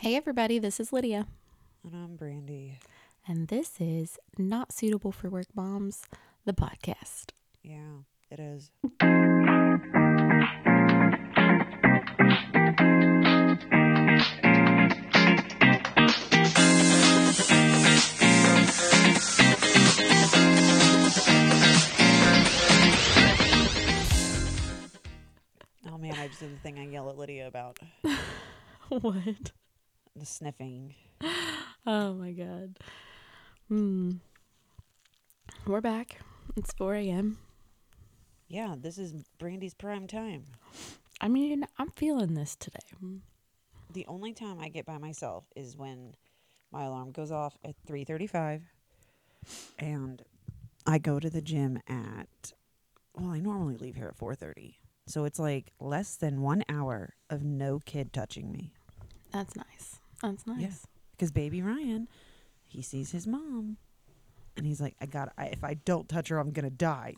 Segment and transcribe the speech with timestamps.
[0.00, 1.26] Hey, everybody, this is Lydia,
[1.84, 2.78] And I'm Brandy.
[3.28, 6.02] and this is Not Suitable for Work Moms,
[6.46, 7.32] the podcast.
[7.62, 8.00] Yeah,
[8.30, 8.70] it is.
[25.90, 27.78] Oh man, I just did the thing I yell at Lydia about
[28.88, 29.52] what?
[30.16, 30.94] The sniffing.
[31.86, 32.78] Oh my God.
[33.68, 34.10] Hmm.
[35.66, 36.20] We're back.
[36.54, 37.38] It's 4 a.m.
[38.48, 40.44] Yeah, this is Brandy's prime time.
[41.22, 42.80] I mean, I'm feeling this today.
[43.92, 46.14] The only time I get by myself is when
[46.70, 48.60] my alarm goes off at 3:35
[49.78, 50.22] and
[50.86, 52.52] I go to the gym at
[53.14, 54.74] well, I normally leave here at 4:30.
[55.06, 58.74] So it's like less than 1 hour of no kid touching me
[59.32, 59.99] That's nice.
[60.22, 60.86] That's nice.
[61.12, 62.08] because baby Ryan,
[62.66, 63.76] he sees his mom
[64.56, 67.14] and he's like I got if I don't touch her I'm going to die.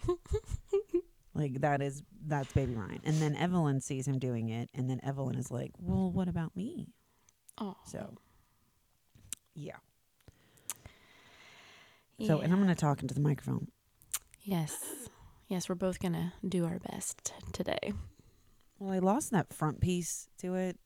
[1.35, 3.01] like that is that's baby Ryan.
[3.05, 6.57] And then Evelyn sees him doing it and then Evelyn is like, "Well, what about
[6.57, 6.89] me?"
[7.59, 7.77] Oh.
[7.87, 8.15] So,
[9.55, 9.77] yeah.
[12.27, 13.69] So, and I'm going to talk into the microphone.
[14.43, 14.85] Yes.
[15.49, 17.93] Yes, we're both going to do our best today.
[18.79, 20.79] Well, I lost that front piece to it.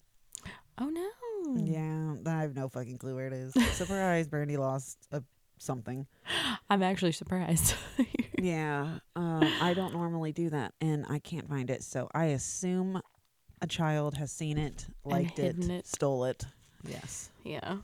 [0.78, 1.08] Oh, no.
[1.56, 3.54] Yeah, I have no fucking clue where it is.
[3.72, 5.22] Surprise, Brandy lost a
[5.58, 6.06] something.
[6.70, 7.74] I'm actually surprised.
[8.38, 11.82] Yeah, um, I don't normally do that, and I can't find it.
[11.82, 13.00] So I assume
[13.62, 15.86] a child has seen it, liked it, it.
[15.86, 16.44] stole it.
[16.86, 17.78] Yes, yeah.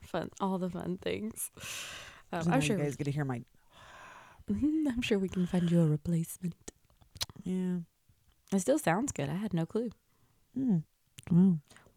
[0.00, 0.30] Fun.
[0.40, 1.50] All the fun things.
[2.32, 2.78] Um, I'm sure.
[2.78, 3.42] you guys get to hear my.
[4.48, 6.72] I'm sure we can find you a replacement.
[7.42, 7.76] Yeah.
[8.52, 9.28] It still sounds good.
[9.28, 9.90] I had no clue.
[10.54, 10.78] Hmm.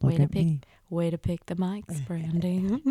[0.00, 0.60] Well, Way to pick- me.
[0.90, 2.82] Way to pick the mics, Brandy.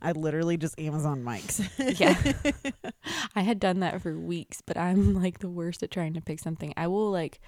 [0.00, 1.60] I literally just Amazon mics.
[1.98, 2.92] yeah.
[3.34, 6.38] I had done that for weeks, but I'm like the worst at trying to pick
[6.38, 6.72] something.
[6.76, 7.40] I will like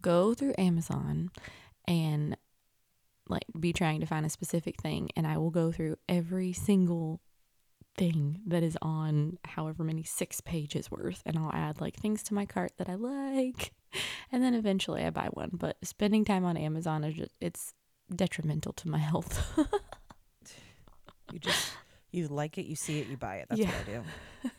[0.00, 1.30] go through Amazon
[1.86, 2.36] and
[3.28, 7.20] like be trying to find a specific thing and I will go through every single
[7.98, 12.34] thing that is on however many six pages worth and I'll add like things to
[12.34, 13.72] my cart that I like
[14.30, 15.50] and then eventually I buy one.
[15.52, 17.74] But spending time on Amazon is just it's
[18.14, 19.58] detrimental to my health.
[21.32, 21.72] You just
[22.12, 23.46] you like it, you see it, you buy it.
[23.48, 23.66] That's Yeah.
[23.68, 24.02] what I do.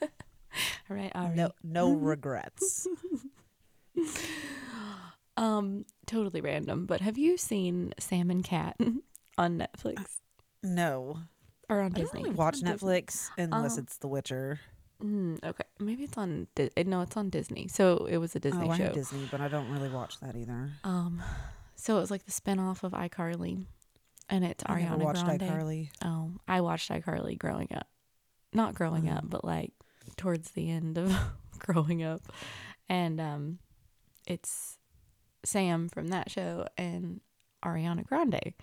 [0.89, 1.35] All right, right.
[1.35, 2.87] No no regrets.
[5.37, 8.75] Um, totally random, but have you seen Sam and Cat
[9.37, 10.03] on Netflix
[10.63, 11.19] No.
[11.69, 12.23] or on I don't Disney?
[12.23, 12.89] really watch on Disney.
[12.89, 14.59] Netflix unless Um, it's The Witcher.
[15.03, 16.47] Mm, okay, maybe it's on.
[16.55, 17.67] Di- eh, no, it's on Disney.
[17.67, 18.91] So it was a Disney oh, I show.
[18.93, 20.71] Disney, but I don't really watch that either.
[20.83, 21.21] Um,
[21.77, 23.65] so it was like the spinoff of iCarly,
[24.29, 25.41] and it's I Ariana never watched Grande.
[25.41, 25.89] iCarly.
[26.03, 27.87] Oh, I watched iCarly growing up.
[28.53, 29.29] Not growing up, Mm.
[29.29, 29.71] but like
[30.17, 31.15] towards the end of
[31.59, 32.21] growing up.
[32.89, 33.59] And um
[34.25, 34.77] it's
[35.45, 37.21] Sam from that show and
[37.63, 38.53] Ariana Grande.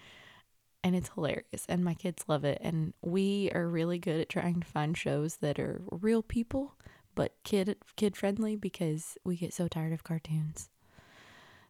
[0.83, 4.61] And it's hilarious and my kids love it and we are really good at trying
[4.61, 6.75] to find shows that are real people
[7.15, 10.69] but kid kid friendly because we get so tired of cartoons.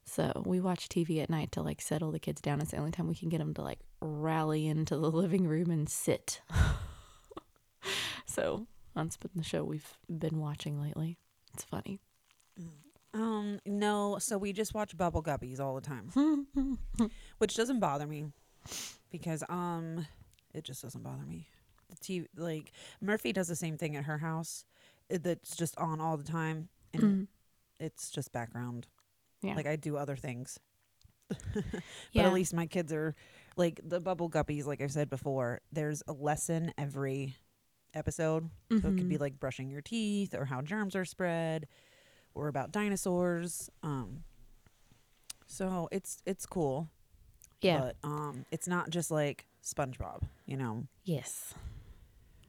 [0.07, 2.61] So we watch TV at night to like settle the kids down.
[2.61, 5.71] It's the only time we can get them to like rally into the living room
[5.71, 6.41] and sit.
[8.27, 11.19] so that's been the show we've been watching lately.
[11.53, 12.01] It's funny.
[13.13, 16.49] Um, no, so we just watch Bubble Guppies all the time.
[17.39, 18.27] Which doesn't bother me
[19.11, 20.07] because um
[20.53, 21.47] it just doesn't bother me.
[21.91, 24.65] The TV like Murphy does the same thing at her house.
[25.09, 27.27] It, that's just on all the time and Mm.
[27.79, 28.87] it's just background.
[29.44, 29.55] Yeah.
[29.55, 30.59] Like I do other things.
[31.28, 31.55] but
[32.12, 32.27] Yeah.
[32.27, 33.15] at least my kids are
[33.56, 37.34] like the bubble guppies like i've said before there's a lesson every
[37.94, 39.09] episode so it could Mm-hmm.
[39.09, 41.66] be like brushing your teeth or how germs are spread
[42.34, 44.25] or about dinosaurs um
[45.47, 46.88] so it's it's cool
[47.62, 47.78] yeah.
[47.81, 51.55] but um it's not just like spongebob you know yes.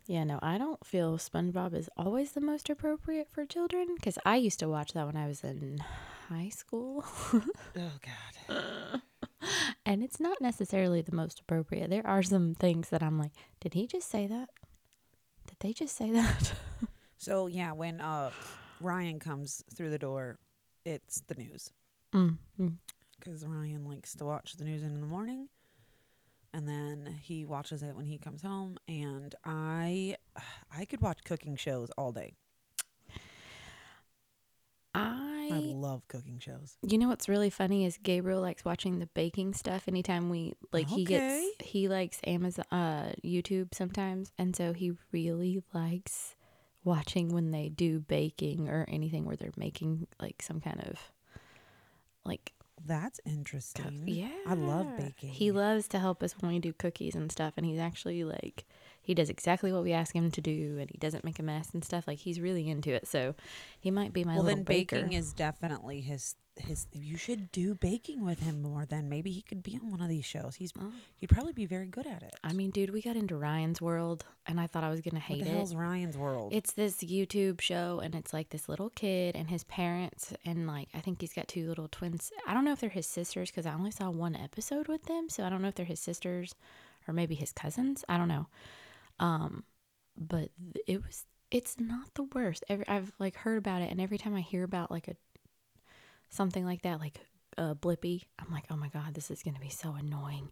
[0.07, 4.36] Yeah, no, I don't feel SpongeBob is always the most appropriate for children because I
[4.36, 5.80] used to watch that when I was in
[6.30, 7.04] high school.
[7.34, 7.42] oh
[7.75, 9.02] god
[9.86, 11.90] and it's not necessarily the most appropriate.
[11.90, 14.50] There are some things that I'm like, did he just say that?
[15.48, 16.54] Did they just say that?
[17.18, 18.30] so yeah when uh
[18.81, 20.38] ryan comes through the door
[20.86, 21.72] it's the news
[22.13, 22.74] mm, mm.
[23.18, 25.50] because Ryan likes to watch the news in the morning,
[26.56, 28.78] and then he watches it when he comes home.
[28.88, 30.16] And I,
[30.75, 32.34] I could watch cooking shows all day.
[34.98, 36.78] I I, love cooking shows.
[36.81, 40.88] you know what's really funny is Gabriel likes watching the baking stuff anytime we like
[40.88, 46.36] he gets he likes Amazon uh YouTube sometimes and so he really likes
[46.86, 50.98] watching when they do baking or anything where they're making like some kind of
[52.24, 54.04] like That's interesting.
[54.06, 55.30] yeah I love baking.
[55.30, 58.66] he loves to help us when we do cookies and stuff and he's actually like
[59.01, 61.69] he does exactly what we ask him to do and he doesn't make a mess
[61.74, 63.36] and stuff like he's really into it so
[63.80, 66.88] he might be my well, little then baker baking is definitely his his.
[66.94, 68.86] You should do baking with him more.
[68.86, 70.56] Then maybe he could be on one of these shows.
[70.56, 70.92] He's Oh.
[71.18, 72.34] he'd probably be very good at it.
[72.44, 75.24] I mean, dude, we got into Ryan's World, and I thought I was gonna what
[75.24, 75.54] hate the it.
[75.54, 76.54] hell's Ryan's World?
[76.54, 80.90] It's this YouTube show, and it's like this little kid and his parents, and like
[80.94, 82.31] I think he's got two little twins.
[82.48, 85.30] I don't know if they're his sisters because I only saw one episode with them,
[85.30, 86.56] so I don't know if they're his sisters
[87.08, 88.04] or maybe his cousins.
[88.10, 88.48] I don't know.
[89.19, 89.63] Um,
[90.18, 90.50] but
[90.88, 91.25] it was.
[91.51, 92.63] It's not the worst.
[92.68, 95.16] Every, I've like heard about it, and every time I hear about like a
[96.36, 97.20] something like that, like
[97.58, 100.50] uh, Blippi, I'm like, oh my god, this is gonna be so annoying.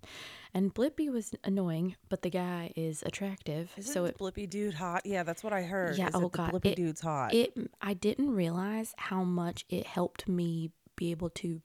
[0.54, 5.02] And Blippi was annoying, but the guy is attractive, Isn't so it Blippi dude hot?
[5.06, 5.98] Yeah, that's what I heard.
[5.98, 7.34] Yeah, is oh God, Blippi it- dude's hot.
[7.34, 11.62] it i didn't realize how much it helped me be able to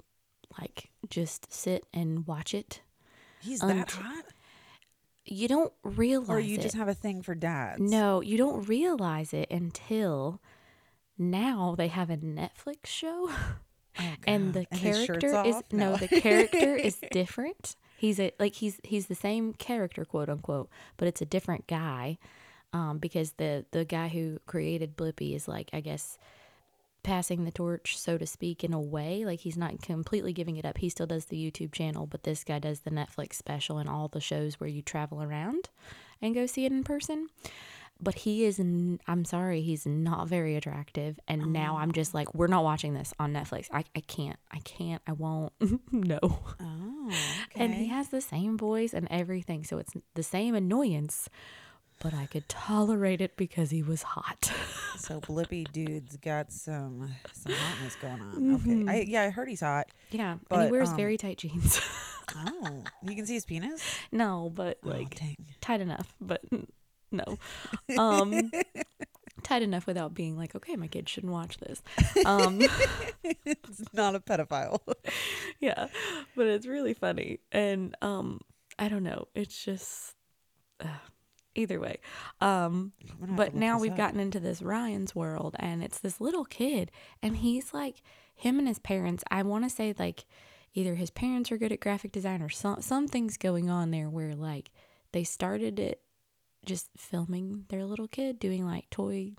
[0.61, 2.81] like just sit and watch it
[3.41, 4.25] He's un- that hot,
[5.25, 6.63] you don't realize or you it.
[6.63, 7.81] just have a thing for dads?
[7.81, 10.41] no you don't realize it until
[11.17, 13.31] now they have a netflix show
[13.99, 15.65] Oh, and the shirt's character is off?
[15.73, 17.77] no the character is different.
[17.97, 22.19] He's a like he's he's the same character quote unquote but it's a different guy
[22.73, 26.17] um because the the guy who created blippi is like i guess
[27.03, 29.25] passing the torch so to speak in a way.
[29.25, 30.79] Like he's not completely giving it up.
[30.79, 34.09] He still does the youtube channel but this guy does the netflix special and all
[34.09, 35.71] the shows where you travel around
[36.21, 37.29] and go see it in person
[38.01, 42.33] but he is n- i'm sorry he's not very attractive and now i'm just like
[42.35, 45.53] we're not watching this on netflix i, I can't i can't i won't
[45.93, 47.65] no Oh, okay.
[47.65, 51.29] and he has the same voice and everything so it's the same annoyance
[52.01, 54.53] but i could tolerate it because he was hot
[54.99, 58.55] So Blippi dude's got some some hotness going on.
[58.57, 59.87] Okay, I, yeah, I heard he's hot.
[60.11, 61.81] yeah and he wears um, very tight jeans
[62.37, 63.81] Oh, you can see his penis.
[64.13, 65.19] no but Oh, like
[65.61, 66.43] tight enough but
[67.11, 67.39] no.
[67.99, 68.51] Um
[69.45, 71.83] tight enough without being like okay my kid shouldn't watch this.
[72.27, 72.61] Um
[73.25, 74.81] it's not a pedophile.
[75.61, 75.89] yeah
[76.37, 77.41] but it's really funny.
[77.53, 78.41] And um
[78.79, 79.29] i don't know.
[79.35, 80.15] It's just
[80.81, 80.87] uh,
[81.55, 81.99] either way
[82.41, 83.97] um I'm gonna have to but now we've up.
[83.97, 88.01] gotten into this ryan's world and it's this little kid and he's like
[88.35, 90.25] him and his parents i want to say like
[90.75, 94.35] either his parents are good at graphic design or some something's going on there where
[94.37, 94.71] like
[95.13, 96.01] they started it
[96.65, 99.33] just filming their little kid doing like toy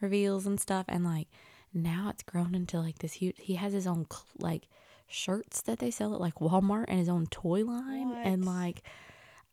[0.00, 1.28] reveals and stuff and like
[1.74, 4.06] now it's grown into like this huge he has his own
[4.38, 4.68] like
[5.06, 8.82] shirts that they sell at like Walmart and his own toy line and like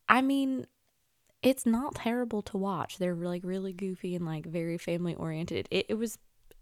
[0.07, 0.67] I mean
[1.45, 2.97] it's not terrible to watch.
[2.97, 5.67] They're like really goofy and like very family oriented.
[5.69, 6.17] It, it was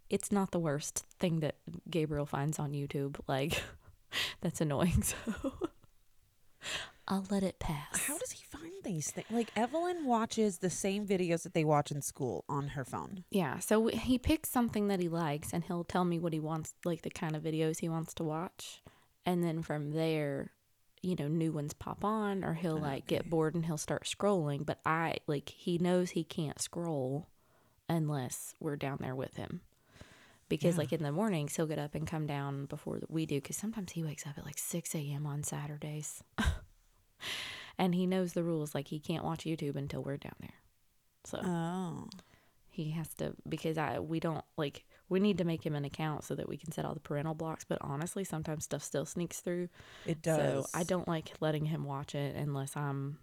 [0.10, 1.56] it's not the worst thing that
[1.90, 3.18] Gabriel finds on YouTube.
[3.26, 3.64] Like
[4.42, 5.54] that's annoying so
[7.08, 9.28] I'll let it pass How does he find these things?
[9.30, 13.26] Like Evelyn watches the same videos that they watch in school on her phone.
[13.30, 16.74] Yeah, so he picks something that he likes and he'll tell me what he wants,
[16.86, 18.82] like the kind of videos he wants to watch.
[19.26, 20.52] And then from there,
[21.02, 22.86] you know, new ones pop on or he'll uh-huh.
[22.86, 24.66] like get bored and he'll start scrolling.
[24.66, 27.28] But I, like, he knows he can't scroll
[27.90, 29.62] unless we're down there with him.
[30.50, 30.80] Because, Yeah.
[30.80, 33.36] like, in the mornings, he'll get up and come down before we do.
[33.36, 35.26] Because sometimes he wakes up at like 6 a.m.
[35.26, 36.24] on Saturdays.
[37.78, 38.74] and he knows the rules.
[38.76, 40.54] Like, he can't watch YouTube until we're down there.
[41.26, 42.10] So Oh,
[42.70, 46.24] he has to because I we don't like we need to make him an account
[46.24, 47.64] so that we can set all the parental blocks.
[47.64, 49.70] But honestly, sometimes stuff still sneaks through.
[50.06, 50.36] it does.
[50.38, 53.20] So I don't like letting him watch it unless I'm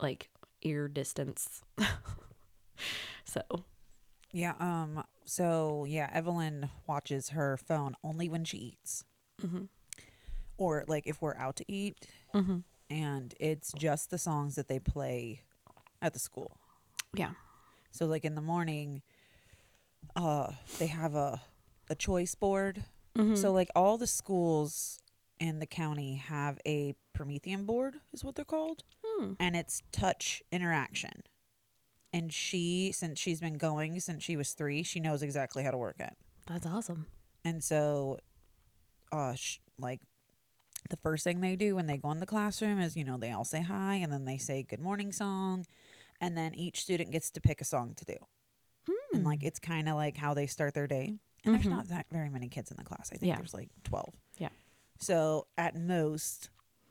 [0.00, 0.28] like
[0.62, 1.62] ear distance.
[3.24, 3.40] so
[4.32, 4.54] Yeah.
[4.60, 5.04] Um.
[5.24, 9.04] So yeah, Evelyn watches her phone only when she eats,
[9.42, 9.68] mhm,
[10.56, 11.96] or like if we're out to eat,
[12.34, 15.42] mhm, and it's just the songs that they play
[16.02, 16.56] at the school.
[17.14, 17.32] yeah,
[17.90, 19.02] So like in the morning,
[20.14, 21.40] uh, they have a
[21.88, 22.84] a choice board.
[23.16, 23.36] mhm.
[23.38, 24.98] So like all the schools
[25.38, 29.34] in the county have a Promethean board, is what they're called, Hmm.
[29.38, 31.22] and it's touch interaction.
[32.12, 35.76] And she, since she's been going since she was three, she knows exactly how to
[35.78, 36.16] work it.
[36.46, 37.06] that's awesome.
[37.44, 38.18] And so,
[39.12, 40.00] uh, sh- like,
[40.90, 43.32] the first thing they do when they go in the classroom is, you know, they
[43.32, 45.66] all say hi and then they say good morning song.
[46.20, 48.16] And then each student gets to pick a song to do.
[49.12, 51.18] And, like, it's kind of like how they start their day.
[51.44, 51.70] and there's Mhm.
[51.70, 53.10] not that very many kids in the class.
[53.12, 53.36] I think Yeah.
[53.36, 54.12] there's like 12.
[54.36, 54.48] Yeah.
[54.98, 56.50] So at most,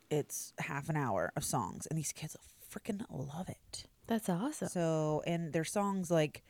[0.10, 2.38] it's half an hour of songs, and these kids
[2.72, 3.86] freaking love it.
[4.08, 4.70] That's awesome.
[4.70, 6.42] So, and their songs like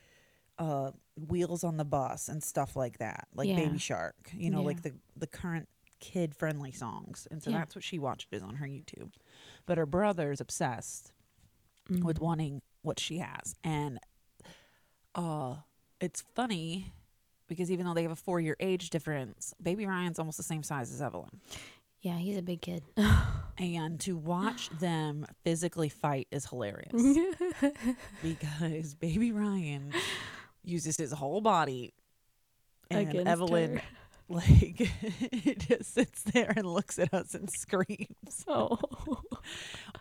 [0.59, 3.55] uh, "Wheels on the Bus" and stuff like that, like Yeah.
[3.55, 4.65] "Baby Shark." You know, Yeah.
[4.67, 5.67] like the the current
[6.11, 7.57] kid friendly songs, and so Yeah.
[7.59, 9.11] that's what she watches on her YouTube.
[9.65, 11.11] But her brother's obsessed
[11.89, 12.21] with Mhm.
[12.21, 13.99] wanting what she has, and
[15.15, 15.55] uh,
[15.99, 16.93] it's funny
[17.47, 20.61] because even though they have a four year age difference, Baby Ryan's almost the same
[20.63, 21.41] size as Evelyn.
[22.01, 22.83] Yeah, he's a big kid.
[23.57, 26.91] And to watch them physically fight is hilarious.
[28.21, 29.93] because baby Ryan
[30.61, 31.93] uses his whole body
[32.91, 33.83] and Against Evelyn her.
[34.29, 34.89] like
[35.21, 38.43] it just sits there and looks at us and screams.
[38.47, 38.79] oh.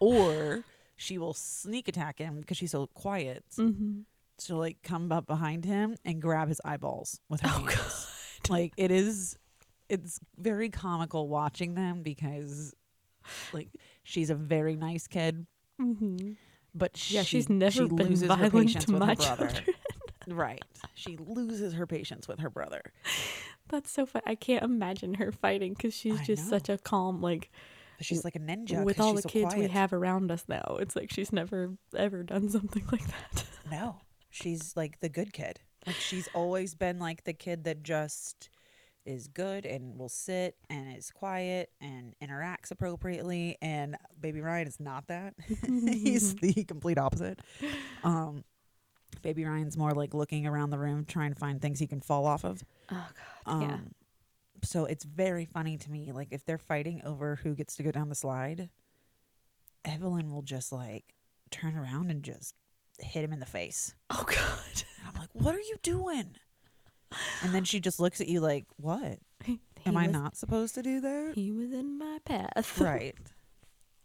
[0.00, 0.64] Or
[0.97, 3.45] she will sneak attack him because she's so quiet.
[3.57, 4.00] hmm
[4.40, 8.07] She'll like come up behind him and grab his eyeballs with her Oh, hands.
[8.49, 9.38] Like it is
[9.88, 12.75] it's very comical watching them because
[13.52, 13.69] like
[14.02, 15.47] she's a very nice kid,
[15.78, 16.33] hmm
[16.75, 19.47] but she, Yeah, she's never she been loses her patience to with her my brother.
[19.49, 19.64] children.
[20.26, 20.64] Right.
[20.95, 22.81] She loses her patience with her brother.
[23.68, 24.23] That's so fun.
[24.26, 26.50] I can't imagine her fighting because she's I just know.
[26.50, 27.50] such a calm, like
[28.00, 30.76] she's like a ninja With all she's the so kids we have around us now.
[30.80, 33.44] It's like she's never ever done something like that.
[33.71, 35.61] No, she's like the good kid.
[35.87, 38.50] Like she's always been like the kid that just
[39.06, 43.56] is good and will sit and is quiet and interacts appropriately.
[43.61, 45.35] And baby Ryan is not that.
[45.66, 47.40] He's the complete opposite.
[48.02, 48.44] Um,
[49.23, 52.26] baby Ryan's more like looking around the room trying to find things he can fall
[52.26, 52.64] off of.
[52.90, 53.06] Oh
[53.47, 53.78] Um, Yeah.
[54.62, 56.11] So it's very funny to me.
[56.12, 58.71] Like if they're fighting over who gets to go down the slide,
[59.85, 61.14] Evelyn will just like
[61.50, 62.54] turn around and just
[62.99, 63.94] hit him in the face.
[64.11, 64.85] Oh God.
[64.99, 66.37] And I'm like, what are you doing?
[67.42, 69.18] And then she just looks at you like, what?
[69.85, 71.33] He Am I not supposed to do that?
[71.35, 72.80] He was in my path.
[72.80, 73.14] right.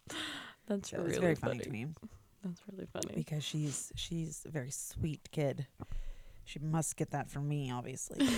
[0.68, 1.60] That's So really very funny.
[1.60, 1.88] to me
[2.44, 3.14] That's really funny.
[3.16, 5.68] because she's she's a very sweet kid.
[6.46, 8.28] She must get that from me, obviously.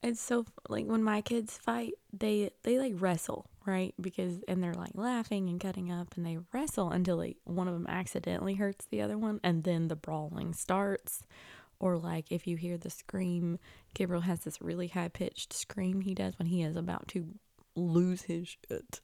[0.00, 3.94] It's so like when my kids fight, they they like wrestle, right?
[4.00, 7.74] Because and they're like laughing and cutting up, and they wrestle until like one of
[7.74, 11.24] them accidentally hurts the other one, and then the brawling starts.
[11.80, 13.58] Or like if you hear the scream,
[13.92, 17.34] Gabriel has this really high pitched scream he does when he is about to
[17.74, 19.00] lose his shit,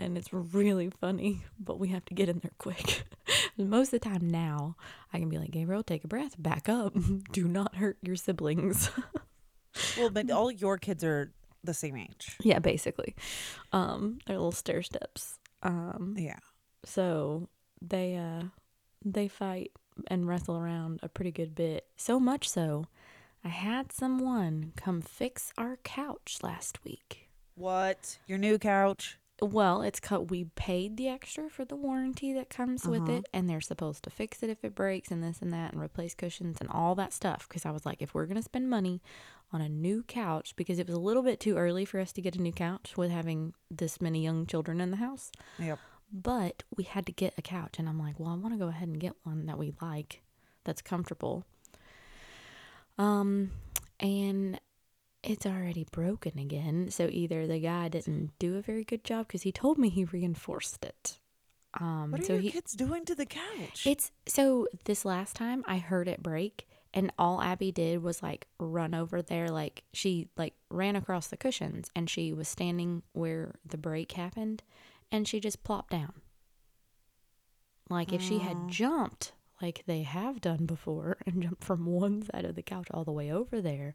[0.00, 1.42] and it's really funny.
[1.60, 3.04] But we have to get in there quick.
[3.58, 4.76] Most of the time now,
[5.12, 6.94] I can be like, Gabriel, take a breath, back up,
[7.32, 8.90] do not hurt your siblings.
[9.98, 11.32] well, but all your kids are
[11.64, 12.36] the same age.
[12.40, 13.14] Yeah, basically.
[13.72, 15.38] Um, they're little stair steps.
[15.62, 16.38] Um, Yeah.
[16.84, 17.48] so
[17.82, 18.44] they uh
[19.04, 19.72] they fight
[20.06, 21.86] and wrestle around a pretty good bit.
[21.96, 22.84] So much so,
[23.44, 27.28] I had someone come fix our couch last week.
[27.56, 28.18] What?
[28.28, 29.18] Your new couch?
[29.40, 30.30] Well, it's cut.
[30.30, 33.12] We paid the extra for the warranty that comes with Uh-huh.
[33.18, 35.80] it, and they're supposed to fix it if it breaks and this and that, and
[35.80, 37.46] replace cushions and all that stuff.
[37.48, 39.00] Because I was like, if we're gonna spend money
[39.52, 42.20] on a new couch, because it was a little bit too early for us to
[42.20, 45.78] get a new couch with having this many young children in the house, Yep.
[46.12, 48.68] but we had to get a couch, and I'm like, well, I want to go
[48.68, 50.22] ahead and get one that we like,
[50.64, 51.44] that's comfortable.
[52.98, 53.52] Um,
[54.00, 54.60] and
[55.22, 56.90] it's already broken again.
[56.90, 60.04] So either the guy didn't do a very good job because he told me he
[60.04, 61.18] reinforced it.
[61.80, 63.86] Um, What are so your he kids doing to the couch?
[63.86, 68.46] it's so this last time I heard it break and all Abby did was like
[68.58, 73.56] run over there like she like ran across the cushions and she was standing where
[73.66, 74.62] the break happened
[75.12, 76.14] and she just plopped down.
[77.90, 82.44] Like if she had jumped like they have done before and jumped from one side
[82.44, 83.94] of the couch all the way over there,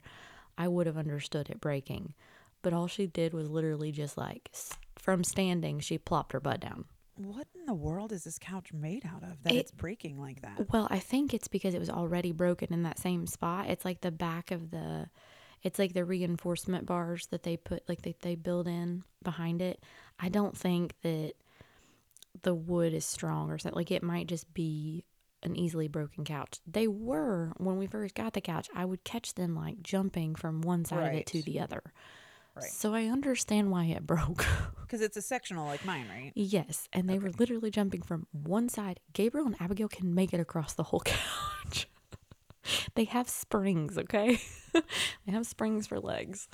[0.58, 2.14] I would have understood it breaking.
[2.62, 4.50] But all she did was literally just like
[4.96, 6.86] from standing, she plopped her butt down.
[7.16, 10.40] what in the world is this couch made out of that It- it's breaking like
[10.42, 10.68] that?
[10.72, 13.68] Well, I think it's because it was already broken in that same spot.
[13.70, 15.08] It's like the back of the
[15.62, 19.82] it's like the reinforcement bars that they put like they, they build in behind it.
[20.18, 21.32] I don't think that
[22.42, 23.76] the wood is strong or something.
[23.76, 25.04] Like it might just be
[25.44, 26.58] an easily broken couch.
[26.66, 30.60] They were when we first got the couch, I would catch them like jumping from
[30.62, 31.82] one side of it to the other.
[32.54, 32.70] Right.
[32.70, 34.46] So I understand why it broke.
[34.82, 36.32] Because it's a sectional like mine, right?
[36.34, 39.00] Yes, and they were literally jumping from one side.
[39.12, 41.88] Gabriel and Abigail can make it across the whole couch.
[42.94, 44.40] they have springs, okay?
[44.72, 46.48] they have springs for legs.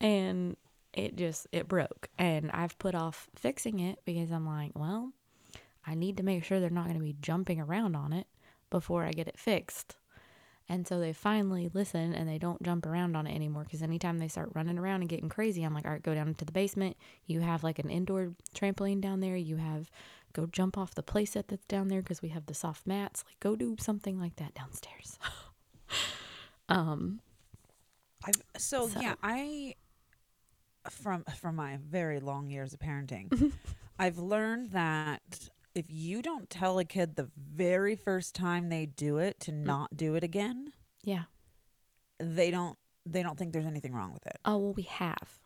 [0.00, 0.56] And
[0.92, 2.08] it just it broke.
[2.18, 5.12] And I've put off fixing it because I'm like, well,
[5.88, 8.26] I need to make sure they're not going to be jumping around on it
[8.70, 9.96] before I get it fixed.
[10.68, 14.18] And so they finally listen and they don't jump around on it anymore because anytime
[14.18, 16.52] they start running around and getting crazy, I'm like, all right, go down to the
[16.52, 16.98] basement.
[17.26, 19.34] You have like an indoor trampoline down there.
[19.36, 19.90] You have
[20.34, 23.24] go jump off the playset that's down there because we have the soft mats.
[23.26, 25.18] Like go do something like that downstairs.
[26.68, 27.20] um,
[28.24, 29.74] I've, so, So- yeah, I
[30.90, 33.52] from from my very long years of parenting,
[33.98, 39.18] I've learned that if you don't tell a kid the very first time they do
[39.18, 39.64] it to mm.
[39.64, 40.72] not do it again,
[41.04, 41.24] yeah.
[42.18, 44.38] they don't they don't think there's anything wrong with it.
[44.44, 45.38] Oh well, we have.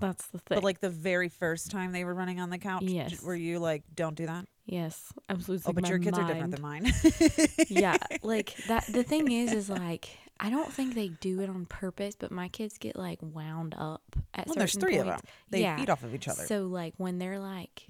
[0.00, 0.56] That's the thing.
[0.56, 3.22] But like the very first time they were running on the couch, Yes.
[3.22, 4.46] were you like, "Don't do that"?
[4.66, 5.70] yes, absolutely.
[5.70, 6.92] Oh, but your kids are different than mine.
[7.68, 8.86] yeah, like that.
[8.86, 10.08] The thing is, is like
[10.40, 14.02] I don't think they do it on purpose, but my kids get like wound up
[14.34, 15.22] at well, certain there's three of points.
[15.22, 15.30] them.
[15.50, 15.76] They yeah.
[15.76, 16.44] feed off of each other.
[16.46, 17.88] So like when they're like,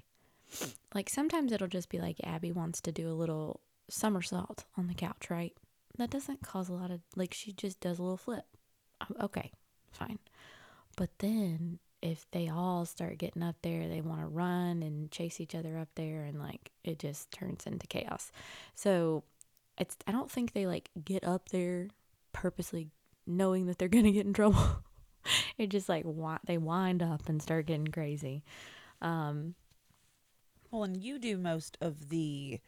[0.93, 3.59] like sometimes it'll just be like Abby wants to do a little
[3.89, 5.53] somersault on the couch, right?
[5.97, 8.45] That doesn't cause a lot of like she just does a little flip.
[9.21, 9.51] Okay,
[9.91, 10.19] fine.
[10.95, 15.39] But then if they all start getting up there, they want to run and chase
[15.41, 18.31] each other up there, and like it just turns into chaos.
[18.75, 19.23] So
[19.77, 21.87] it's I don't think they like get up there
[22.33, 22.89] purposely
[23.25, 24.83] knowing that they're gonna get in trouble.
[25.57, 28.43] it just like wi- they wind up and start getting crazy.
[29.01, 29.55] Um,
[30.83, 32.59] and you do most of the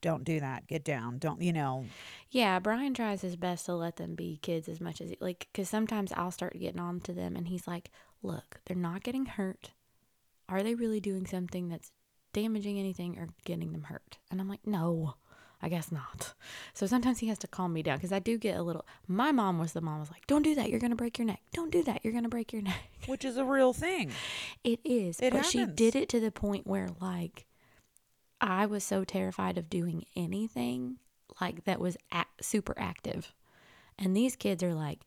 [0.00, 1.84] don't do that, get down, don't you know?
[2.30, 5.48] yeah, Brian tries his best to let them be kids as much as he, like
[5.52, 7.90] because sometimes I'll start getting on to them, and he's like,
[8.22, 9.72] "Look, they're not getting hurt.
[10.48, 11.92] Are they really doing something that's
[12.32, 15.14] damaging anything or getting them hurt?" And I'm like, "No."
[15.62, 16.34] I guess not.
[16.72, 18.86] So sometimes he has to calm me down because I do get a little.
[19.06, 20.70] My mom was the mom was like, "Don't do that.
[20.70, 21.40] You're gonna break your neck.
[21.52, 22.02] Don't do that.
[22.02, 24.10] You're gonna break your neck." Which is a real thing.
[24.64, 25.20] It is.
[25.20, 27.46] It but she did it to the point where like
[28.40, 30.96] I was so terrified of doing anything
[31.40, 31.96] like that was
[32.40, 33.34] super active.
[33.98, 35.00] And these kids are like,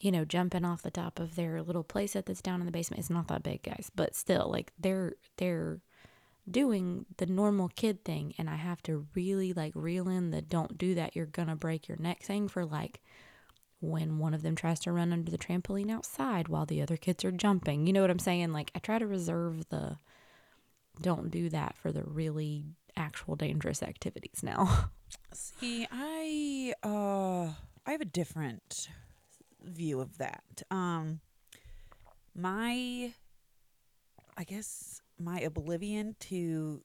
[0.00, 2.98] you know, jumping off the top of their little playset that's down in the basement.
[2.98, 5.78] It's not that big, guys, but still like they're they're
[6.50, 10.76] doing the normal kid thing and I have to really like reel in the don't
[10.76, 13.00] do that, you're to break your neck thing for like
[13.80, 17.24] when one of them tries to run under the trampoline outside while the other kids
[17.24, 17.86] are jumping.
[17.86, 18.52] You know what I'm saying?
[18.52, 19.98] Like I try to reserve the
[21.00, 22.64] don't do that for the really
[22.96, 24.90] actual dangerous activities now.
[25.32, 27.52] See, I uh
[27.86, 28.88] I have a different
[29.62, 30.62] view of that.
[30.70, 31.20] Um
[32.34, 33.12] my
[34.36, 36.82] I guess my oblivion to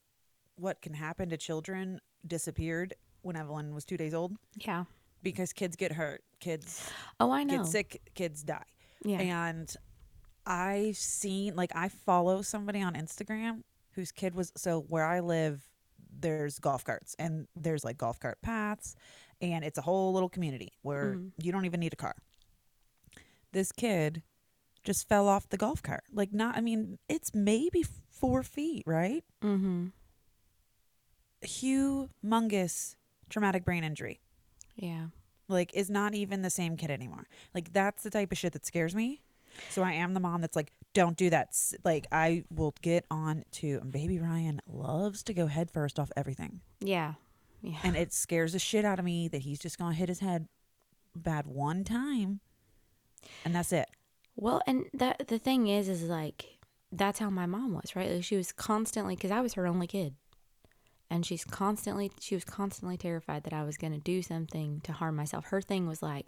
[0.56, 4.84] what can happen to children disappeared when Evelyn was 2 days old yeah.
[5.22, 6.88] because kids get hurt, kids
[7.18, 7.58] Oh, I know.
[7.58, 8.62] get sick, kids die.
[9.04, 9.20] Yeah.
[9.20, 9.74] And
[10.46, 13.62] I've seen like I follow somebody on Instagram
[13.92, 15.62] whose kid was so where I live
[16.18, 18.94] there's golf carts and there's like golf cart paths
[19.40, 21.32] and it's a whole little community where Mhm.
[21.42, 22.14] you don't even need a car.
[23.52, 24.22] This kid
[24.84, 26.04] just fell off the golf cart.
[26.12, 29.24] Like not I mean, it's maybe 4 feet, right?
[29.42, 29.86] mm-hmm.
[31.42, 32.96] Humongous
[33.28, 34.20] traumatic brain injury.
[34.76, 35.06] Yeah.
[35.50, 37.26] like is not even the same kid anymore.
[37.54, 39.20] Like that's the type of shit that scares me.
[39.68, 41.56] So I am the mom that's like, don't do that.
[41.84, 46.60] Like I will get on to baby Ryan loves to go head first off everything.
[46.80, 47.14] Yeah.
[47.62, 47.78] Yeah.
[47.82, 50.48] And it scares the shit out of me that he's just gonna hit his head
[51.14, 52.40] bad one time.
[53.44, 53.88] And that's it.
[54.40, 56.58] Well, and that the thing is, is like
[56.90, 58.10] that's how my mom was, right?
[58.10, 60.14] Like she was constantly because I was her only kid,
[61.10, 64.92] and she's constantly she was constantly terrified that I was going to do something to
[64.92, 65.46] harm myself.
[65.46, 66.26] Her thing was like,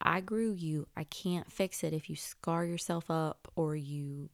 [0.00, 0.86] I grew you.
[0.96, 4.30] I can't fix it if you scar yourself up or you,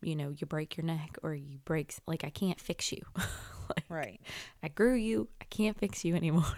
[0.00, 1.94] you know, you break your neck or you break.
[2.06, 3.02] Like I can't fix you.
[3.16, 4.20] like, Right.
[4.62, 5.28] I grew you.
[5.40, 6.44] I can't fix you anymore.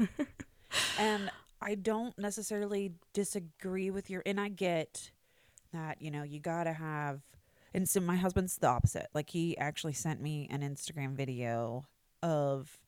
[0.98, 5.10] And I don't necessarily disagree with your and I get
[5.72, 7.20] that, you know, you gotta have
[7.72, 9.06] and so my husband's the opposite.
[9.14, 11.84] Like he actually sent me an Instagram video
[12.22, 12.78] of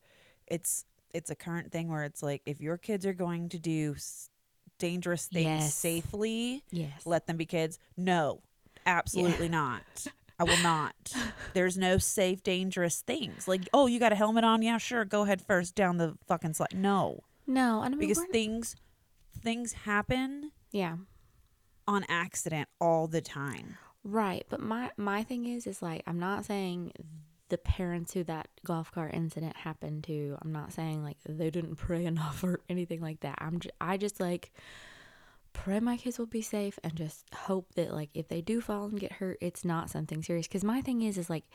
[0.47, 3.93] it's it's a current thing where it's like if your kids are going to do
[3.95, 4.29] s-
[4.79, 5.75] dangerous things Yes.
[5.75, 7.05] safely, yes.
[7.05, 7.79] let them be kids.
[7.95, 8.41] No,
[8.85, 9.83] absolutely not.
[10.39, 10.95] I will not.
[11.53, 13.47] There's no safe, dangerous things.
[13.47, 14.63] Like, oh, you got a helmet on?
[14.63, 15.05] Yeah, sure.
[15.05, 16.73] Go ahead first down the fucking slide.
[16.75, 18.75] No no, I mean because things
[19.39, 20.95] things happen yeah.
[21.87, 23.77] On accident all the time.
[24.03, 26.93] Right, but my my thing is is like I'm not saying
[27.49, 30.37] the parents who that golf cart incident happened to.
[30.41, 33.37] I'm not saying like they didn't pray enough or anything like that.
[33.39, 34.51] I'm just, I just like
[35.53, 38.85] pray my kids will be safe and just hope that like if they do fall
[38.85, 40.47] and get hurt, it's not something serious.
[40.47, 41.45] Because my thing is is like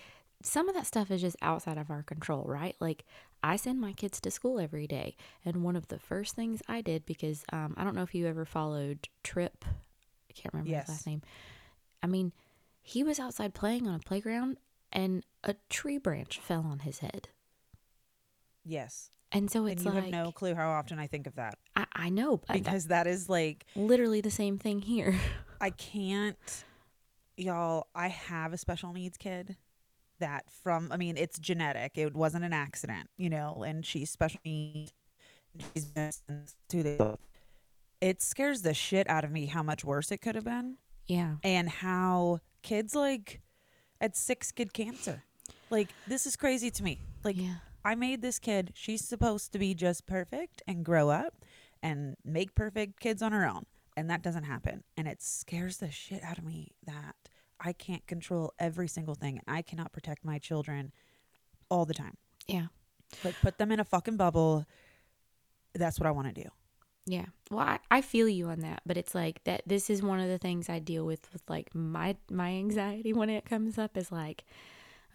[0.43, 2.77] some of that stuff is just outside of our control, right?
[2.81, 3.05] Like
[3.43, 6.81] I send my kids to school every day, and one of the first things I
[6.81, 9.65] did because um, I don't know if you ever followed Trip,
[10.43, 10.87] can't remember Yes.
[10.87, 11.23] his last name.
[12.03, 12.33] I mean,
[12.81, 14.59] he was outside playing on a playground,
[14.93, 17.29] and a tree branch fell on his head,
[18.65, 19.11] Yes.
[19.33, 21.59] and so And it's you like have no clue how often I think of that
[21.77, 25.15] I, I know, that- because that is like literally the same thing here.
[25.61, 26.65] I can't,
[27.37, 27.89] y'all.
[27.95, 29.57] I have a special needs kid
[30.21, 31.93] that from, I mean, it's genetic.
[31.99, 34.93] It wasn't an accident, you know, and she's special needs.
[35.75, 37.01] She's been since two days.
[37.01, 37.19] old.
[38.01, 41.37] It scares the shit out of me how much worse it could have been yeah,
[41.43, 43.41] and how kids like
[44.01, 45.25] at six get cancer.
[45.71, 47.01] Like, this is crazy to me.
[47.25, 48.73] Like, yeah, I made this kid.
[48.75, 51.45] She's supposed to be just perfect and grow up
[51.83, 53.65] and make perfect kids on her own.
[53.97, 54.85] And that doesn't happen.
[54.97, 57.17] And it scares the shit out of me that
[57.61, 59.41] I can't control every single thing.
[59.47, 60.93] I cannot protect my children
[61.71, 62.17] all the time.
[62.47, 62.67] yeah.
[63.25, 64.67] Like, put them in a fucking bubble.
[65.75, 66.49] That's what I want to do.
[67.09, 67.27] Yeah.
[67.51, 70.29] Well, I, I feel you on that, but it's like that this is one of
[70.29, 74.13] the things I deal with with like my my anxiety when it comes up is
[74.13, 74.45] like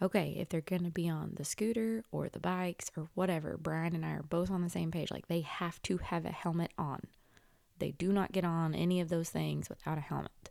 [0.02, 3.94] okay, if they're going to be on the scooter or the bikes or whatever, Brian
[3.94, 5.10] and I are both on the same page.
[5.10, 7.00] Like they have to have a helmet on.
[7.78, 10.50] They do not get on any of those things without a helmet.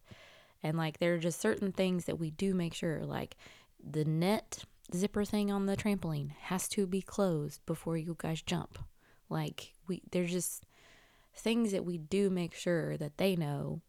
[0.63, 3.35] And like there are just certain things that we do make sure like
[3.83, 4.63] the net
[4.95, 8.79] zipper thing on the trampoline has to be closed before you guys jump.
[9.29, 10.63] Like we there's just
[11.35, 13.81] things that we do make sure that they know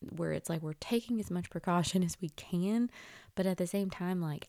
[0.00, 2.90] where it's like we're taking as much precaution as we can,
[3.34, 4.48] but at the same time like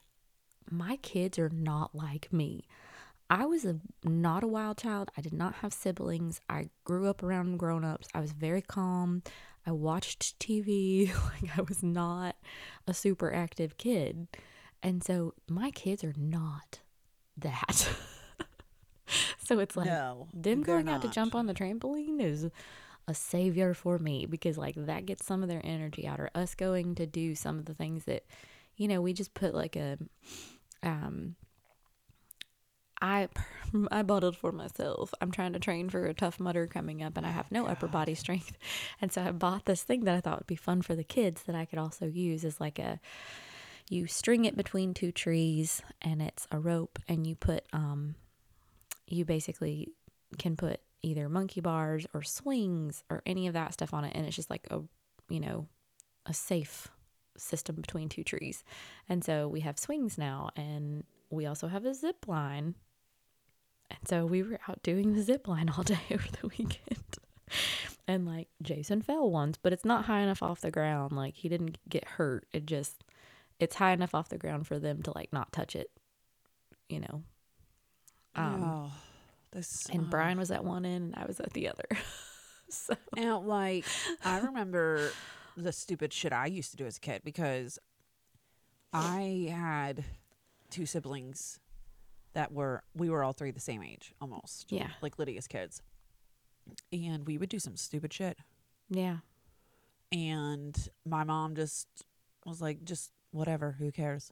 [0.70, 2.66] my kids are not like me.
[3.30, 5.12] I was a not a wild child.
[5.16, 6.42] I did not have siblings.
[6.50, 8.08] I grew up around grown-ups.
[8.14, 9.22] I was very calm.
[9.68, 11.14] I watched TV.
[11.44, 12.36] like I was not
[12.88, 14.28] a super active kid.
[14.82, 16.80] And so my kids are not
[17.38, 17.90] that.
[19.44, 20.28] so it's like no.
[20.34, 22.50] them going out to jump on the trampoline is
[23.08, 26.54] a savior for me because like that gets some of their energy out or us
[26.56, 28.24] going to do some of the things that
[28.76, 29.98] you know we just put like a
[30.84, 31.36] um
[33.02, 33.30] I
[33.92, 35.14] I bottled for myself.
[35.22, 37.88] I'm trying to train for a tough mudder coming up and I have no upper
[37.88, 38.58] body strength.
[39.02, 41.44] And so I bought this thing that I thought would be fun for the kids
[41.44, 43.00] that I could also use as like a
[43.90, 48.16] you string it between two trees and it's a rope and you put um
[49.10, 49.90] you basically
[50.38, 54.26] can put either monkey bars or swings or any of that stuff on it and
[54.26, 54.82] it's just like a
[55.30, 55.68] you know
[56.26, 56.90] a safe
[57.38, 58.64] system between two trees.
[59.08, 62.76] And so we have swings now and we also have a zip line.
[63.90, 67.04] And so we were out doing the zip line all day over the weekend.
[68.08, 71.14] And like jason fell once but it's not high enough off the ground.
[71.14, 72.46] Like he didn't get hurt.
[72.54, 73.04] It just
[73.60, 75.92] it's high enough off the ground for them to like not touch it
[76.88, 77.24] you know
[78.36, 78.92] um oh,
[79.52, 80.10] this, and.
[80.10, 81.86] Brian was at one end and I was at the other.
[82.70, 83.86] so Now, like,
[84.24, 85.12] I remember
[85.58, 87.80] the stupid shit I used to do as a kid because
[88.94, 90.04] I had
[90.70, 91.60] two siblings
[92.34, 94.72] that were, we were all three the same age almost.
[94.72, 94.90] Yeah.
[95.02, 95.82] Like Lydia's kids.
[96.94, 98.38] And we would do some stupid shit.
[98.90, 99.18] yeah,
[100.12, 101.88] And my mom just
[102.46, 104.32] was like, just whatever, who cares?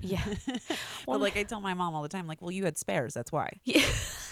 [0.00, 0.22] Yeah,
[1.06, 3.32] Well, like I tell my mom all the time, like, well, you had spares, that's
[3.32, 3.50] why.
[3.64, 3.82] yeah,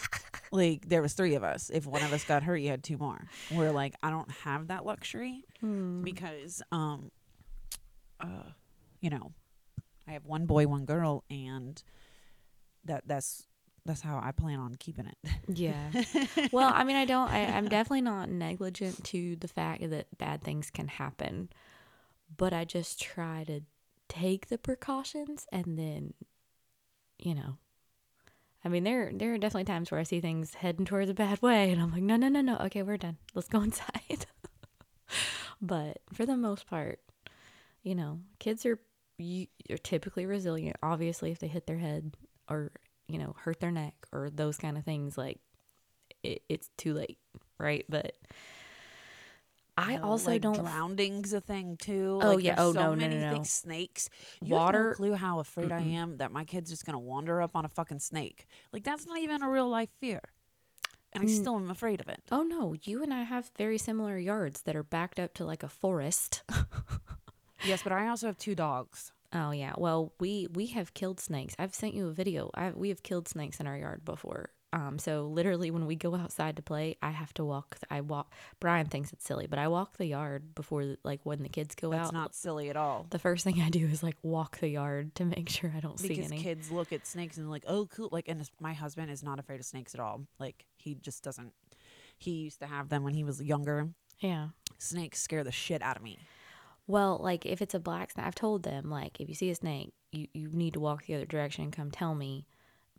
[0.53, 1.71] Like there was three of us.
[1.71, 3.21] If one of us got hurt, you had two more.
[3.51, 5.45] We're like, I don't have that luxury.
[5.61, 6.03] Hmm.
[6.03, 7.11] because um
[8.21, 8.51] uh
[9.01, 9.33] you know
[10.09, 11.83] i have one boy one girl and
[12.85, 13.47] that that's
[13.85, 15.17] that's how i plan on keeping it
[15.49, 15.91] yeah.
[16.53, 17.31] Well, I mean, I don't.
[17.31, 21.49] I, I'm definitely not negligent to the fact that bad things can happen,
[22.37, 23.63] but I just try to
[24.09, 26.15] take the precautions and then,
[27.19, 27.59] you know.
[28.65, 31.41] I mean, there there are definitely times where I see things heading towards a bad
[31.41, 32.57] way, and I'm like, no, no, no, no.
[32.59, 33.19] Okay, we're done.
[33.35, 34.27] Let's go inside.
[35.61, 37.01] but for the most part,
[37.83, 38.79] you know, kids are
[39.19, 40.77] you, are typically resilient.
[40.83, 42.17] Obviously, if they hit their head
[42.49, 42.73] or
[43.09, 45.39] you know hurt their neck or those kind of things, like
[46.23, 47.19] it, it's too late,
[47.59, 47.85] right?
[47.89, 48.17] But
[49.79, 50.55] I know, also like, don't.
[50.59, 52.57] drowning's a thing too Oh, Like, yeah.
[52.59, 53.33] Oh, so no, no, many no, no.
[53.35, 54.11] things snakes
[54.43, 57.41] you have Water- no clue how afraid i am that my kid's just gonna wander
[57.41, 60.21] up on a fucking snake like that's not even a real life fear
[61.13, 61.31] and i Mm.
[61.41, 64.77] still am afraid of it Oh no, you and I have very similar yards that
[64.77, 66.43] are backed up to like a forest.
[67.67, 69.75] yes but i also have two dogs Oh yeah.
[69.77, 71.55] Well, we we have killed snakes.
[71.59, 72.49] I've sent you a video.
[72.55, 74.49] I we have killed snakes in our yard before.
[74.73, 77.79] Um, so literally when we go outside to play, I have to walk.
[77.91, 78.33] I walk.
[78.61, 81.91] Brian thinks it's silly, but I walk the yard before, like when the kids go
[81.91, 82.13] That's out.
[82.13, 83.07] not silly at all.
[83.09, 85.99] the first thing I do is like walk the yard to make sure I don't
[85.99, 86.43] see Because any.
[86.43, 88.11] kids look at snakes and like, oh, cool.
[88.13, 90.27] Like, and my husband is not afraid of snakes at all.
[90.39, 91.53] Like, he just doesn't.
[92.19, 93.89] He used to have them when he was younger.
[94.21, 94.49] Yeah.
[94.79, 96.19] Snakes scare the shit out of me.
[96.87, 99.55] Well, like if it's a black snake, I've told them like if you see a
[99.55, 102.47] snake, you you need to walk the other direction and come tell me.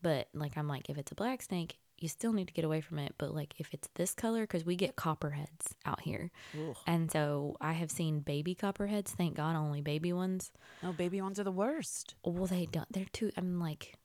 [0.01, 2.81] But like I'm like if it's a black snake, you still need to get away
[2.81, 3.15] from it.
[3.17, 6.75] But like if it's this color, because we get copperheads out here, Ugh.
[6.88, 9.12] and so I have seen baby copperheads.
[9.12, 10.51] Thank God, only baby ones.
[10.81, 12.15] No, baby ones are the worst.
[12.23, 12.91] Well, they don't.
[12.91, 13.31] They're too.
[13.38, 13.95] I'm like.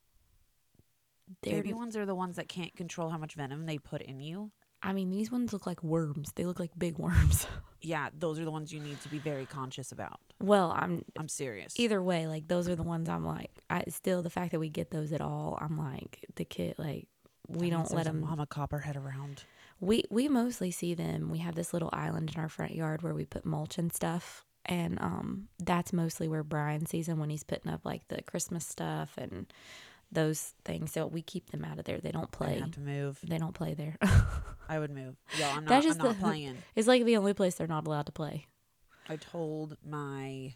[1.43, 1.63] They're.
[1.63, 4.51] Baby ones are the ones that can't control how much venom they put in you.
[4.85, 6.31] I mean, these ones look like worms.
[6.37, 7.47] They look like big worms.
[7.87, 10.19] Yeah, those are the ones you need to be very conscious about.
[10.41, 11.75] well, I'm I'm serious.
[11.77, 12.27] either way.
[12.27, 13.51] Like those are the ones I'm like.
[13.69, 15.59] I still the fact that we get those at all.
[15.61, 16.77] I'm like the kid.
[16.79, 17.09] Like
[17.47, 18.23] we That don't let them.
[18.23, 19.45] mama copperhead around.
[19.81, 21.29] We we mostly see them.
[21.29, 24.47] We have this little island in our front yard where we put mulch and stuff,
[24.65, 28.67] and um, that's mostly where Brian sees them when he's putting up like the Christmas
[28.67, 29.53] stuff and
[30.15, 30.93] those things.
[30.93, 31.99] So we keep them out of there.
[31.99, 32.59] They don't I play.
[32.61, 33.19] have to move.
[33.23, 33.97] They don't play there.
[34.69, 35.17] I would move.
[35.39, 36.57] Yeah, I'm not, That's I'm just not the- playing.
[36.77, 38.47] it's like the only place they're not allowed to play.
[39.09, 40.55] I told my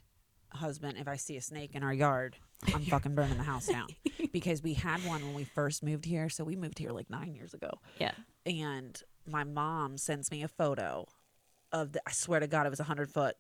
[0.51, 2.37] husband if I see a snake in our yard,
[2.75, 3.89] I'm fucking burning the house down.
[4.33, 6.29] because we had one when we first moved here.
[6.31, 7.71] So we moved here like nine years ago.
[7.99, 8.13] Yeah.
[8.47, 11.07] And my mom sends me a photo
[11.71, 13.37] of the, I swear to God, it was a 100 foot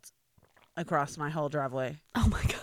[0.76, 1.96] across my whole driveway.
[2.14, 2.54] Oh my god.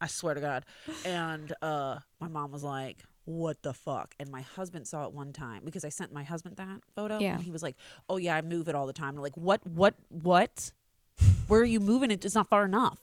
[0.00, 0.64] I swear to God.
[1.04, 4.14] And uh, my mom was like, what the fuck?
[4.20, 7.18] And my husband saw it one time because I sent my husband that photo.
[7.18, 7.34] Yeah.
[7.34, 7.76] And he was like,
[8.08, 9.16] oh, yeah, I move it all the time.
[9.16, 10.70] I'm like, what, what, what?
[11.48, 12.24] Where are you moving it?
[12.24, 12.98] It's not far enough.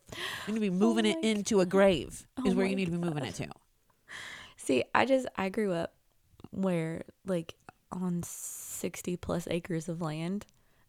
[0.47, 2.85] You need to be moving it my into a grave, Oh is where you need
[2.85, 3.47] to be moving it to.
[4.57, 5.93] See, I just I grew up
[6.51, 7.55] where like
[7.91, 10.45] on 60 plus acres of land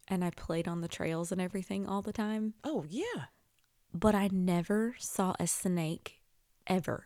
[0.07, 3.25] and I played on the trails and everything all the time, Oh, yeah.
[3.95, 6.21] But I never saw a snake
[6.67, 7.05] ever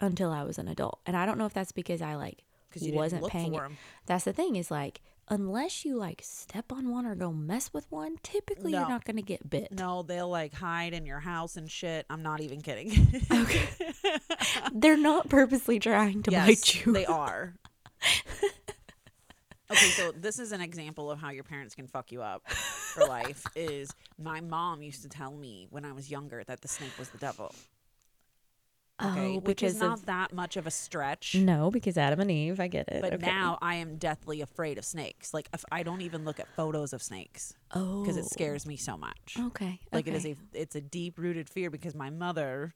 [0.00, 1.00] until I was an adult.
[1.06, 2.44] And I don't know if that's because I like
[2.74, 3.76] you wasn't paying for them.
[4.06, 7.86] That's the thing is like unless you like step on one or go mess with
[7.90, 8.80] one, typically No.
[8.80, 9.70] you're not going to get bit.
[9.72, 12.06] No, they'll like hide in your house and shit.
[12.08, 13.20] I'm not even kidding.
[13.30, 13.68] Okay.
[14.72, 16.92] They're not purposely trying to yes, bite you.
[16.92, 17.54] they are.
[19.70, 23.06] okay, so this is an example of how your parents can fuck you up for
[23.06, 23.44] life.
[23.56, 27.08] Is my mom used to tell me when I was younger that the snake was
[27.10, 27.54] the devil.
[29.00, 31.36] Okay, oh, which is not of that much of a stretch.
[31.36, 33.00] No, because Adam and Eve, I get it.
[33.00, 33.26] But okay.
[33.26, 35.32] now I am deathly afraid of snakes.
[35.32, 38.76] Like if I don't even look at photos of snakes oh, because it scares me
[38.76, 39.36] so much.
[39.38, 42.74] Oh, okay, Like it is a it's a deep rooted fear because my mother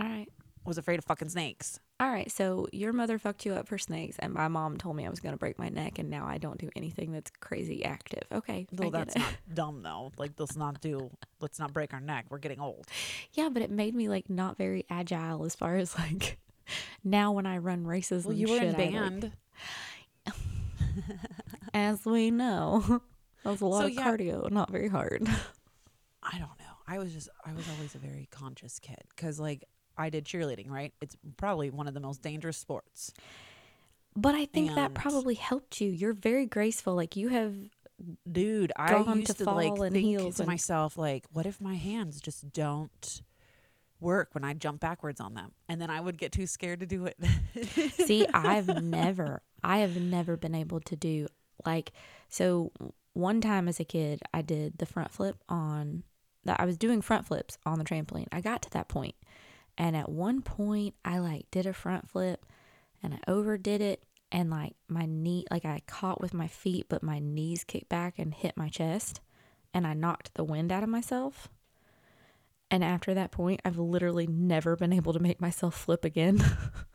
[0.00, 0.26] All right.
[0.64, 1.78] was afraid of fucking snakes.
[2.00, 2.30] All right.
[2.32, 5.20] So your mother fucked you up for snakes, and my mom told me I was
[5.20, 8.22] going to break my neck, and now I don't do anything that's crazy active.
[8.32, 8.66] Okay.
[8.74, 10.10] Get that's not dumb though.
[10.16, 11.10] Like let's not do
[11.40, 12.24] let's not break our neck.
[12.30, 12.86] We're getting old.
[13.34, 16.38] yeah, but it made me like not very agile as far as like
[17.04, 18.24] now when I run races.
[18.24, 19.32] Well, you were in I, like- band.
[21.74, 23.02] as we know.
[23.44, 24.04] That was a lot So, of yeah.
[24.04, 25.26] cardio, not very hard.
[26.22, 26.76] I don't know.
[26.86, 29.64] I was just I was always a very conscious kid cuz like
[30.00, 30.92] I did cheerleading, right?
[31.00, 33.12] It's probably one of the most dangerous sports.
[34.16, 35.90] But I think that probably helped you.
[35.90, 36.94] You're very graceful.
[36.94, 37.54] Like you have
[38.30, 42.20] Dude, I used to to, like think to and- myself like what if my hands
[42.20, 43.22] just don't
[44.00, 45.52] work when I jump backwards on them?
[45.68, 47.16] And then I would get too scared to do it.
[47.92, 51.28] See, I've never, I have never been able to do
[51.66, 51.92] like,
[52.28, 52.72] so
[53.12, 56.04] one time as a kid, I did the front flip on
[56.44, 56.58] that.
[56.58, 58.28] I was doing front flips on the trampoline.
[58.32, 59.14] I got to that point,
[59.80, 62.44] and at one point, I like did a front flip,
[63.02, 67.02] and I overdid it, and like my knee, like I caught with my feet, but
[67.02, 69.22] my knees kicked back and hit my chest,
[69.72, 71.48] and I knocked the wind out of myself.
[72.70, 76.44] And after that point, I've literally never been able to make myself flip again.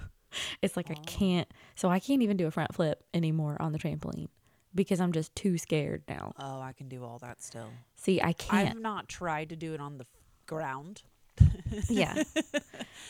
[0.61, 3.79] it's like I can't, so I can't even do a front flip anymore on the
[3.79, 4.27] trampoline
[4.75, 6.33] because I'm just too scared now.
[6.37, 7.69] oh, I can do all that still.
[7.95, 8.69] See, I can't.
[8.69, 10.05] I've not tried to do it on the
[10.45, 11.01] ground.
[11.89, 12.23] Yeah.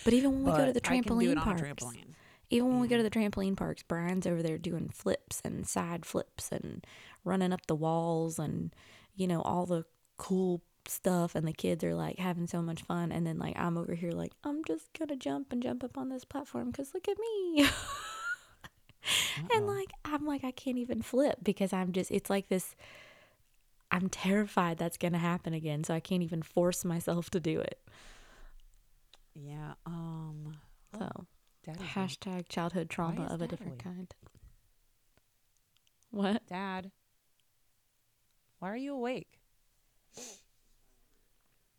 [0.05, 2.13] But even when we go to but the I can do trampoline parks, trampoline.
[2.51, 3.19] even when we go to mm-hmm.
[3.21, 6.85] the trampoline parks, Brian's over there doing flips and side flips and
[7.23, 8.73] running up the walls and,
[9.15, 9.83] you know, all the
[10.17, 11.33] cool stuff.
[11.33, 13.11] And the kids are like having so much fun.
[13.11, 15.97] And then, like, I'm over here, like, I'm just going to jump and jump up
[15.97, 17.67] on this platform because look at me.
[19.55, 22.75] and, like, I'm like, I can't even flip because I'm just, it's like this.
[23.89, 25.83] I'm terrified that's going to happen again.
[25.83, 27.79] So I can't even force myself to do it.
[29.35, 29.73] Yeah.
[29.85, 30.57] Um.
[30.97, 31.09] So
[31.65, 31.89] Daddy's awake.
[31.91, 33.83] hashtag childhood trauma is of a Dad different awake?
[33.83, 34.15] kind.
[36.11, 36.47] What?
[36.47, 36.91] Dad.
[38.59, 39.39] Why are you awake?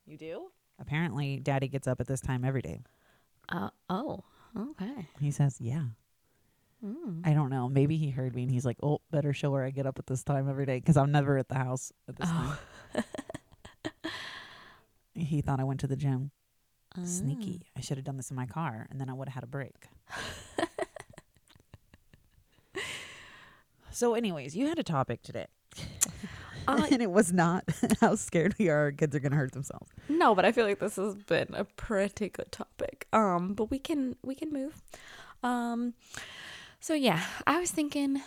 [0.05, 0.49] You do?
[0.79, 2.83] Apparently, Daddy gets up at this time every day.
[3.49, 4.23] Uh oh.
[4.57, 5.09] Okay.
[5.21, 5.85] He says, "Yeah."
[6.85, 7.23] Mm.
[7.27, 7.69] I don't know.
[7.69, 10.07] Maybe he heard me and he's like, "Oh, better show her I get up at
[10.07, 12.59] this time every day because I'm never at the house at this Oh.
[12.95, 13.05] time."
[15.19, 16.31] He thought I went to the gym.
[17.05, 17.63] Sneaky.
[17.77, 19.49] I should have done this in my car, and then I would have had a
[19.49, 19.75] break.
[23.91, 25.47] so, anyways, you had a topic today,
[26.69, 27.65] Uh, and it was not
[28.01, 29.91] how scared we are our kids are going to hurt themselves.
[30.09, 33.07] No, but I feel like this has been a pretty good topic.
[33.13, 34.83] Um, but we can we can move.
[35.43, 35.95] Um,
[36.81, 38.21] so yeah, I was thinking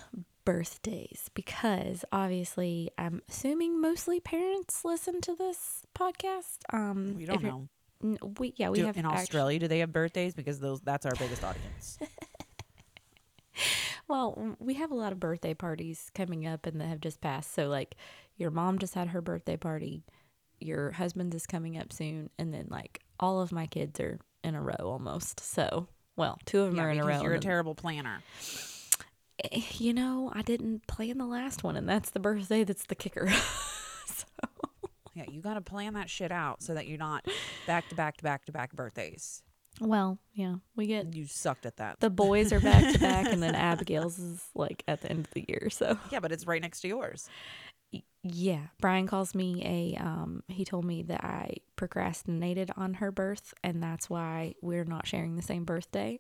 [0.46, 6.58] birthdays because obviously I'm assuming mostly parents listen to this podcast.
[6.74, 7.68] Um, We don't know.
[8.02, 10.34] We yeah we Do- have in Australia, do they have birthdays?
[10.34, 12.00] Because those that's our biggest audience.
[14.10, 17.54] Well, we have a lot of birthday parties coming up and that have just passed.
[17.54, 17.96] So, like,
[18.38, 20.04] your mom just had her birthday party,
[20.60, 24.56] your husband's is coming up soon, and then, like, all of my kids are in
[24.56, 25.40] a row almost.
[25.40, 27.22] So, well, two of them yeah, are in a row.
[27.22, 28.24] you're a terrible planner.
[29.52, 32.96] Eh, you know, I didn't plan the last one, and that's the birthday that's the
[32.96, 33.32] kicker.
[35.20, 37.26] Yeah, you got to plan that shit out so that you're not
[37.68, 39.44] back to back to back to back birthdays.
[39.82, 42.00] well, yeah, we get You sucked at that.
[42.00, 45.32] the boys are back to back, and then Abigail's is like at the end of
[45.32, 45.70] the year.
[45.70, 47.30] So, yeah, but it's right next to yours.
[48.24, 53.54] Yeah, Brian calls me a um he told me that I procrastinated on her birth
[53.64, 56.20] and that's why we're not sharing the same birthday.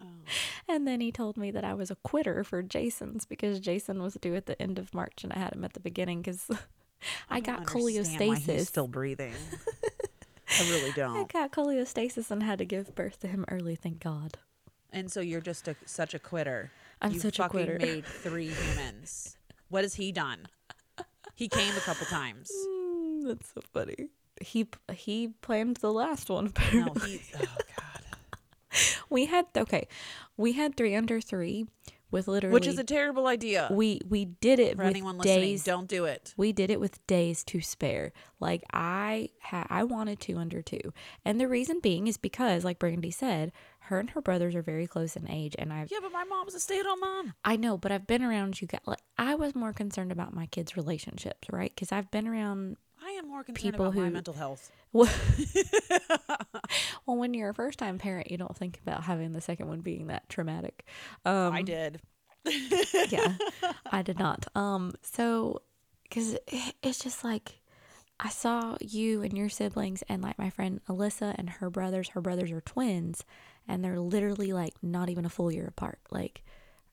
[0.00, 0.06] Oh.
[0.68, 4.14] and then he told me that I was a quitter for Jason's because Jason was
[4.14, 6.48] due at the end of March and I had him at the beginning cuz
[7.30, 8.66] I, got cholestasis.
[8.66, 9.34] still breathing.
[10.60, 11.16] I really don't.
[11.16, 14.38] I got cholestasis and had to give birth to him early, thank God.
[14.92, 16.70] And so you're just a, such a quitter.
[17.00, 17.78] I'm you such a fucking quitter.
[17.78, 19.36] made three humans.
[19.70, 20.46] What has he done?
[21.34, 22.50] He came a couple times.
[23.22, 24.08] Mm, that's so funny.
[24.40, 27.10] He he planned the last one No, apparently.
[27.18, 27.20] he.
[27.36, 28.02] Oh God.
[29.10, 29.86] We had okay,
[30.36, 31.66] we had three under three
[32.12, 33.68] with literally Which is a terrible idea.
[33.72, 35.64] we we did it For with anyone listening, days.
[35.64, 36.34] don't do it.
[36.36, 38.12] We did it with days to spare.
[38.38, 40.92] Like I ha- I wanted two under two,
[41.24, 43.50] and the reason being is because, like Brandy said,
[43.86, 46.54] her and her brothers are very close in age, and I've Yeah, but my mom's
[46.54, 47.34] a stay-at-home mom.
[47.44, 48.80] I know, but I've been around you guys.
[48.86, 51.72] Like I was more concerned about my kids' relationships, right?
[51.74, 52.76] Because I've been around.
[53.22, 54.70] Am more concerned People about my who- mental health.
[54.92, 55.08] well,
[57.06, 60.08] when you're a first time parent, you don't think about having the second one being
[60.08, 60.84] that traumatic.
[61.24, 62.00] Um, I did.
[63.08, 63.34] yeah
[63.92, 65.62] i did not um so
[66.02, 66.36] because
[66.82, 67.60] it's just like
[68.18, 72.20] i saw you and your siblings and like my friend alyssa and her brothers her
[72.20, 73.24] brothers are twins
[73.68, 76.42] and they're literally like not even a full year apart like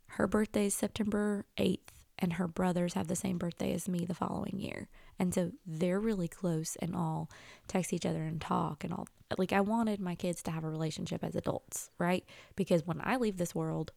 [0.09, 1.79] her birthday is september 8th
[2.19, 4.87] and her brothers have the same birthday as me the following year
[5.19, 7.29] and so they're really close and all
[7.67, 10.69] text each other and talk and all like i wanted my kids to have a
[10.69, 12.23] relationship as adults right
[12.55, 13.91] because when i leave this world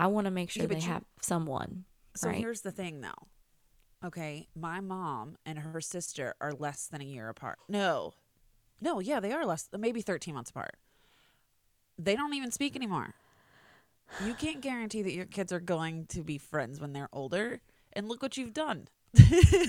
[0.00, 1.84] I want to make sure Yeah, they you- have someone.
[2.14, 2.38] So right?
[2.38, 3.26] here's the thing, though.
[4.06, 7.58] Okay, my mom and her sister are less than a year apart.
[7.68, 8.12] No,
[8.80, 10.76] no, yeah, they are less, maybe 13 months apart.
[11.98, 13.14] They don't even speak anymore.
[14.24, 17.60] You can't guarantee that your kids are going to be friends when they're older.
[17.92, 18.86] And look what you've done.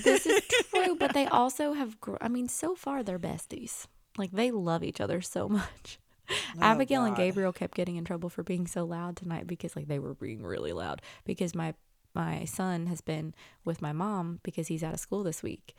[0.03, 0.41] This is
[0.73, 1.99] true, but they also have.
[1.99, 3.87] Gr- I mean, so far they're besties.
[4.17, 5.99] Like they love each other so much.
[6.61, 9.87] Abigail and Oh, Gabriel kept getting in trouble for being so loud tonight because like
[9.87, 11.73] they were being really loud because my
[12.13, 13.33] my son has been
[13.65, 15.75] with my mom because he's out of school this week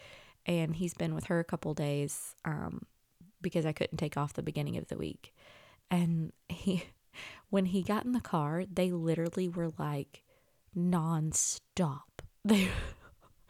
[0.46, 2.82] and he's been with her a couple days um
[3.42, 5.32] because I couldn't take off the beginning of the week.
[5.90, 6.84] And he
[7.50, 10.22] when he got in the car, they literally were like
[10.76, 12.00] nonstop.
[12.44, 12.68] They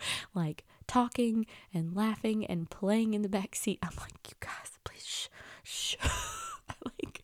[0.34, 3.78] like talking and laughing and playing in the back seat.
[3.82, 5.28] I'm like, you guys, please shh,
[5.62, 5.96] shh.
[6.68, 7.22] I like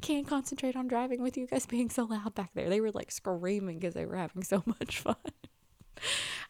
[0.00, 2.68] can't concentrate on driving with you guys being so loud back there.
[2.68, 5.16] They were like screaming because they were having so much fun.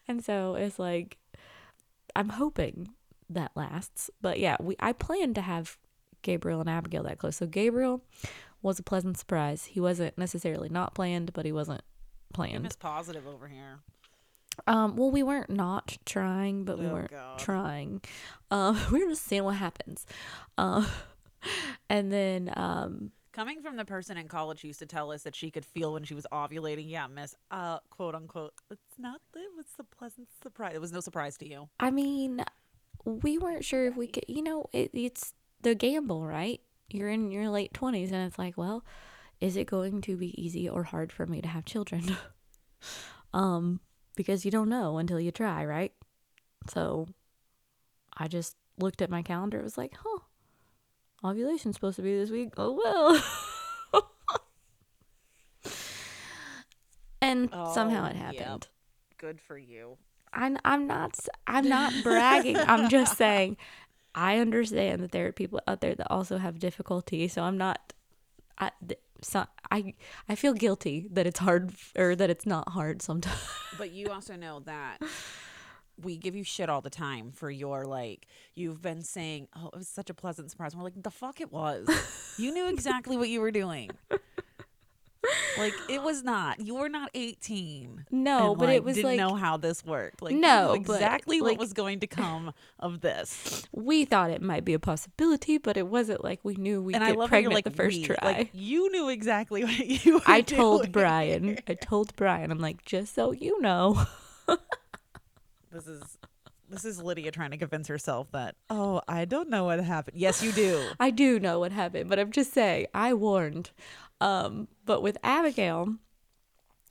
[0.07, 1.17] and so it's like
[2.15, 2.89] I'm hoping
[3.29, 4.09] that lasts.
[4.21, 5.77] But yeah, we I plan to have
[6.21, 7.37] Gabriel and Abigail that close.
[7.37, 8.01] So Gabriel
[8.61, 9.65] was a pleasant surprise.
[9.65, 11.81] He wasn't necessarily not planned, but he wasn't
[12.33, 12.63] planned.
[12.63, 13.79] Miss Positive over here.
[14.67, 17.39] Um, well, we weren't not trying, but we Oh, weren't God.
[17.39, 18.01] trying.
[18.51, 20.05] Um, we were just seeing what happens.
[20.57, 20.85] Um,
[21.89, 25.35] and then um, Coming from the person in college who used to tell us that
[25.35, 29.49] she could feel when she was ovulating, yeah, miss, uh, quote unquote, it's not, it
[29.57, 30.73] was a pleasant surprise.
[30.73, 31.67] It was no surprise to you.
[31.79, 32.43] I mean,
[33.03, 34.23] we weren't sure if we could.
[34.29, 36.61] You know, it, it's the gamble, right?
[36.89, 38.85] You're in your late 20s and it's like, well,
[39.41, 42.15] is it going to be easy or hard for me to have children?
[43.33, 43.81] um
[44.15, 45.93] because you don't know until you try, right?
[46.69, 47.07] So
[48.17, 49.59] I just looked at my calendar.
[49.59, 50.19] It was like, huh,
[51.23, 52.53] ovulation's supposed to be this week.
[52.57, 52.71] Oh
[53.93, 54.03] well.
[57.21, 58.37] and oh, somehow Oh, it yep.
[58.37, 58.67] happened.
[59.17, 59.97] Good for you.
[60.33, 62.57] I'm I'm not I'm not bragging.
[62.57, 63.57] I'm just saying
[64.13, 67.27] I understand that there are people out there that also have difficulty.
[67.27, 67.93] So I'm not.
[68.57, 69.93] I th- so I
[70.29, 73.39] I feel guilty that it's hard or that it's not hard sometimes.
[73.77, 74.99] But you also know that
[76.01, 79.77] we give you shit all the time for your like you've been saying, "Oh, it
[79.77, 81.87] was such a pleasant surprise." And we're like, "The fuck it was."
[82.37, 83.89] you knew exactly what you were doing.
[85.57, 86.59] Like it was not.
[86.59, 88.05] You were not 18.
[88.11, 90.21] No, and, but like, it was didn't like know how this worked.
[90.21, 93.67] Like No, knew but, exactly like- what was going to come of this.
[93.71, 97.03] we thought it might be a possibility, but it wasn't like we knew we'd and
[97.03, 98.05] I get pregnant like the first we.
[98.05, 98.17] try.
[98.21, 100.91] Like you knew exactly what you were I told doing.
[100.91, 101.59] Brian.
[101.67, 102.51] I told Brian.
[102.51, 104.05] I'm like, just so you know.
[105.71, 106.17] This is
[106.69, 110.17] this is Lydia trying to convince herself that oh I don't know what happened.
[110.17, 110.87] Yes, you do.
[110.99, 113.71] I do know what happened, but I'm just saying, I warned.
[114.25, 115.95] Um, but with Abigail,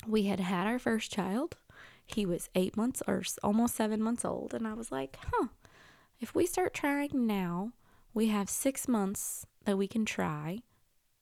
[0.06, 1.56] we had had our first child.
[2.06, 4.54] He was eight months or almost seven months old.
[4.54, 5.48] And I was like, huh,
[6.20, 7.72] if we start trying now,
[8.12, 10.60] we have six months that we can try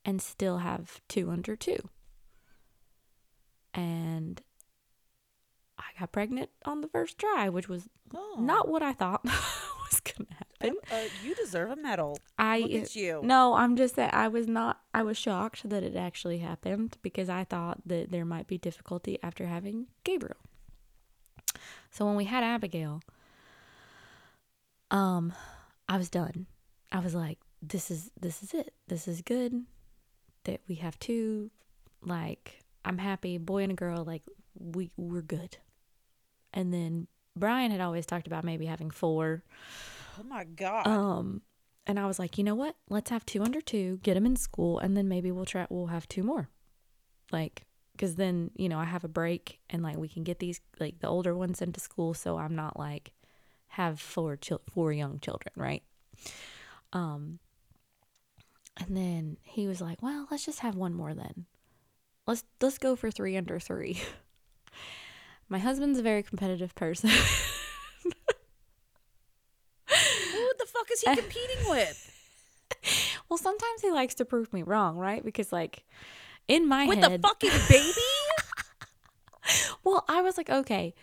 [0.05, 1.79] and still have two under two.
[3.73, 4.43] And
[5.79, 8.37] I got pregnant on the first try, which was Oh.
[8.39, 10.32] not what I thought was going to
[10.63, 10.77] happen.
[10.93, 12.19] Uh, you deserve a medal.
[12.39, 13.21] I Look at you.
[13.23, 17.29] No, I'm just that I was not I was shocked that it actually happened because
[17.29, 20.37] I thought that there might be difficulty after having Gabriel.
[21.91, 23.03] So when we had Abigail,
[24.91, 25.33] um
[25.89, 26.47] I was done.
[26.91, 28.75] I was like this is this is it.
[28.89, 29.65] This is good
[30.45, 31.51] that we have two
[32.03, 34.23] like I'm happy boy and a girl like
[34.59, 35.57] we we're good.
[36.53, 37.07] And then
[37.37, 39.43] Brian had always talked about maybe having four
[40.19, 40.87] Oh my god.
[40.87, 41.43] um,
[41.87, 42.77] and I was like, you know what?
[42.89, 45.67] Let's have two under two, get them in school, and then maybe we'll try.
[45.71, 46.49] We'll have two more,
[47.31, 50.61] like, because then you know I have a break, and like we can get these
[50.79, 53.13] like the older ones into school, so I'm not like
[53.69, 55.83] have four chil- four young children, right?
[56.93, 57.39] Um,
[58.77, 61.47] and then he was like, well, let's just have one more then.
[62.27, 64.01] Let's let's go for three under three.
[65.49, 67.11] My husband's a very competitive person.
[69.89, 72.09] Who the fuck is he competing with?
[73.29, 75.25] Well, sometimes he likes to prove me wrong, right?
[75.25, 75.85] Because like
[76.49, 77.93] in my With the fucking baby?
[79.85, 80.95] well, I was like, okay,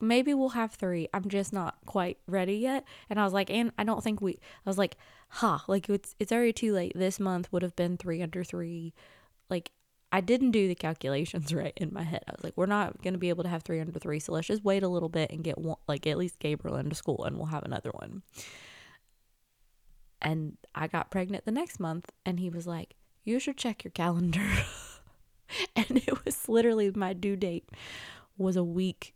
[0.00, 1.08] maybe we'll have three.
[1.12, 2.84] I'm just not quite ready yet.
[3.10, 4.32] And I was like, and I don't think we.
[4.32, 4.96] I was like,
[5.28, 6.92] ha, like it's it's already too late.
[6.94, 8.94] This month would have been three under three.
[9.50, 9.72] Like
[10.12, 12.24] I didn't do the calculations right in my head.
[12.28, 14.46] I was like, we're not gonna be able to have three under three, so let's
[14.46, 17.36] just wait a little bit and get one, like at least Gabriel into school, and
[17.36, 18.22] we'll have another one.
[20.22, 23.90] And I got pregnant the next month, and he was like, you should check your
[23.90, 24.46] calendar.
[25.76, 27.68] and it was literally my due date
[28.38, 29.14] was a week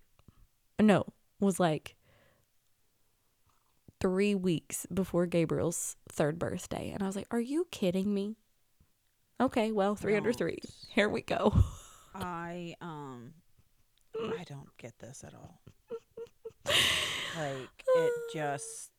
[0.80, 1.04] no
[1.40, 1.96] was like
[4.00, 6.90] three weeks before gabriel's third birthday.
[6.92, 8.36] And i was like are you kidding me?
[9.40, 10.58] Okay well three under three.
[10.90, 11.54] Here we go.
[12.14, 13.34] I um
[14.18, 15.60] I don't get this at all.
[17.38, 18.90] Like it just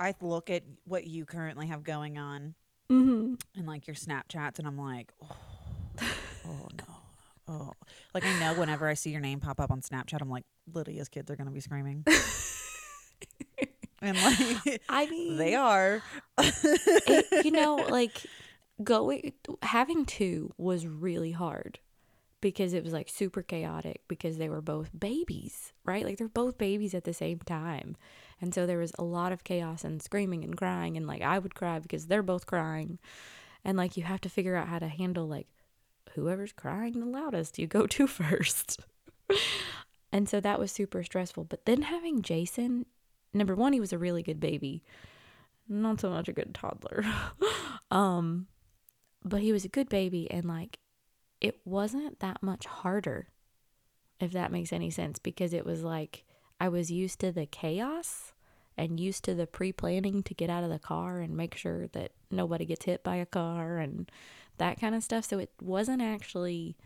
[0.00, 2.54] I look at what you currently have going on
[2.90, 3.34] mm-hmm.
[3.56, 5.36] and like your Snapchats and I'm like, oh,
[6.46, 6.94] oh no.
[7.50, 7.72] Oh,
[8.12, 11.08] like I know whenever I see your name pop up on Snapchat, I'm like, Lydia's
[11.08, 12.04] kids are gonna be screaming,
[14.02, 16.02] and like i mean they are.
[16.38, 18.26] it, you know like
[18.82, 19.32] going
[19.62, 21.78] having two was really hard
[22.40, 26.58] because it was like super chaotic because they were both babies right like they're both
[26.58, 27.96] babies at the same time
[28.40, 31.38] and so there was a lot of chaos and screaming and crying and like i
[31.38, 32.98] would cry because they're both crying.
[33.64, 35.46] And like you have to figure out how to handle like
[36.14, 38.80] whoever's crying the loudest you go to first.
[40.10, 41.44] And so that was super stressful.
[41.44, 42.86] But then having jason
[43.34, 44.82] number one he was a really good baby.
[45.68, 47.04] Not so much a good toddler.
[47.90, 48.46] um,
[49.24, 50.78] but he was a good baby, and like
[51.42, 53.28] it wasn't that much harder,
[54.18, 56.24] if that makes any sense, because it was like
[56.60, 58.32] I was used to the chaos
[58.76, 61.88] and used to the pre planning to get out of the car and make sure
[61.88, 64.10] that nobody gets hit by a car and
[64.58, 65.24] that kind of stuff.
[65.24, 66.76] So it wasn't actually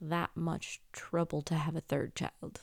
[0.00, 2.60] that much trouble to have a third child.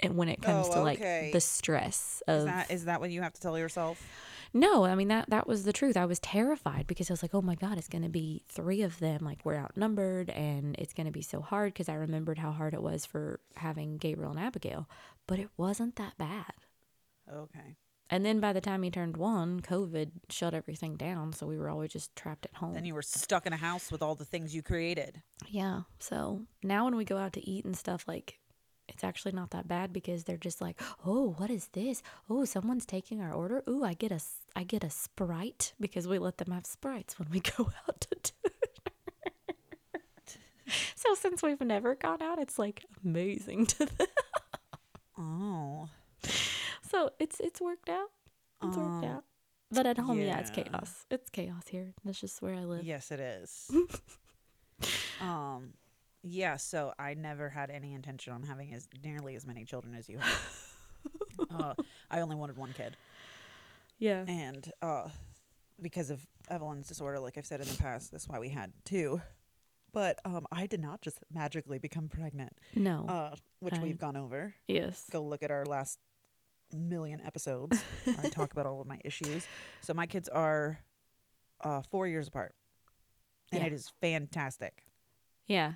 [0.00, 1.30] And when it comes Oh, to like okay.
[1.32, 4.02] the stress Is of that is that what you have to tell yourself?
[4.56, 7.34] no i mean that that was the truth i was terrified because i was like
[7.34, 10.92] oh my god it's going to be three of them like we're outnumbered and it's
[10.92, 14.30] going to be so hard because i remembered how hard it was for having gabriel
[14.30, 14.88] and abigail
[15.26, 16.52] but it wasn't that bad
[17.32, 17.76] Okay.
[18.10, 21.68] and then by the time he turned one covid shut everything down so we were
[21.70, 24.24] always just trapped at home Then you were stuck in a house with all the
[24.26, 25.22] things you created.
[25.48, 25.82] Yeah.
[25.98, 28.38] So now when we go out to eat and stuff, like
[28.88, 32.02] it's actually not that bad because they're just like, "Oh, what is this?
[32.28, 33.62] Oh, someone's taking our order.
[33.68, 34.20] Ooh, I get a
[34.56, 38.08] I get a Sprite because we let them have Sprites when we go out to
[38.32, 38.54] dinner."
[40.94, 44.06] so since we've never gone out, it's like amazing to them.
[45.18, 45.88] Oh.
[46.90, 48.10] So it's it's worked out.
[48.62, 49.24] It's worked Um, out.
[49.70, 50.38] But at home, yeah.
[50.38, 51.04] it's chaos.
[51.10, 51.94] It's chaos here.
[52.04, 52.84] That's just where I live.
[52.84, 53.70] Yes, it is.
[55.20, 55.72] um,
[56.24, 56.56] yeah.
[56.56, 60.18] So I never had any intention on having as nearly as many children as you
[60.18, 60.72] have.
[61.50, 61.74] uh,
[62.10, 62.96] I only wanted one kid,
[63.98, 64.24] Yeah.
[64.26, 65.08] and uh,
[65.80, 69.20] because of Evelyn's disorder, like I've said in the past, that's why we had two.
[69.92, 73.06] But um, I did not just magically become pregnant, No.
[73.08, 74.54] uh, which I- we've gone over.
[74.66, 75.04] yes.
[75.12, 75.98] Go look at our last
[76.72, 77.80] million episodes.
[78.06, 79.46] I talk about all of my issues.
[79.82, 80.80] So my kids are
[81.62, 82.54] uh, four years apart,
[83.52, 83.68] and Yeah.
[83.68, 84.82] it is fantastic
[85.46, 85.74] Yeah.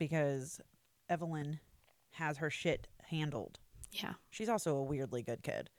[0.00, 0.60] Because
[1.08, 1.60] Evelyn
[2.14, 3.60] has her shit handled.
[3.92, 4.14] Yeah.
[4.30, 5.70] She's also a weirdly good kid.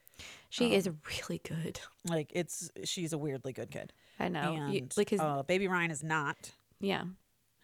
[0.50, 1.80] She is Um, really good.
[2.08, 3.92] Like it's she's a weirdly good kid.
[4.20, 4.54] I know.
[4.54, 6.52] and You- because uh, baby Ryan is not.
[6.80, 7.04] yeah.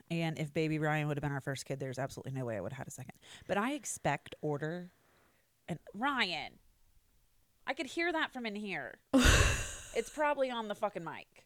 [0.09, 2.61] And if baby Ryan would have been our first kid, there's absolutely no way I
[2.61, 3.15] would have had a second.
[3.45, 4.89] But I expect order.
[5.67, 6.53] And Ryan,
[7.67, 8.99] I could hear that from in here.
[9.13, 11.45] it's probably on the fucking mic.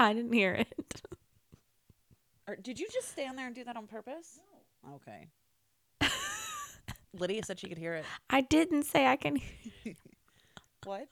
[0.00, 1.02] I didn't hear it.
[2.48, 4.38] Or did you just stand there and do that on purpose?
[4.84, 4.94] No.
[4.96, 5.26] Okay.
[7.12, 8.04] Lydia said she could hear it.
[8.30, 9.40] I didn't say I can.
[10.84, 11.08] What?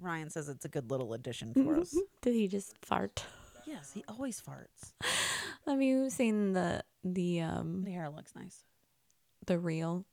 [0.00, 1.96] Ryan says it's a good little addition for us.
[2.22, 3.24] Did he just fart?
[3.64, 4.92] yes, he always farts.
[5.66, 8.64] Have you seen the the um The hair looks nice.
[9.46, 10.04] the reel?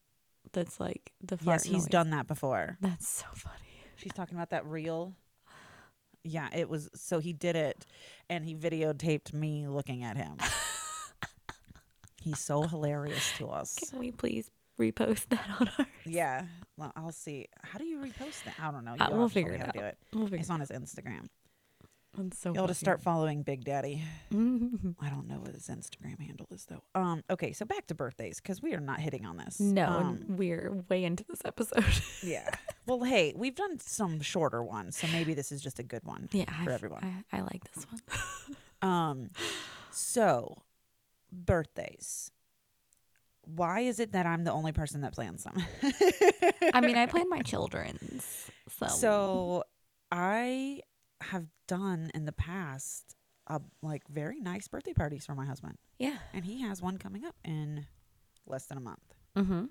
[0.53, 1.88] That's like the Yes, he's noise?
[1.88, 2.78] done that before.
[2.80, 3.55] That's so funny.
[3.95, 5.16] She's talking about that reel.
[6.28, 7.86] Yeah, it was so he did it
[8.30, 10.38] and he videotaped me looking at him.
[12.21, 13.76] He's so hilarious to us.
[13.76, 14.49] Can we please
[14.80, 15.86] repost that on our?
[16.07, 16.45] Yeah.
[16.78, 17.47] Well, I'll see.
[17.61, 18.55] How do you repost that?
[18.59, 18.93] I don't know.
[18.99, 19.97] Uh, You'll we'll have to tell figure it how to do it.
[20.13, 21.28] We'll figure It's on his Instagram.
[22.18, 22.53] That's so.
[22.53, 24.03] You'll just start following Big Daddy.
[24.32, 26.82] I don't know what his Instagram handle is though.
[26.99, 27.24] Um.
[27.30, 29.59] Okay, so back to birthdays because we are not hitting on this.
[29.59, 31.86] No, Um, we're way into this episode.
[32.24, 32.49] yeah.
[32.86, 36.30] Well, hey, we've done some shorter ones, so maybe this is just a good one.
[36.32, 37.24] yeah, For I- everyone.
[37.32, 38.01] I, I like this one.
[38.82, 39.30] Um.
[39.91, 40.57] So,
[41.32, 42.32] birthdays.
[43.43, 45.55] Why is it that I'm the only person that plans them?
[46.74, 48.49] I mean, I plan my children's.
[48.70, 49.63] So, So,
[50.11, 50.82] I
[51.32, 53.15] have done in the past,
[53.47, 56.17] uh, like very nice birthday parties for my husband, yeah.
[56.34, 57.86] and he has one coming up in
[58.45, 59.13] less than a month.
[59.36, 59.65] Mm-hmm.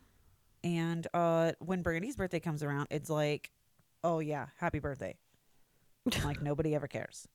[0.64, 3.50] And uh, when Brandy's birthday comes around, it's like,
[4.02, 5.16] oh yeah, happy birthday.
[6.24, 7.28] like nobody ever cares,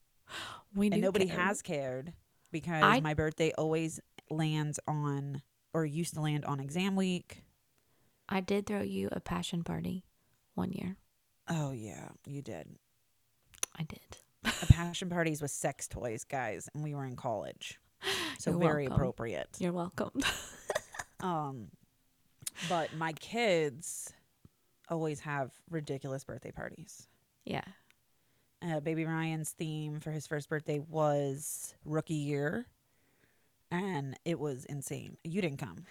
[0.76, 1.38] We and nobody care.
[1.39, 2.13] has cared
[2.51, 3.99] because I- my birthday always
[4.30, 5.41] lands on,
[5.74, 7.43] or used to land on exam week.
[8.28, 10.03] I did throw you a passion party
[10.53, 10.97] one year.
[11.47, 12.78] Oh yeah, you did.
[13.80, 13.99] I did.
[14.45, 17.80] A passion parties with sex toys, guys, and we were in college,
[18.39, 18.95] so You're very welcome.
[18.95, 19.49] appropriate.
[19.59, 20.11] You're welcome.
[21.21, 21.67] Um,
[22.69, 24.13] but my kids
[24.88, 27.09] always have ridiculous birthday parties.
[27.43, 27.65] yeah.
[28.65, 32.65] uh, baby Ryan's theme for his first birthday was rookie year,
[33.69, 35.17] and it was insane.
[35.25, 35.84] You didn't come.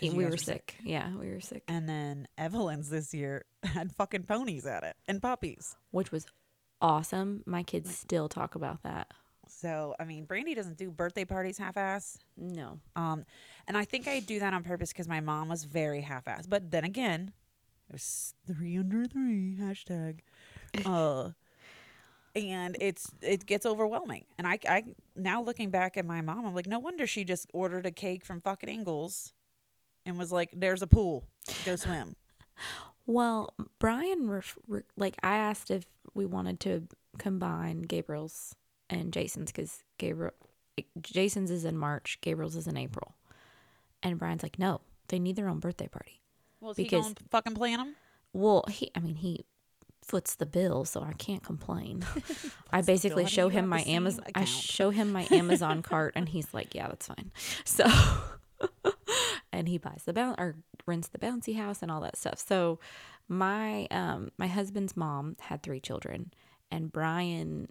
[0.00, 0.76] we guys were sick.
[0.82, 1.62] Yeah, we were sick.
[1.68, 5.76] And then Evelyn's this year had fucking ponies at it and puppies.
[5.90, 6.24] Which was
[6.80, 7.42] awesome.
[7.46, 9.08] My kids still talk about that.
[9.48, 12.18] So I mean, Brandy doesn't do birthday parties half-ass.
[12.36, 12.80] No.
[12.96, 13.24] Um,
[13.66, 16.46] and I think I do that on purpose because my mom was very half-ass.
[16.46, 17.32] But then again,
[17.88, 20.20] it was three under three hashtag.
[20.86, 21.30] Uh,
[22.36, 24.24] and it's it gets overwhelming.
[24.38, 24.84] And I I
[25.16, 28.24] now looking back at my mom, I'm like, no wonder she just ordered a cake
[28.24, 29.32] from fucking Ingles,
[30.06, 31.24] and was like, "There's a pool,
[31.64, 32.14] go swim."
[33.10, 35.84] Well, Brian, ref- re- like, I asked if
[36.14, 36.86] we wanted to
[37.18, 38.54] combine Gabriel's
[38.88, 40.32] and Jason's because Gabriel,
[41.02, 43.16] Jason's is in March, Gabriel's is in April.
[44.00, 46.20] And Brian's like, no, they need their own birthday party.
[46.60, 47.96] Well, he Because- going to fucking plan them?
[48.32, 49.44] Well, he, I mean, he
[50.04, 52.04] foots the bill, so I can't complain.
[52.72, 54.24] I basically show him my Amazon.
[54.36, 57.32] I show him my Amazon cart, and he's like, "Yeah, that's fine."
[57.64, 57.84] So,
[59.60, 60.56] and he buys the bounce or
[60.86, 62.38] rents the bouncy house and all that stuff.
[62.38, 62.80] So
[63.28, 66.32] my um my husband's mom had three children,
[66.72, 67.68] and Brian.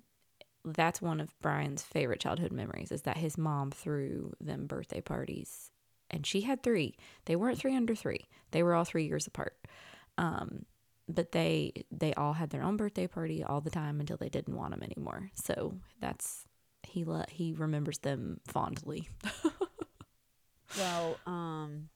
[0.63, 5.71] That's one of Brian's favorite childhood memories is that his mom threw them birthday parties,
[6.11, 6.95] and she had three.
[7.25, 9.57] They weren't three under three; they were all three years apart.
[10.17, 10.65] Um,
[11.07, 14.55] but they they all had their own birthday party all the time until they didn't
[14.55, 15.31] want them anymore.
[15.33, 16.45] So that's
[16.83, 19.09] he le- he remembers them fondly.
[20.77, 21.89] Well, um,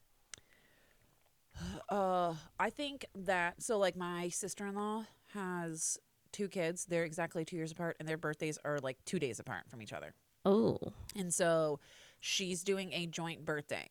[1.90, 5.98] uh, I think that so like my sister in law has
[6.32, 6.86] two kids.
[6.86, 9.94] They're exactly two years apart, and their birthdays are like two days apart from each
[9.94, 10.14] other.
[10.46, 10.80] Oh,
[11.16, 11.80] And so
[12.20, 13.88] she's doing a joint birthday,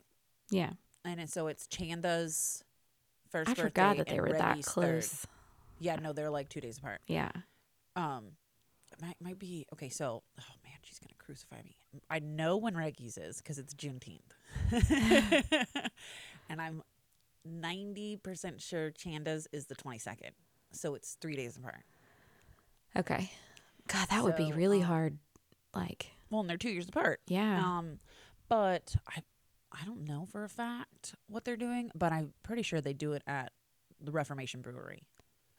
[0.51, 0.73] yeah.
[1.05, 2.63] and so it's Chanda's
[3.31, 3.49] first.
[3.49, 4.73] I birthday forgot that they were that Reggie's third.
[5.03, 5.27] close.
[5.81, 7.01] Yeah, no, they're like two days apart.
[7.07, 7.31] Yeah.
[7.97, 8.33] Um,
[8.93, 9.89] it might might be okay.
[9.89, 11.77] So, oh man, she's gonna crucify me.
[12.11, 14.21] I know when Reggie's is because it's Juneteenth,
[16.49, 16.83] and I'm
[17.45, 20.31] ninety percent sure Chanda's is the twenty second.
[20.73, 21.85] So it's three days apart.
[22.97, 23.31] Okay.
[23.89, 25.19] God, that would be really um, hard.
[25.75, 27.21] Like, Well, and they're two years apart.
[27.27, 27.61] yeah.
[27.61, 27.99] Um,
[28.49, 29.23] but I
[29.73, 33.13] I don't know for a fact what they're doing, but I'm pretty sure they do
[33.15, 33.53] it at
[34.01, 35.03] the Reformation Brewery.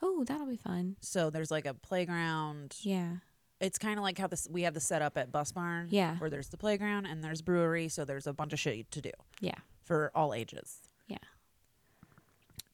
[0.02, 0.96] oh, that'll be fun.
[1.02, 2.76] So there's like a playground.
[2.82, 3.18] Yeah.
[3.64, 5.88] It's kind of like how this we have the setup at Bus Barn.
[5.90, 6.18] Yeah.
[6.18, 9.12] Where there's the playground and there's brewery, so there's a bunch of shit to do
[9.40, 9.56] Yeah.
[9.84, 10.78] for all ages.
[11.08, 11.18] Yeah.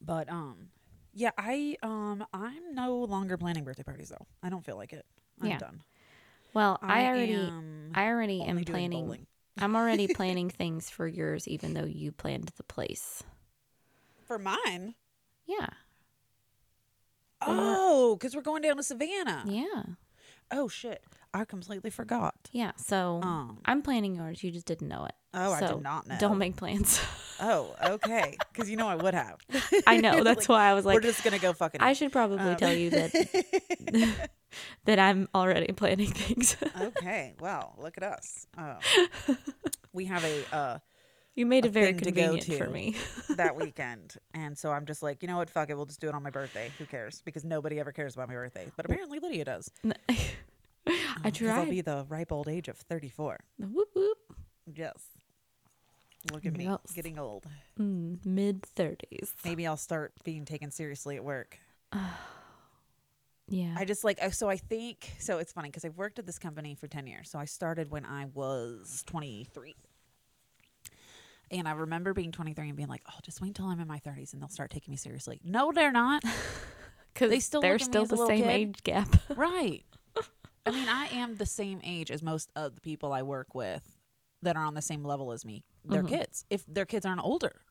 [0.01, 0.69] But um,
[1.13, 4.25] yeah, I um I'm no longer planning birthday parties though.
[4.41, 5.05] I don't feel like it.
[5.41, 5.57] I'm Yeah.
[5.59, 5.83] done.
[6.53, 9.27] Well, I, already am I already am planning.
[9.59, 13.23] I'm already planning things for yours even though you planned the place.
[14.25, 14.95] for mine.
[15.45, 15.67] Yeah.
[17.41, 19.43] Oh, because we're going down to Savannah.
[19.47, 19.83] Yeah.
[20.51, 22.35] Oh shit, I completely forgot.
[22.51, 22.71] Yeah.
[22.77, 23.59] So Um.
[23.65, 24.43] I'm planning yours.
[24.43, 25.13] You just didn't know it.
[25.33, 26.17] Oh, I So, did not know.
[26.19, 26.99] Don't make plans.
[27.41, 28.35] Oh, okay.
[28.51, 29.37] Because you know I would have.
[29.87, 30.23] I know.
[30.25, 31.79] That's why I was like we're like, just gonna go fucking.
[31.79, 34.29] I should probably um, tell you that
[34.85, 36.57] that I'm already planning things.
[36.81, 37.35] okay.
[37.39, 38.45] Well, look at us.
[38.57, 38.75] Oh.
[39.93, 40.79] we have a uh
[41.33, 42.71] you made A it very thing to go convenient for to.
[42.71, 42.95] me.
[43.37, 45.49] that weekend, and so I'm just like, you know what?
[45.49, 45.75] Fuck it.
[45.75, 46.69] We'll just do it on my birthday.
[46.77, 47.21] Who cares?
[47.23, 48.69] Because nobody ever cares about my birthday.
[48.75, 49.71] But apparently Lydia does.
[51.23, 53.39] I Um, 'cause I'll be the ripe old age of 34.
[53.57, 54.17] Whoop whoop.
[54.73, 55.07] Yes.
[56.31, 56.79] Look at me Yes.
[56.93, 57.45] getting old.
[57.79, 59.33] Mm, Mid thirties.
[59.45, 61.59] Maybe I'll start being taken seriously at work.
[63.51, 63.73] Yeah.
[63.75, 66.75] I just like, so I think, so it's funny because I've worked at this company
[66.75, 67.31] for 10 years.
[67.31, 69.75] So I started when I was 23.
[71.49, 73.97] And I remember being 23 and being like, oh, just wait until I'm in my
[74.01, 75.41] 30s and they'll start taking me seriously.
[75.43, 76.23] No, they're not.
[77.11, 78.49] Because they still they're look at me still the same kid.
[78.51, 79.15] age gap.
[79.35, 79.83] right.
[80.69, 83.97] I mean, I am the same age as most of the people I work with
[84.41, 85.63] that are on the same level as me.
[85.83, 86.09] They're Mhm.
[86.09, 87.61] kids, if their kids aren't older.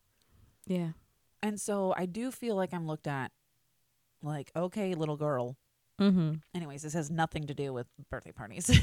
[0.67, 0.91] yeah.
[1.43, 3.31] And so I do feel like I'm looked at
[4.23, 5.57] like, okay, little girl.
[6.01, 6.35] Mm-hmm.
[6.55, 8.69] Anyways, this has nothing to do with birthday parties.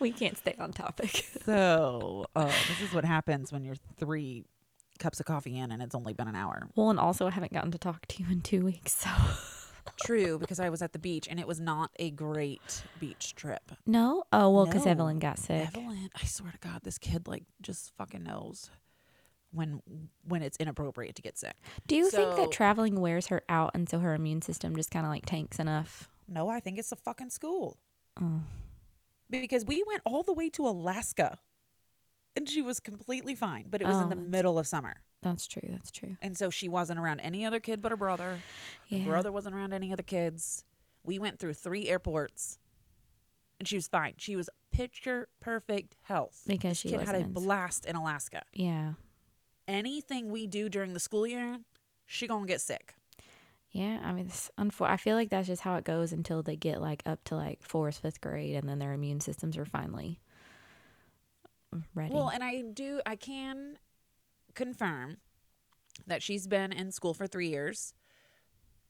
[0.00, 1.26] We can't stay on topic.
[1.44, 4.44] so uh, this is what happens when you're three
[4.98, 6.68] cups of coffee in and it's only been an hour.
[6.74, 9.10] Well, and also I haven't gotten to talk to you in two weeks, so
[10.02, 13.72] True, because I was at the beach and it was not a great beach trip.
[13.86, 14.24] no.
[14.32, 14.90] Oh well, because No.
[14.92, 15.68] Evelyn got sick.
[15.68, 18.70] Evelyn, I swear to God, this kid like just fucking knows
[19.52, 19.80] when
[20.24, 21.54] when it's inappropriate to get sick.
[21.86, 24.90] Do you think So- that traveling wears her out, and so her immune system just
[24.90, 26.08] kind of like tanks enough?
[26.28, 27.76] No, I think it's the fucking school.
[28.20, 28.42] Oh.
[29.28, 31.38] Because we went all the way to Alaska
[32.36, 35.02] and she was completely fine, but it was in Oh, the middle of summer.
[35.22, 35.68] That's true.
[35.70, 36.16] That's true.
[36.22, 38.38] And so she wasn't around any other kid but her brother.
[38.90, 39.04] Her Yeah.
[39.04, 40.64] brother wasn't around any other kids.
[41.04, 42.58] We went through three airports
[43.58, 44.14] and she was fine.
[44.16, 46.42] She was picture perfect health.
[46.46, 48.42] Because she kid had a in blast in Alaska.
[48.54, 48.94] Yeah.
[49.68, 51.58] Anything we do during the school year,
[52.06, 52.94] she gonna get sick.
[53.72, 54.00] Yeah.
[54.02, 56.80] I mean, it's unfor- I feel like that's just how it goes until they get
[56.80, 60.18] like up to like fourth, fifth grade, and then their immune systems are finally
[61.94, 62.12] ready.
[62.12, 63.78] Well, and I do, I can
[64.54, 65.18] confirm
[66.06, 67.94] that she's been in school for three years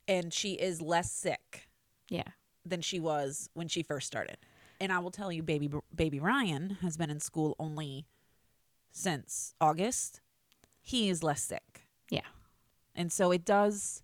[0.08, 1.68] and she is less sick
[2.08, 2.24] yeah.
[2.64, 4.38] than she was when she first started.
[4.80, 8.06] And I will tell you, baby, baby Ryan has been in school only
[8.90, 10.20] since August.
[10.80, 11.86] He is less sick.
[12.10, 12.22] Yeah.
[12.94, 14.02] And so it does,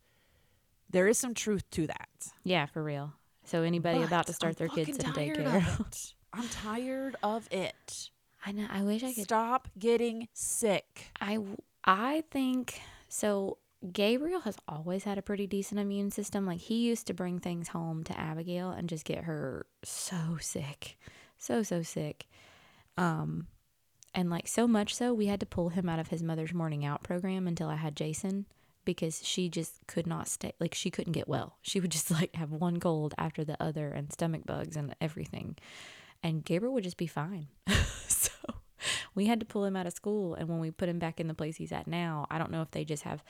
[0.91, 2.33] there is some truth to that.
[2.45, 2.67] Yeah.
[2.67, 3.15] For real.
[3.45, 6.13] So anybody about to start their kids in daycare.
[6.33, 8.11] I'm tired of it.
[8.47, 8.67] I know.
[8.71, 9.25] I wish I could.
[9.25, 11.11] Stop getting sick.
[11.21, 11.39] I
[11.85, 13.59] I think so.
[13.93, 16.47] Gabriel has always had a pretty decent immune system.
[16.47, 20.97] Like he used to bring things home to Abigail and just get her so sick,
[21.39, 22.27] so so sick.
[22.97, 23.49] Um,
[24.15, 26.85] And like so much so, we had to pull him out of his mother's morning
[26.87, 28.47] out program until I had Jason
[28.87, 30.53] because she just could not stay.
[30.59, 31.59] Like she couldn't get well.
[31.63, 35.57] She would just like have one cold after the other and stomach bugs and everything.
[36.23, 37.49] And Gabriel would just be fine.
[39.17, 40.35] we had to pull him out of school.
[40.35, 42.63] And when we put him back in the place he's at now, I don't know
[42.63, 43.25] if they just have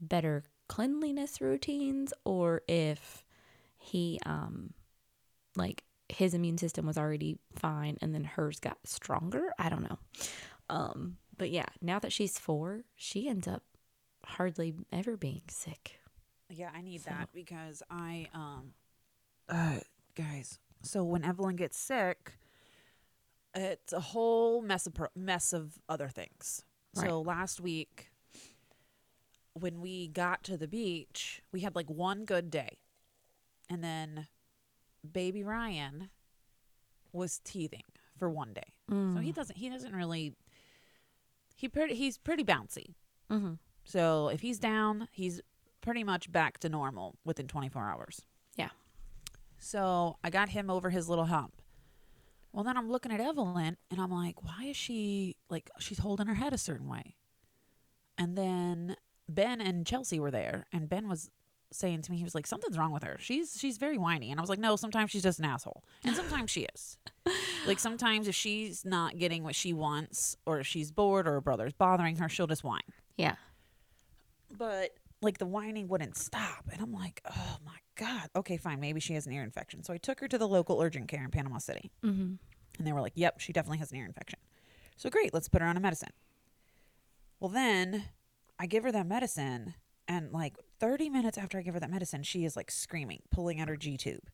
[0.00, 3.24] better cleanliness routines or if
[3.76, 4.72] he, um,
[5.56, 9.52] like his immune system was already fine and then hers got stronger.
[9.58, 9.98] I don't know.
[10.70, 13.62] Um, but yeah, now that she's four, she ends up
[14.24, 15.98] hardly ever being sick.
[16.48, 18.72] Yeah, I need So- that because I um
[19.48, 19.80] uh
[20.14, 22.32] guys, so when Evelyn gets sick,
[23.56, 26.62] it's a whole mess of pro- mess of other things.
[26.94, 28.10] So last week
[29.52, 32.78] when we got to the beach, we had like one good day.
[33.68, 34.28] And then
[35.10, 36.10] baby Ryan
[37.12, 37.82] was teething
[38.18, 38.74] for one day.
[39.14, 40.34] So he doesn't he doesn't really
[41.54, 42.94] he pretty he's pretty bouncy.
[43.30, 43.54] Mm-hmm.
[43.84, 45.40] So if he's down, he's
[45.80, 48.22] pretty much back to normal within 24 hours.
[48.56, 48.70] Yeah.
[49.58, 51.62] So I got him over his little hump.
[52.56, 56.26] Well, then I'm looking at Evelyn and I'm like, why is she like, she's holding
[56.26, 57.14] her head a certain way?
[58.16, 58.96] And then
[59.28, 61.30] Ben and Chelsea were there and Ben was
[61.70, 63.18] saying to me, he was like, something's wrong with her.
[63.20, 64.30] She's, she's very whiny.
[64.30, 65.84] And I was like, no, sometimes she's just an asshole.
[66.02, 66.96] And sometimes she is.
[67.66, 71.40] Like sometimes if she's not getting what she wants or if she's bored or her
[71.40, 72.80] brother's bothering her, she'll just whine
[73.16, 73.34] Yeah.
[74.56, 74.90] but
[75.22, 76.64] like the whining wouldn't stop.
[76.72, 78.28] And i'm like oh my god.
[78.36, 79.82] Okay fine maybe she has an ear infection.
[79.82, 81.90] So i took her to the local urgent care in panama city.
[82.04, 82.34] Mm-hmm.
[82.78, 84.38] and they were like yep she definitely has an ear infection.
[84.96, 86.12] So great let's put her on a medicine.
[87.40, 88.04] Well then
[88.58, 89.74] i give her that medicine
[90.08, 93.60] and like 30 minutes after i give her that medicine she is like screaming pulling
[93.60, 94.28] out her g tube.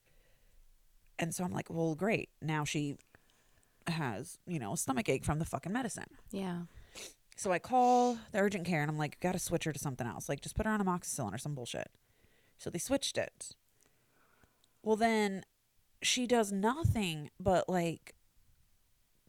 [1.18, 2.28] And so i'm like well great.
[2.40, 2.96] Now she
[3.88, 6.06] has you know a stomach ache from the fucking medicine.
[6.30, 6.62] Yeah.
[7.36, 10.28] So I call the urgent care and I'm like, gotta switch her to something else.
[10.28, 11.90] Like, just put her on amoxicillin or some bullshit.
[12.58, 13.54] So they switched it.
[14.82, 15.44] Well, then
[16.02, 18.14] she does nothing but like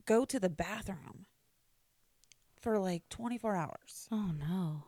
[0.05, 1.25] go to the bathroom
[2.59, 4.83] for like 24 hours, Oh no.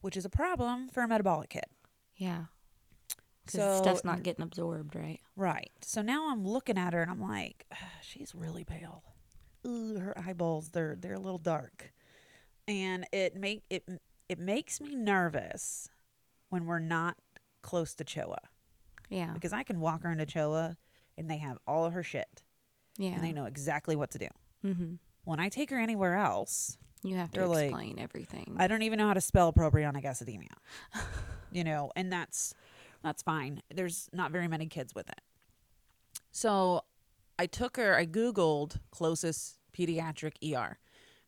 [0.00, 1.66] which is a problem for a metabolic kid.
[2.16, 2.44] Yeah.
[3.44, 5.20] Because So stuff's not getting absorbed, right?
[5.36, 5.70] Right.
[5.82, 7.66] So now I'm looking at her and I'm like,
[8.02, 9.02] she's really pale.
[9.66, 11.92] Ooh, her eyeballs they're they're a little dark.
[12.68, 13.84] And it make it
[14.28, 15.88] it makes me nervous
[16.50, 17.16] when we're not
[17.62, 18.38] close to CHOA
[19.08, 19.32] Yeah.
[19.32, 20.76] because I can walk her into CHOA
[21.16, 22.42] and they have all of her shit
[22.98, 23.10] Yeah.
[23.10, 24.28] and they know exactly what to do.
[24.64, 24.94] Mm-hmm.
[25.24, 28.56] When I take her anywhere else, You have to They're like, explain everything.
[28.58, 30.52] I don't even know how to spell propionic acidemia.
[31.52, 32.54] you know, and that's
[33.02, 33.62] that's fine.
[33.74, 35.20] There's not very many kids with it.
[36.32, 36.82] So
[37.38, 40.78] I took her, I Googled closest pediatric ER.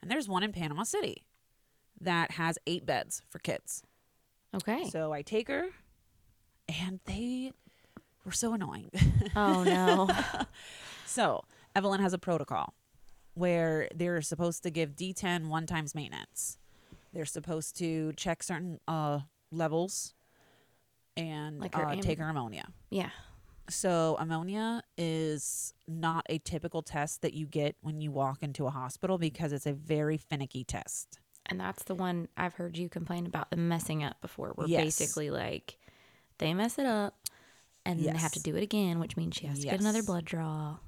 [0.03, 1.24] And there's one in Panama City
[2.01, 3.82] that has eight beds for kids.
[4.55, 4.88] okay.
[4.90, 5.66] So I take her
[6.68, 7.53] and they
[8.24, 8.90] were so annoying.
[9.36, 10.09] oh no.
[11.07, 11.42] So
[11.74, 12.72] Evelyn has a protocol
[13.34, 16.59] where they're supposed to give D10 one times maintenance.
[17.12, 19.20] They're supposed to check certain uh,
[19.51, 20.14] levels
[21.16, 22.68] and Like her uh, am- take her ammonia.
[22.90, 23.11] yeah.
[23.68, 28.70] So ammonia is not a typical test that you get when you walk into a
[28.70, 31.20] hospital because it's a very finicky test.
[31.47, 34.53] And that's the one I've heard you complain about them messing up before.
[34.55, 34.84] Where Yes.
[34.99, 35.78] basically like
[36.38, 37.18] they mess it up
[37.84, 40.03] and then they have to do it again, which means she has to get another
[40.03, 40.78] blood draw.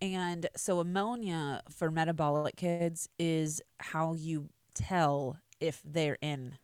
[0.00, 6.58] And so ammonia for metabolic kids is how you tell if they're in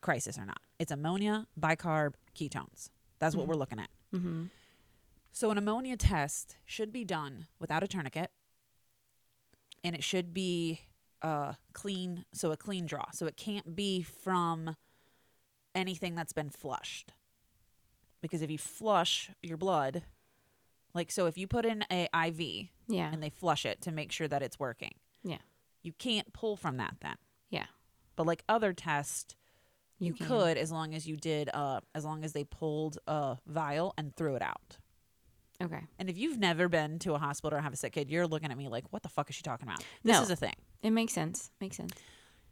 [0.00, 0.60] crisis or not.
[0.78, 2.90] It's ammonia, bicarb, ketones.
[3.18, 3.88] That's what we're looking at.
[4.14, 4.44] Mm-hmm.
[5.32, 8.30] So an ammonia test should be done without a tourniquet,
[9.82, 10.82] and it should be
[11.22, 13.06] uh, clean, so a clean draw.
[13.12, 14.76] So it can't be from
[15.74, 17.12] anything that's been flushed,
[18.20, 20.02] because if you flush your blood,
[20.94, 23.10] like so, if you put in a IV Yeah.
[23.12, 25.38] and they flush it to make sure that it's working, Yeah.
[25.82, 27.16] you can't pull from that then.
[27.50, 27.66] Yeah.
[28.16, 29.36] But like other tests,
[30.00, 30.26] you, can.
[30.26, 34.14] could as long as you did, uh, as long as they pulled a vial and
[34.16, 34.78] threw it out.
[35.60, 35.82] Okay.
[35.98, 38.50] And if you've never been to a hospital or have a sick kid, you're looking
[38.50, 39.80] at me like, what the fuck is she talking about?
[40.04, 40.22] This No.
[40.22, 40.54] is a thing.
[40.82, 41.50] It makes sense.
[41.60, 41.92] Makes sense.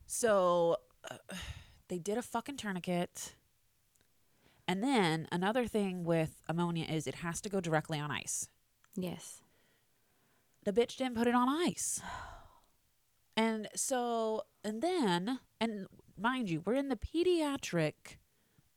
[0.07, 0.77] So
[1.11, 1.17] uh,
[1.89, 3.35] they did a fucking tourniquet.
[4.69, 8.49] And then another thing with ammonia is it has to go directly on ice.
[8.97, 9.41] Yes.
[10.65, 12.01] The bitch didn't put it on ice.
[13.39, 15.87] And so, and then, and
[16.19, 18.17] mind you, we're in the pediatric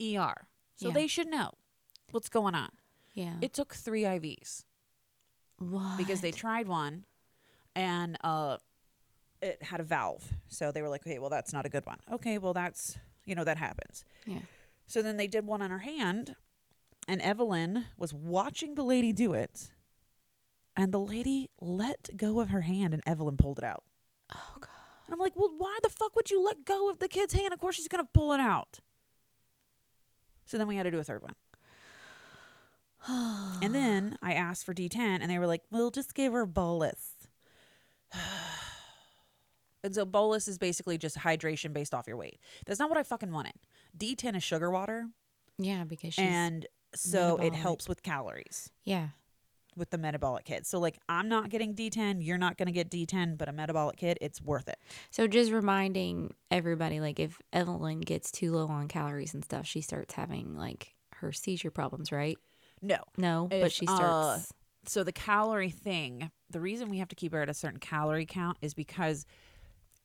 [0.02, 0.48] ER.
[0.76, 0.94] So Yeah.
[0.94, 1.52] they should know
[2.12, 2.72] what's going on.
[3.14, 3.36] Yeah.
[3.42, 4.66] It took three IVs.
[5.60, 5.98] what?
[5.98, 7.06] because they tried one
[7.74, 8.58] and uh
[9.42, 10.34] it had a valve.
[10.48, 12.00] So they were like, okay, well, that's not a good one.
[12.12, 14.04] Okay, well, that's, you know, that happens.
[14.26, 14.40] Yeah.
[14.88, 16.36] So then they did one on her hand,
[17.08, 19.70] and Evelyn was watching the lady do it.
[20.76, 23.84] And the lady let go of her hand, and Evelyn pulled it out.
[24.34, 24.70] Oh god.
[25.06, 27.54] And I'm like, well, why the fuck would you let go of the kid's hand?
[27.54, 28.80] Of course she's going to pull it out.
[30.46, 31.36] So then we had to do a third one.
[33.62, 37.28] And then I asked for D10, and they were like, we'll just give her bolus.
[39.84, 42.40] and so bolus is basically just hydration based off your weight.
[42.66, 43.54] That's not what I fucking wanted.
[43.98, 45.08] D10 is sugar water,
[45.58, 46.66] Yeah, because she's and
[46.96, 49.10] so it helps with calories yeah.
[49.76, 50.66] with the metabolic kid.
[50.66, 53.98] So, like, I'm not getting D10, you're not going to get D10, but a metabolic
[53.98, 54.78] kid, it's worth it.
[55.12, 59.82] So just reminding everybody, like if Evelyn gets too low on calories and stuff, she
[59.82, 62.38] starts having like her seizure problems, right?
[62.82, 64.54] No, No, but If, she uh, starts.
[64.86, 68.26] so the calorie thing, the reason we have to keep her at a certain calorie
[68.26, 69.26] count is because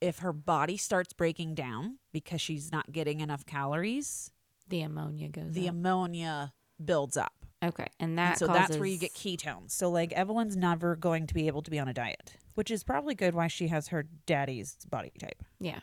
[0.05, 4.31] if her body starts breaking down because she's not getting enough calories,
[4.69, 5.53] the ammonia goes.
[5.53, 5.75] the up.
[5.75, 6.53] ammonia
[6.85, 7.33] builds up.
[7.63, 9.71] okay, and And that so that's where you get ketones.
[9.73, 12.83] So like Evelyn's never going to be able to be on a diet, which is
[12.85, 15.81] probably good why she has her daddy's body type Yeah.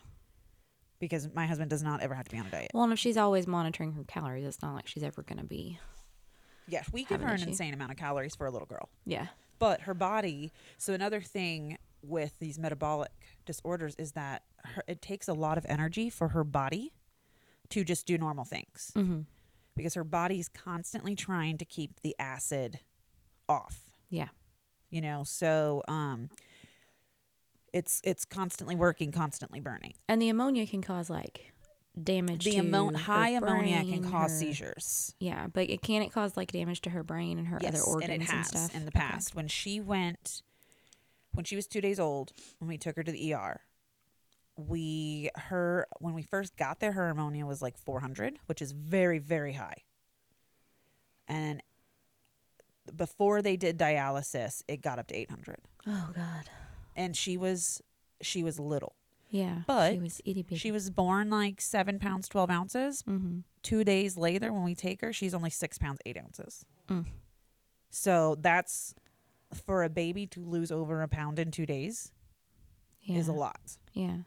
[0.99, 2.71] because my husband does not ever have to be on a diet.
[2.73, 5.79] Well, and if she's always monitoring her calories, it's not like she's ever gonna be.
[6.67, 7.49] Yes, we give her an issue.
[7.49, 8.89] insane amount of calories for a little girl.
[9.05, 9.27] Yeah.
[9.59, 13.11] but her body so another thing with these metabolic
[13.45, 16.93] disorders is that her, it takes a lot of energy for her body
[17.69, 19.21] to just do normal things Mm-hmm.
[19.75, 22.79] because her body's constantly trying to keep the acid
[23.47, 24.29] off Yeah.
[24.89, 26.29] you know so um
[27.73, 31.51] it's it's constantly working constantly burning And the ammonia can cause like
[32.01, 32.43] damage.
[32.45, 36.11] the to ammo- her high ammonia can cause her- seizures Yeah, but it can it
[36.11, 38.81] cause like damage to her brain and her other organs and it has stuff in
[38.85, 38.99] the Okay.
[38.99, 39.35] past.
[39.35, 40.41] When she went,
[41.33, 43.61] when she was two days old, when we took her to the ER,
[44.57, 49.19] we her when we first got there, her ammonia was like 400, which is very
[49.19, 49.83] very high.
[51.27, 51.61] And
[52.95, 55.57] before they did dialysis, it got up to 800,
[55.87, 56.49] Oh God.
[56.95, 57.81] and she was
[58.21, 58.95] she was little.
[59.29, 59.59] Yeah.
[59.65, 60.57] But she was itty bitty.
[60.57, 63.03] She was born like seven pounds 12 ounces.
[63.03, 63.39] mm-hmm.
[63.63, 66.65] Two days later, when we take her, she's only six pounds eight ounces.
[66.89, 67.05] Mm.
[67.89, 68.93] So that's
[69.53, 72.11] for a baby to lose over a pound in two days
[73.03, 73.17] yeah.
[73.17, 73.77] is a lot.
[73.93, 74.17] Yeah.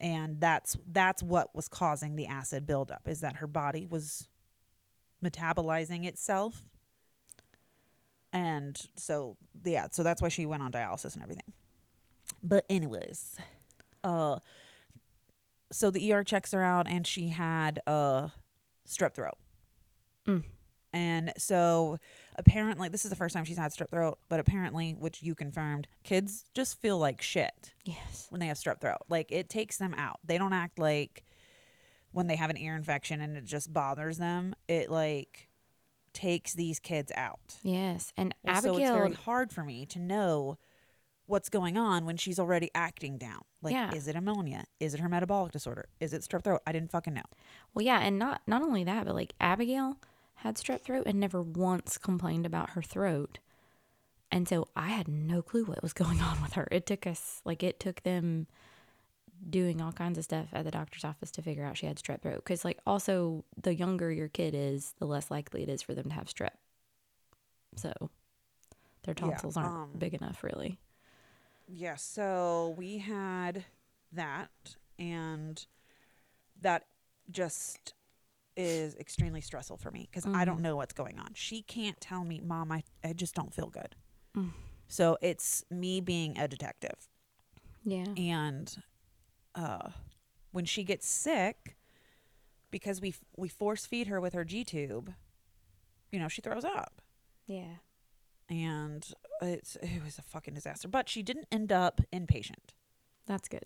[0.00, 4.28] And that's that's what was causing the acid buildup is that her body was
[5.24, 6.64] metabolizing itself.
[8.32, 11.52] And so yeah, so that's why she went on dialysis and everything.
[12.42, 13.36] But anyways,
[14.02, 14.38] uh
[15.70, 18.28] so the ER checks her out and she had uh
[18.88, 19.38] strep throat.
[20.26, 20.42] Mm.
[20.92, 21.98] And so
[22.36, 25.86] apparently this is the first time she's had strep throat, but apparently, which you confirmed,
[26.04, 28.26] kids just feel like shit Yes.
[28.30, 28.98] when they have strep throat.
[29.08, 30.20] Like it takes them out.
[30.24, 31.24] They don't act like
[32.12, 34.54] when they have an ear infection and it just bothers them.
[34.68, 35.48] It like
[36.12, 37.56] takes these kids out.
[37.62, 38.12] Yes.
[38.16, 38.94] And Well, so it's Abigail.
[38.94, 40.58] very hard for me to know
[41.26, 43.40] what's going on when she's already acting down.
[43.62, 43.94] Like, Yeah.
[43.94, 44.64] is it ammonia?
[44.80, 45.88] Is it her metabolic disorder?
[46.00, 46.60] Is it strep throat?
[46.66, 47.22] I didn't fucking know.
[47.72, 49.96] well, yeah, and not not only that, but like Abigail
[50.42, 53.38] had strep throat and never once complained about her throat.
[54.30, 56.68] And so I had no clue what was going on with her.
[56.70, 58.46] It took us like it took them
[59.48, 62.22] doing all kinds of stuff at the doctor's office to figure out she had strep
[62.22, 65.94] throat because like also the younger your kid is, the less likely it is for
[65.94, 66.50] them to have strep.
[67.76, 67.92] So
[69.04, 70.78] their Yeah, tonsils aren't um, big enough really.
[71.66, 73.64] Yeah, so we had
[74.12, 74.50] that,
[74.98, 75.64] and
[76.60, 76.86] that
[77.30, 77.94] just
[78.56, 80.62] is extremely stressful for me because I don't Mhm.
[80.62, 81.34] know what's going on.
[81.34, 83.96] She can't tell me, Mom, I, I just don't feel good.
[84.36, 84.52] Mm.
[84.88, 87.08] So it's me being a detective.
[87.84, 88.06] Yeah.
[88.16, 88.82] And
[89.54, 89.90] uh,
[90.50, 91.76] when she gets sick,
[92.70, 95.14] because we we force feed her with her G tube,
[96.10, 97.00] you know, she throws up
[97.46, 97.76] Yeah.
[98.48, 99.06] and
[99.40, 100.88] it's it was a fucking disaster.
[100.88, 102.74] But she didn't end up inpatient.
[103.26, 103.64] That's good.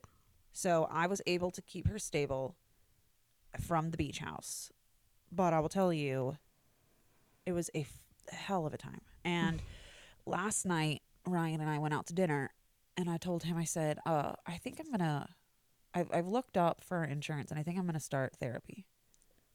[0.53, 2.57] So I was able to keep her stable
[3.61, 4.71] from the beach house.
[5.33, 6.37] But I will tell you,
[7.45, 8.01] it was a f-
[8.33, 9.01] hell of a time.
[9.25, 9.63] And
[10.27, 12.51] last night, Ryan and I went out to dinner,
[12.97, 15.27] and I told him, I said, uh, I think I'm going to,
[15.95, 18.87] I've, I've looked up for insurance, and I think I'm going to start therapy.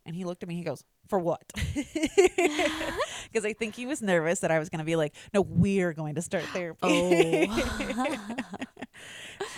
[0.05, 1.43] And he looked at me, he goes, For what?
[3.31, 5.93] Because I think he was nervous that I was going to be like, No, we're
[5.93, 6.79] going to start therapy.
[6.81, 8.35] Oh.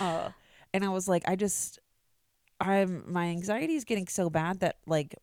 [0.00, 0.28] uh,
[0.72, 1.80] and I was like, I just,
[2.60, 5.16] I'm my anxiety is getting so bad that like,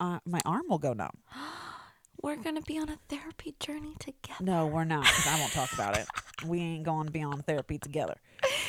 [0.00, 1.10] uh, my arm will go numb.
[2.22, 4.42] we're gonna be on a therapy journey together.
[4.44, 5.04] No, we're not.
[5.04, 6.06] 'cause I won't talk about it.
[6.46, 8.16] We ain't going to be on therapy together.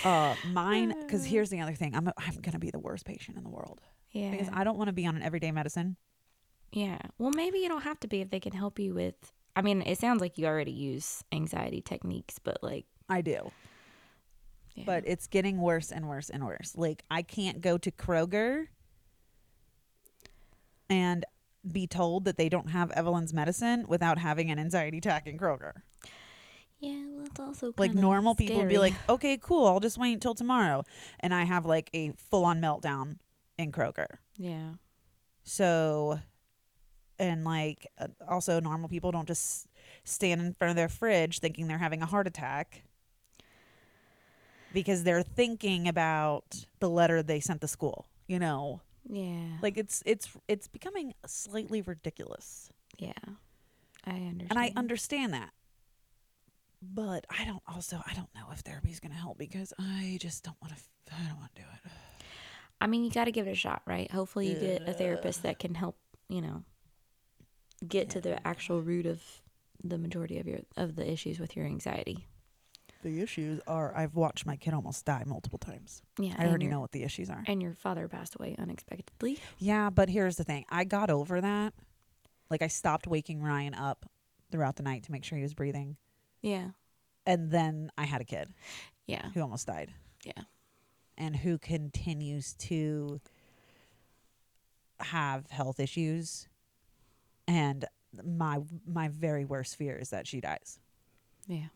[0.05, 0.93] Uh, mine.
[1.01, 1.93] Because here's the other thing.
[1.95, 4.31] I'm I'm gonna be the worst patient in the world Yeah.
[4.31, 5.97] because I don't want to be on an everyday medicine.
[6.71, 6.97] yeah.
[7.17, 9.15] Well, maybe you don't have to be if they can help you with.
[9.53, 13.51] I mean, it sounds like you already use anxiety techniques, but like, I do,
[14.75, 14.83] yeah.
[14.85, 16.73] but it's getting worse and worse and worse.
[16.77, 18.67] Like I can't go to Kroger
[20.89, 21.25] and
[21.69, 25.73] be told that they don't have Evelyn's medicine without having an anxiety attack in Kroger.
[26.79, 30.13] yeah, well, it's also Like normal people would be like, okay, cool, I'll just wait
[30.13, 30.83] until tomorrow.
[31.19, 33.17] And I have like a full on meltdown
[33.57, 34.17] in Kroger.
[34.37, 34.73] yeah,
[35.43, 36.19] So,
[37.19, 39.67] and like uh, also normal people don't just
[40.03, 42.83] stand in front of their fridge thinking they're having a heart attack
[44.73, 48.81] because they're thinking about the letter they sent the school, you know.
[49.09, 52.69] Yeah, Like it's it's it's becoming slightly ridiculous.
[52.99, 53.11] yeah.
[54.05, 54.47] I understand.
[54.51, 55.49] And I understand that.
[56.81, 60.43] But I don't also I don't know if therapy's going to help because I just
[60.43, 61.91] don't want to I don't want to do it.
[62.79, 64.09] I mean, you got to give it a shot, right?
[64.11, 65.97] Hopefully, you get a therapist that can help.
[66.29, 66.63] You know,
[67.87, 69.21] get to the actual root of
[69.83, 72.27] the majority of your of the issues with your anxiety.
[73.03, 76.01] The issues are I've watched my kid almost die multiple times.
[76.19, 77.43] Yeah, I already know what the issues are.
[77.47, 79.39] And your father passed away unexpectedly.
[79.59, 80.65] Yeah, but here's the thing.
[80.69, 81.73] I got over that.
[82.49, 84.05] Like I stopped waking Ryan up
[84.51, 85.97] throughout the night to make sure he was breathing.
[86.41, 86.69] Yeah,
[87.25, 88.49] And then I had a kid
[89.05, 89.91] yeah, who almost died.
[90.23, 90.43] yeah,
[91.17, 93.19] And who continues to
[94.99, 96.47] have health issues.
[97.47, 97.85] And
[98.23, 100.79] my my very worst fear is that she dies
[101.47, 101.67] yeah.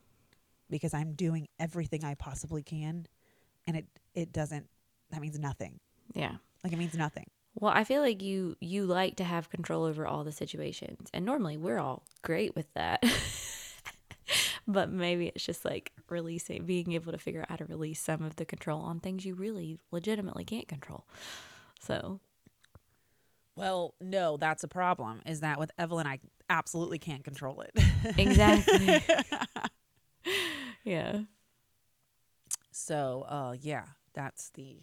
[0.72, 3.06] Because I'm doing everything I possibly can
[3.66, 4.66] and it it doesn't
[5.10, 5.78] that means nothing.
[6.14, 6.36] Yeah.
[6.64, 7.26] Like it means nothing.
[7.54, 11.24] Well, I feel like you you like to have control over all the situations, and
[11.24, 13.04] normally we're all great with that.
[14.66, 18.22] but maybe it's just like releasing, being able to figure out how to release some
[18.22, 21.04] of the control on things you really legitimately can't control.
[21.80, 22.20] So
[23.54, 25.20] Well, no, that's a problem.
[25.26, 27.72] Is that with Evelyn, I absolutely can't control it.
[28.16, 29.02] exactly,
[30.84, 31.20] yeah,
[32.70, 34.78] so, uh, yeah, that's the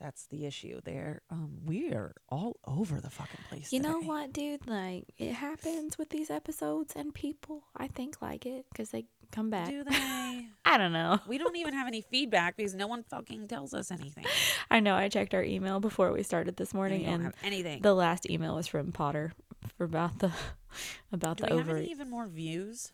[0.00, 1.20] that's the issue there.
[1.30, 3.70] Um, we're all over the fucking place.
[3.70, 4.66] You know what, dude?
[4.66, 9.50] Like it happens with these episodes, and people I think like it because they come
[9.50, 9.68] back.
[9.68, 10.46] Do they?
[10.64, 11.18] I don't know.
[11.28, 14.24] we don't even have any feedback because no one fucking tells us anything.
[14.70, 14.94] I know.
[14.94, 17.82] I checked our email before we started this We morning, and have anything.
[17.82, 19.32] The last email was from Potter
[19.76, 20.32] for about the
[21.12, 21.78] about Do the we have over.
[21.78, 22.90] any even more views?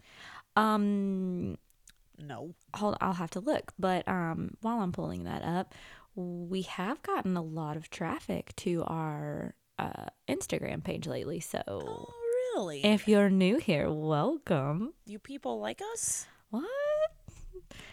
[0.56, 1.58] Um,
[2.18, 2.54] No.
[2.74, 2.96] hold.
[3.00, 3.72] I'll have to look.
[3.78, 5.74] But um, while I'm pulling that up,
[6.14, 11.40] we have gotten a lot of traffic to our uh, Instagram page lately.
[11.40, 12.06] So Oh,
[12.54, 12.84] really?
[12.84, 14.94] if you're new here, welcome.
[15.06, 16.26] you people like us?
[16.50, 16.64] What?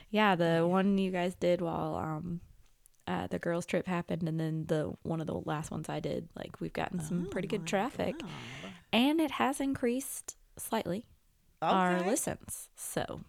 [0.09, 2.41] Yeah, the one you guys did while um.
[3.05, 6.30] Uh, the girls trip happened and then the one of the last ones i did
[6.38, 8.30] like we've gotten some pretty Oh good traffic God.
[8.93, 11.05] and it has increased slightly
[11.61, 12.09] our Okay.
[12.09, 12.69] listens.
[12.78, 13.19] So,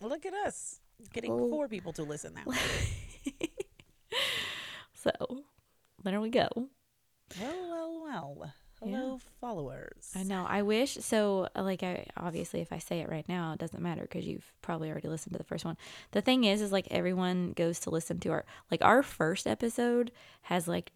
[0.00, 0.80] Look at us
[1.12, 1.48] getting Oh.
[1.50, 2.52] four people to listen now.
[4.94, 5.10] so
[6.04, 6.48] there we go.
[7.40, 8.52] Well, well, well.
[8.80, 10.12] Hello, followers.
[10.14, 10.46] I know.
[10.48, 11.48] I wish so.
[11.56, 14.52] uh, Like, I obviously, if I say it right now, it doesn't matter because you've
[14.62, 15.76] probably already listened to the first one.
[16.12, 20.12] The thing is, is like everyone goes to listen to our like our first episode
[20.42, 20.92] has like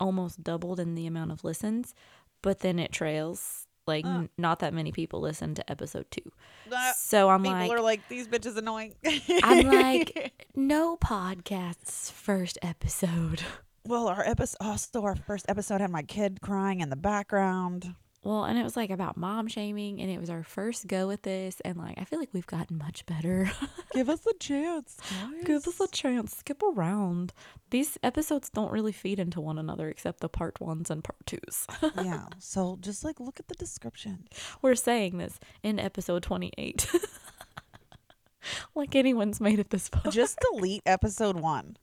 [0.00, 1.94] almost doubled in the amount of listens,
[2.40, 3.61] but then it trails.
[3.86, 6.30] Like, n- not that many people listen to episode two.
[6.70, 8.94] Uh, so I'm people like, people are like, these bitches annoying.
[9.42, 13.42] I'm like, no podcast's first episode.
[13.84, 17.94] well, our episode, also our first episode had my kid crying in the background.
[18.24, 21.22] Well, and it was like about mom shaming, and it was our first go with
[21.22, 23.50] this, and like I feel like we've gotten much better.
[23.94, 25.44] Give us a chance, guys.
[25.44, 27.32] Give us a chance, skip around.
[27.70, 31.66] These episodes don't really feed into one another except the part ones and part twos.
[31.96, 32.26] yeah.
[32.38, 34.28] So just like look at the description.
[34.60, 36.86] We're saying this in episode 28.
[38.76, 40.12] like anyone's made it this far.
[40.12, 41.76] Just delete episode one.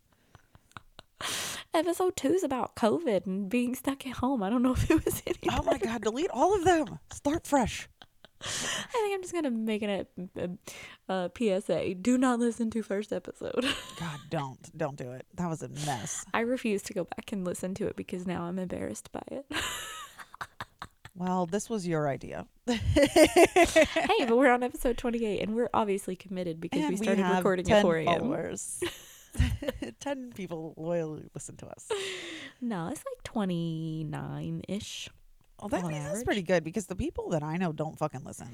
[1.74, 4.42] Episode two is about COVID and being stuck at home.
[4.42, 5.38] I don't know if it was any.
[5.52, 7.00] Oh my god, delete all of them.
[7.14, 7.88] Start fresh.
[8.42, 8.48] I
[8.92, 10.50] think I'm just gonna make it a,
[11.08, 11.96] a, a PSA.
[11.96, 13.66] Do not listen to first episode.
[14.00, 14.78] God, don't.
[14.78, 15.26] Don't do it.
[15.36, 16.26] That was a mess.
[16.34, 19.46] I refuse to go back and listen to it because now I'm embarrassed by it.
[21.16, 22.48] Well, this was your idea.
[22.66, 27.38] hey, but we're on episode 28 and we're obviously committed because we And started have
[27.38, 28.56] recording 10 at 4 a.m.
[29.34, 29.94] followers.
[30.00, 31.90] 10 people loyally listen to us.
[32.62, 35.10] No, it's like 29 ish.
[35.62, 36.26] Oh, that means that's average.
[36.26, 38.48] pretty good because the people that I know don't fucking listen.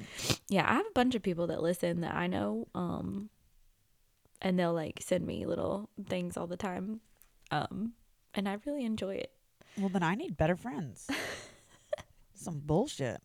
[0.50, 3.30] Yeah, I have a bunch of people that listen that I know, um,
[4.42, 7.02] and they'll like send me little things all the time,
[7.52, 7.94] um,
[8.34, 9.32] and I really enjoy it.
[9.78, 11.08] Well, then I need better friends.
[12.34, 13.22] Some bullshit.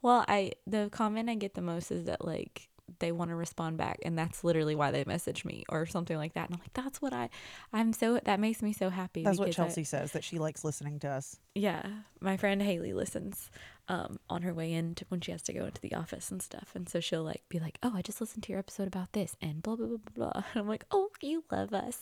[0.00, 2.68] Well, I the comment I get the most is that like
[2.98, 6.34] they want to respond back, and that's literally why they message me or something like
[6.34, 6.46] that.
[6.48, 7.30] And I'm like, that's what I,
[7.72, 9.22] I'm so that makes me so happy.
[9.24, 11.36] That's what because I- Chelsea says that she likes listening to us.
[11.54, 11.82] yeah,
[12.20, 13.50] my friend Haley listens
[13.88, 16.42] um, on her way in to when she has to go into the office and
[16.42, 19.12] stuff, and so she'll like be like, "Oh, I just listened to your episode about
[19.12, 20.42] this," and blah blah blah blah blah.
[20.54, 22.00] And I'm like, "Oh, you love us."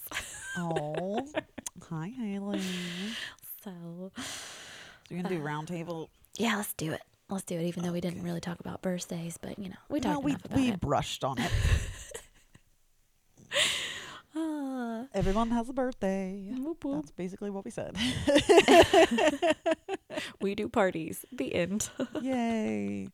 [0.56, 1.26] Oh,
[1.88, 2.60] hi Haley.
[3.64, 4.12] so So
[5.08, 6.10] you're gonna do round table.
[6.36, 7.02] yeah, let's do it.
[7.30, 7.62] Let's do it.
[7.64, 10.20] Even though we didn't really talk about birthdays, but you know, we talked about it.
[10.20, 10.80] No, we about we it.
[10.80, 11.50] brushed on it.
[14.36, 16.52] Ah, Everyone has a birthday.
[16.56, 16.96] whoop, whoop.
[17.02, 17.96] That's basically what we said.
[20.40, 21.24] we do parties.
[21.32, 21.90] The end.
[22.20, 23.08] Yay.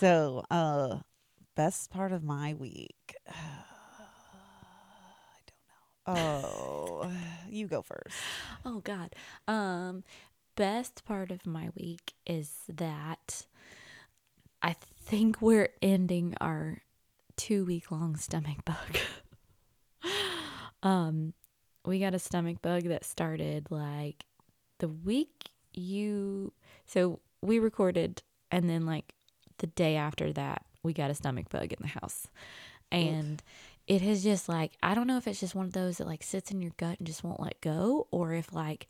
[0.00, 0.98] So, uh
[1.54, 3.14] best part of my week.
[3.28, 3.32] I
[5.46, 6.42] don't know.
[7.04, 7.12] Oh,
[7.48, 8.16] you go first.
[8.64, 9.14] Oh God.
[9.46, 10.02] Um
[10.56, 13.46] best part of my week is that
[14.62, 16.82] I think we're ending our
[17.36, 18.98] 2 week long stomach bug.
[20.82, 21.32] um
[21.84, 24.24] we got a stomach bug that started like
[24.78, 26.52] the week you
[26.84, 29.14] so we recorded and then like
[29.58, 32.28] the day after that we got a stomach bug in the house.
[32.92, 33.42] And
[33.86, 36.22] it has just like I don't know if it's just one of those that like
[36.22, 38.86] sits in your gut and just won't let go or if like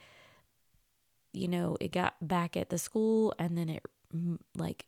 [1.36, 3.82] you know it got back at the school and then it
[4.56, 4.86] like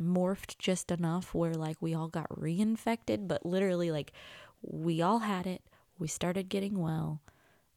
[0.00, 4.12] morphed just enough where like we all got reinfected but literally like
[4.62, 5.62] we all had it.
[5.98, 7.22] We started getting well.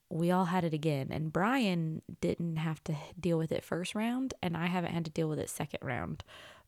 [0.09, 1.07] We all had it again.
[1.11, 5.11] And Brian didn't have to deal with it first round and I haven't had to
[5.11, 6.23] deal with it second round.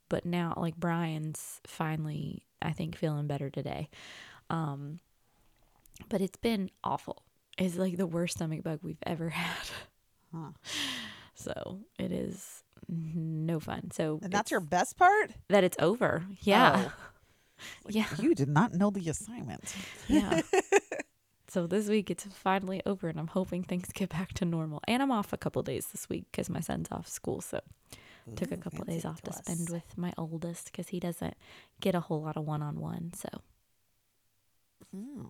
[0.10, 3.90] But now like Brian's finally I think feeling better today.
[4.50, 5.00] Um
[6.10, 7.24] but it's been awful.
[7.58, 9.70] It's like the worst stomach bug we've ever had.
[10.34, 10.52] Huh.
[11.44, 15.32] So it is no fun so And that's your best part?
[15.50, 16.90] that it's over yeah
[17.90, 19.74] yeah You did not know the assignment.
[20.08, 20.42] yeah
[21.48, 25.02] so this week it's finally over and i'm hoping things get back to normal and
[25.04, 27.60] i'm off a couple days this week because my son's off school so
[28.36, 29.46] took a couple fancy days off to dress.
[29.46, 31.36] spend with my oldest because he doesn't
[31.82, 33.30] get a whole lot of one-on-one so
[34.94, 35.26] Hmm.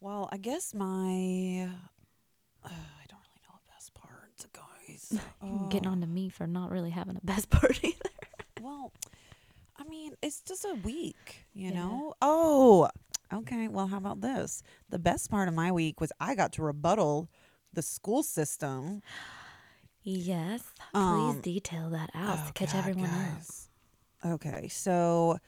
[0.00, 1.68] Well, I guess my
[2.62, 3.94] uh, I don't really know a best
[5.00, 5.68] part, guys.
[5.68, 8.10] getting Oh, on to me for not really having a best part either
[8.60, 8.92] Well,
[9.78, 11.74] I mean, it's just a week, you Yeah.
[11.86, 12.14] know.
[12.22, 12.88] Oh,
[13.32, 13.68] okay.
[13.68, 14.62] Well, how about this?
[14.88, 17.28] The best part of my week was I got to rebuttal
[17.72, 19.02] the school system.
[20.02, 23.68] yes please Um, detail that out Oh, to catch God, everyone up guys.
[24.24, 25.38] Okay, so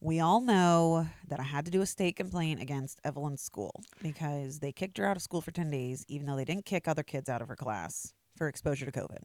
[0.00, 4.60] we all know that I had to do a state complaint against Evelyn's school because
[4.60, 7.02] they kicked her out of school for 10 days, even though they didn't kick other
[7.02, 9.18] kids out of her class for exposure to COVID.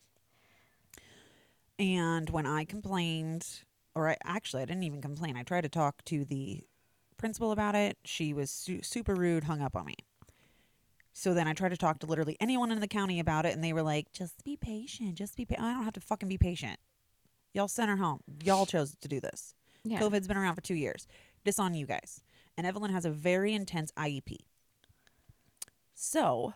[1.79, 3.47] And when I complained,
[3.95, 6.65] or I actually, I didn't even complain, I tried to talk to the
[7.15, 7.97] principal about it.
[8.03, 9.95] She was su- super rude, hung up on me.
[11.13, 13.63] So then I tried to talk to literally anyone in the county about it, and
[13.63, 15.15] they were like, just be patient.
[15.15, 15.65] Just be patient.
[15.65, 16.77] I don't have to fucking be patient.
[17.53, 18.19] Y'all sent her home.
[18.43, 19.55] Y'all chose to do this.
[19.85, 21.07] yeah COVID's been around for two years.
[21.45, 22.19] This on you guys.
[22.57, 24.39] And Evelyn has a very intense IEP.
[25.93, 26.53] So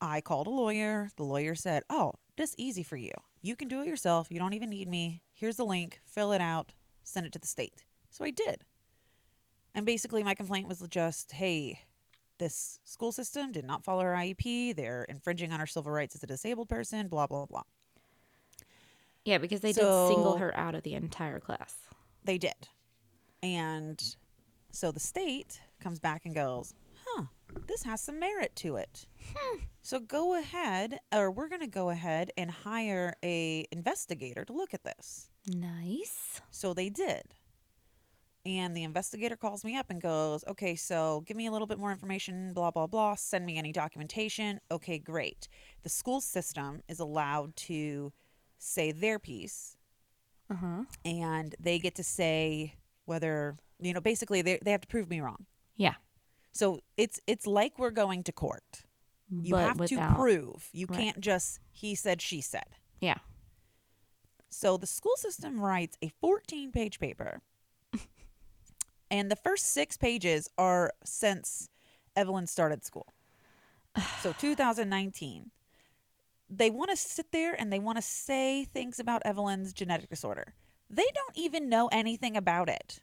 [0.00, 1.10] I called a lawyer.
[1.16, 3.12] The lawyer said, Oh, this easy for you.
[3.42, 4.28] You can do it yourself.
[4.30, 5.22] You don't even need me.
[5.32, 6.00] Here's the link.
[6.04, 6.72] Fill it out.
[7.04, 7.84] Send it to the state.
[8.10, 8.62] So I did.
[9.74, 11.80] And basically, my complaint was just hey,
[12.38, 14.76] this school system did not follow her IEP.
[14.76, 17.62] They're infringing on her civil rights as a disabled person, blah, blah, blah.
[19.24, 21.74] yeah because they did single her out of the entire class
[22.24, 22.68] They did.
[23.42, 24.02] And
[24.70, 26.74] so the state comes back and goes,
[27.66, 29.06] this has some merit to it.
[29.82, 34.74] So go ahead, or we're going to go ahead and hire a investigator to look
[34.74, 35.30] at this.
[35.46, 37.22] nice So they did.
[38.44, 41.78] And the investigator calls me up and goes, okay, so give me a little bit
[41.78, 43.16] more information, blah, blah, blah.
[43.16, 44.60] Send me any documentation.
[44.70, 45.48] Okay, great.
[45.82, 48.12] The school system is allowed to
[48.58, 49.76] say their piece
[50.50, 52.74] uh-huh and they get to say
[53.04, 55.44] whether you know basically they, they have to prove me wrong
[55.76, 55.94] yeah
[56.56, 58.84] so it's it's like we're going to court.
[59.30, 60.68] You but have without, to prove.
[60.72, 60.98] You Right.
[60.98, 62.76] can't just he said she said.
[63.00, 63.18] Yeah.
[64.48, 67.40] So the school system writes a 14 page paper.
[69.08, 71.68] And the first six pages are since
[72.16, 73.14] evelyn started school.
[74.20, 75.52] So 2019
[76.48, 80.54] they want to sit there and they want to say things about Evelyn's genetic disorder.
[80.88, 83.00] They don't even know anything about it.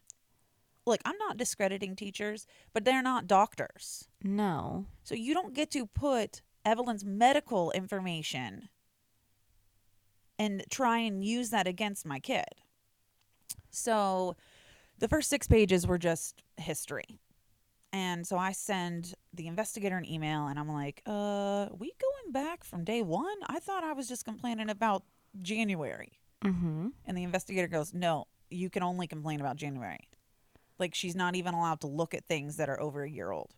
[0.86, 4.08] Look, I'm not discrediting teachers, but they're not doctors.
[4.22, 4.86] No.
[5.04, 8.70] So you don't get to put Evelyn's medical information
[10.38, 12.46] and try and use that against my kid.
[13.70, 14.36] So
[15.00, 17.20] the first six pages were just history.
[17.92, 22.64] And so I send the investigator an email and I'm like, uh, we going back
[22.64, 23.38] from day one?
[23.48, 25.04] I thought I was just complaining about
[25.42, 26.20] January.
[26.44, 26.88] Mm-hmm.
[27.06, 30.10] And the investigator goes, no, you can only complain about January.
[30.80, 33.52] Like she's not even allowed to look at things that are over a year old.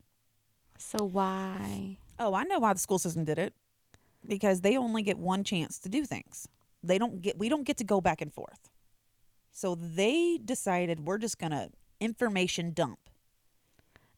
[0.77, 1.97] So why?
[2.19, 3.53] Oh, I know why the school system did it.
[4.27, 6.47] Because they only get one chance to do things.
[6.83, 8.69] They don't get we don't get to go back and forth.
[9.51, 11.69] So they decided we're just gonna
[11.99, 12.99] information dump.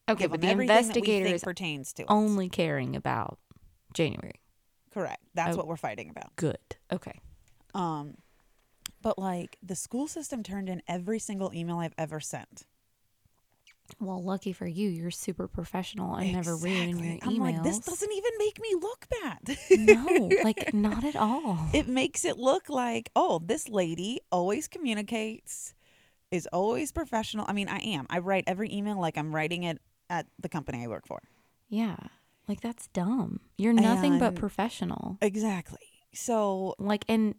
[0.08, 2.06] Okay, Give but the investigator is pertains to us.
[2.08, 3.38] only caring about
[3.94, 4.40] January.
[4.90, 5.22] correct.
[5.34, 5.58] That's Oh.
[5.58, 6.34] what we're fighting about.
[6.36, 6.58] Good.
[6.90, 7.20] Okay.
[7.74, 8.16] Um,
[9.02, 12.64] but like the school system turned in every single email I've ever sent.
[14.00, 17.26] Well, lucky for you, you're super professional and never ruin your emails.
[17.26, 19.56] I'm like, this doesn't even make me look bad.
[19.70, 21.58] no, like not at all.
[21.72, 25.74] it makes it look like, oh, this lady always communicates,
[26.30, 27.44] is always professional.
[27.48, 28.06] I mean, I am.
[28.10, 31.20] I write every email like I'm writing it at the company I work for.
[31.68, 31.96] yeah.
[32.46, 33.40] Like that's dumb.
[33.58, 35.18] You're nothing but professional.
[35.20, 35.80] Exactly.
[36.14, 37.34] So, Like and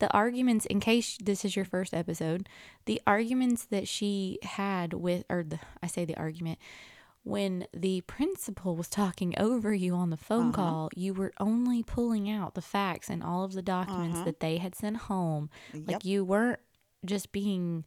[0.00, 2.48] the arguments in case this is your first episode,
[2.86, 6.58] the arguments that she had with or the I say the argument
[7.22, 10.52] when the principal was talking over you on the phone Uh-huh.
[10.52, 14.24] call, you were only pulling out the facts and all of the documents Uh-huh.
[14.24, 15.50] that they had sent home.
[15.74, 15.82] yep.
[15.86, 16.60] Like you weren't
[17.04, 17.84] just being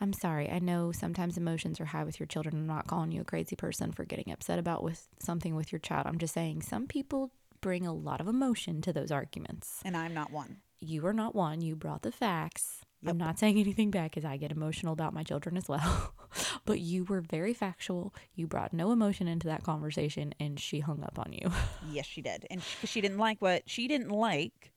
[0.00, 0.50] I'm sorry.
[0.50, 2.56] I know sometimes emotions are high with your children.
[2.56, 5.78] I'm not calling you a crazy person for getting upset about with something with your
[5.78, 6.08] child.
[6.08, 7.30] I'm just saying some people
[7.60, 9.80] bring a lot of emotion to those arguments.
[9.84, 10.56] and I'm not one.
[10.82, 11.60] You are not one.
[11.62, 12.80] You brought the facts.
[13.02, 13.10] Yep.
[13.12, 16.12] I'm not saying anything back because I get emotional about my children as well.
[16.64, 18.14] but you were very factual.
[18.34, 21.50] You brought no emotion into that conversation and she hung up on you.
[21.90, 22.46] Yes, she did.
[22.50, 24.72] And she, she didn't like what she didn't like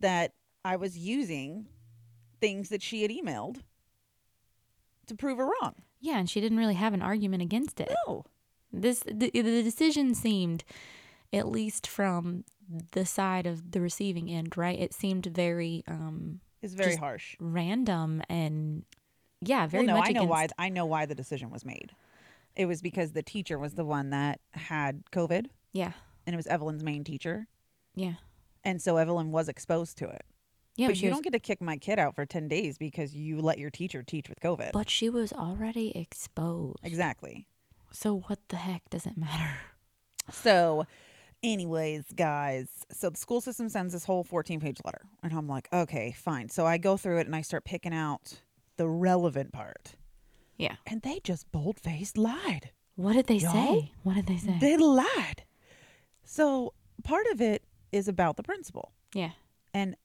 [0.00, 0.32] that
[0.64, 1.66] I was using
[2.40, 3.60] things that she had emailed
[5.06, 5.74] to prove her wrong.
[6.00, 7.92] yeah, and she didn't really have an argument against it.
[8.06, 8.24] No.
[8.72, 10.64] This the, the decision seemed
[11.32, 12.44] at least from
[12.92, 14.78] the side of the receiving end, right?
[14.78, 17.36] It seemed very um It's very harsh.
[17.40, 18.84] random and
[19.40, 20.48] yeah, very well, no, much I know why.
[20.58, 21.92] I know why the decision was made.
[22.54, 25.92] It was because the teacher was the one that had COVID, Yeah.
[26.26, 27.46] and it was Evelyn's main teacher,
[27.94, 28.14] Yeah.
[28.62, 30.24] and so Evelyn was exposed to it.
[30.76, 32.78] Yeah, but she you was- don't get to kick my kid out for ten days
[32.78, 34.72] because you let your teacher teach with COVID.
[34.72, 36.78] but she was already exposed.
[36.82, 37.46] exactly.
[37.90, 39.56] So what the heck does it matter?
[40.30, 40.86] So,
[41.42, 45.02] anyways, guys, so the school system sends this whole 14 page letter.
[45.22, 46.48] And I'm like, okay, fine.
[46.48, 48.40] So I go through it and I start picking out
[48.76, 49.96] the relevant part.
[50.56, 50.76] Yeah.
[50.86, 52.70] And they just bold faced lied.
[52.96, 53.52] What did they Y'all?
[53.52, 53.92] say?
[54.02, 54.58] What did they say?
[54.60, 55.44] They lied.
[56.24, 56.74] So
[57.04, 58.92] part of it is about the principal.
[59.14, 59.30] yeah.
[59.74, 59.96] And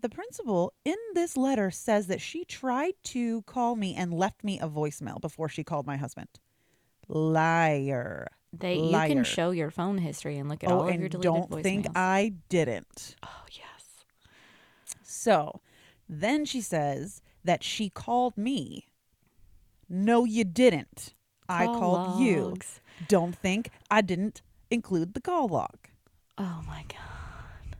[0.00, 4.60] the principal in this letter says that she tried to call me and left me
[4.60, 6.28] a voicemail before she called my husband.
[7.08, 8.28] Liar.
[8.52, 11.20] They you can show your phone history and look at oh, all of your deleted
[11.20, 11.62] don't voicemails.
[11.62, 13.16] think I didn't.
[13.22, 14.04] oh yes.
[15.02, 15.60] So
[16.08, 18.86] then she says that she called me.
[19.88, 21.14] No, you didn't.
[21.48, 22.56] I Call called you.
[23.06, 25.76] Don't think I didn't include the call log.
[26.36, 27.76] Oh my god.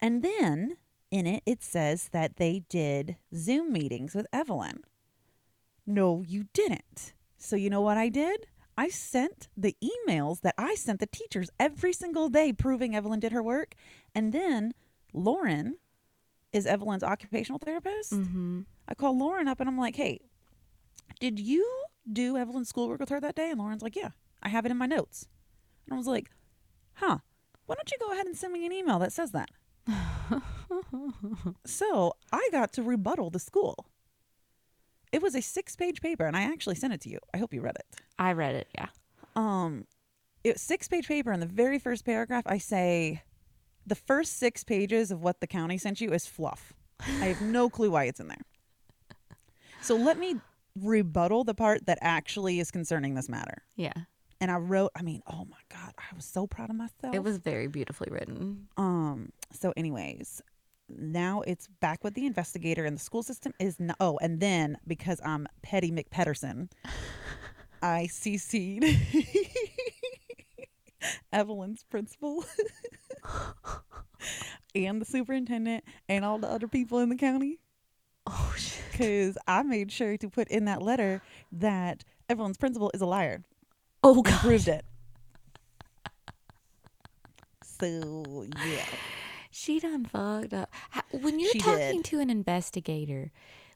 [0.00, 0.76] And then
[1.10, 4.82] in it, it says that they did Zoom meetings with Evelyn.
[5.86, 7.14] No, you didn't.
[7.38, 8.46] So, you know what I did?
[8.78, 13.32] I sent the emails that I sent the teachers every single day proving Evelyn did
[13.32, 13.74] her work.
[14.14, 14.72] And then
[15.12, 15.78] Lauren
[16.52, 18.12] is Evelyn's occupational therapist.
[18.12, 18.60] Mm-hmm.
[18.86, 20.20] I call Lauren up and I'm like, hey,
[21.18, 21.68] did you
[22.10, 23.50] do Evelyn's schoolwork with her that day?
[23.50, 24.10] And Lauren's like, yeah,
[24.44, 25.26] I have it in my notes.
[25.86, 26.30] And I was like,
[26.94, 27.18] huh,
[27.66, 29.50] why don't you go ahead and send me an email that says that?
[31.66, 33.86] so I got to rebuttal the school.
[35.12, 37.18] It was a six page paper and I actually sent it to you.
[37.32, 37.86] I hope you read it.
[38.18, 38.68] I read it.
[38.74, 38.88] Yeah.
[39.36, 39.86] Um,
[40.44, 41.32] it was six page paper.
[41.32, 43.22] In the very first paragraph, I say
[43.86, 46.72] the first six pages of what the county sent you is fluff.
[47.00, 48.42] I have no clue why it's in there.
[49.80, 50.36] So let me
[50.82, 53.62] rebuttal the part that actually is concerning this matter.
[53.76, 53.92] Yeah.
[54.40, 57.14] And I wrote, I mean, oh my God, I was so proud of myself.
[57.14, 58.68] It was very beautifully written.
[58.76, 59.32] Um.
[59.52, 60.42] So, anyways,
[60.88, 63.94] now it's back with the investigator, and the school system is no.
[64.00, 66.70] Oh, and then because I'm Petty McPederson,
[67.82, 68.84] I CC'd
[71.32, 72.44] Evelyn's principal.
[74.74, 77.58] and the superintendent and all the other people in the county
[78.26, 78.82] Oh shit.
[78.92, 83.42] because I made sure to put in that letter that everyone's principal is a liar
[84.02, 84.40] Oh god.
[84.40, 84.84] proved it.
[87.62, 88.84] So yeah,
[89.68, 90.72] She done fucked up.
[91.12, 92.04] When you're She talking did.
[92.06, 93.30] to an investigator,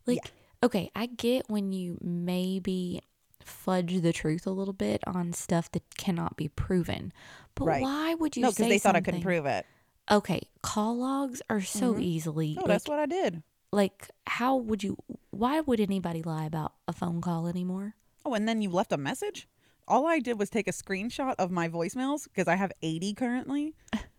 [0.06, 0.20] like,
[0.62, 3.02] okay, I get when you maybe
[3.44, 7.12] fudge the truth a little bit on stuff that cannot be proven,
[7.55, 7.82] but Right.
[7.82, 9.66] why would you no, because they thought I couldn't prove it.
[10.10, 12.02] Okay, call logs are so Mhm.
[12.02, 12.55] easily.
[12.55, 13.43] No, like, that's what I did.
[13.70, 14.97] like, how would you?
[15.31, 17.97] Why would anybody lie about a phone call anymore?
[18.24, 19.47] Oh, and then you left a message.
[19.86, 23.74] All I did was take a screenshot of my voicemails because I have 80 currently.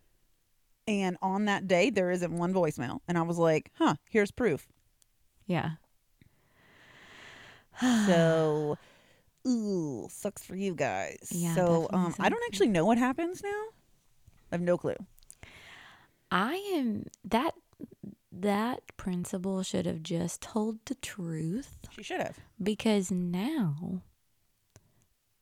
[0.88, 2.99] and on that day, there isn't one voicemail.
[3.07, 4.68] And I was like, huh, here's proof.
[5.47, 5.72] Yeah.
[7.81, 8.77] So,
[9.47, 11.30] ooh, sucks for you guys.
[11.31, 13.49] Yeah, so, um, I don't actually know what happens now.
[14.51, 14.95] I have no clue.
[16.31, 17.53] I am that
[18.31, 22.39] that principal should have just told the truth She should have.
[22.61, 24.01] because now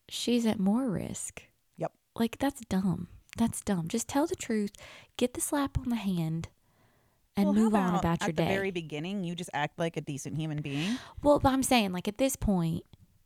[0.09, 1.43] she's at more risk.
[1.77, 1.91] Yep.
[2.15, 3.07] Like that's dumb.
[3.37, 3.87] That's dumb.
[3.87, 4.71] Just tell the truth,
[5.17, 6.49] get the slap on the hand,
[7.37, 8.43] and Well, move on about your day.
[8.43, 10.97] at the very beginning, you just act like a decent human being.
[11.23, 12.83] well, but I'm saying like at this point,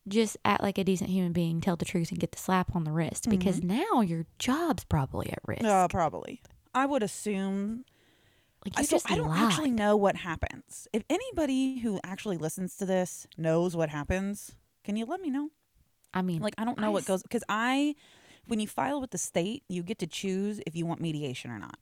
[0.08, 2.84] just act like a decent human being, tell the truth, and get the slap on
[2.84, 5.64] the wrist because now your job's probably at risk.
[5.66, 6.42] Uh, probably.
[6.76, 7.86] I would assume
[8.64, 9.40] like I- you so just I don't lied.
[9.42, 10.88] actually know what happens.
[10.94, 14.52] If anybody who actually listens to this knows what happens,
[14.84, 15.50] can you let me know?
[16.14, 17.96] I mean, Like I don't know I what goes because I,
[18.48, 21.60] when you file with the state, you get to choose if you want mediation or
[21.60, 21.78] not.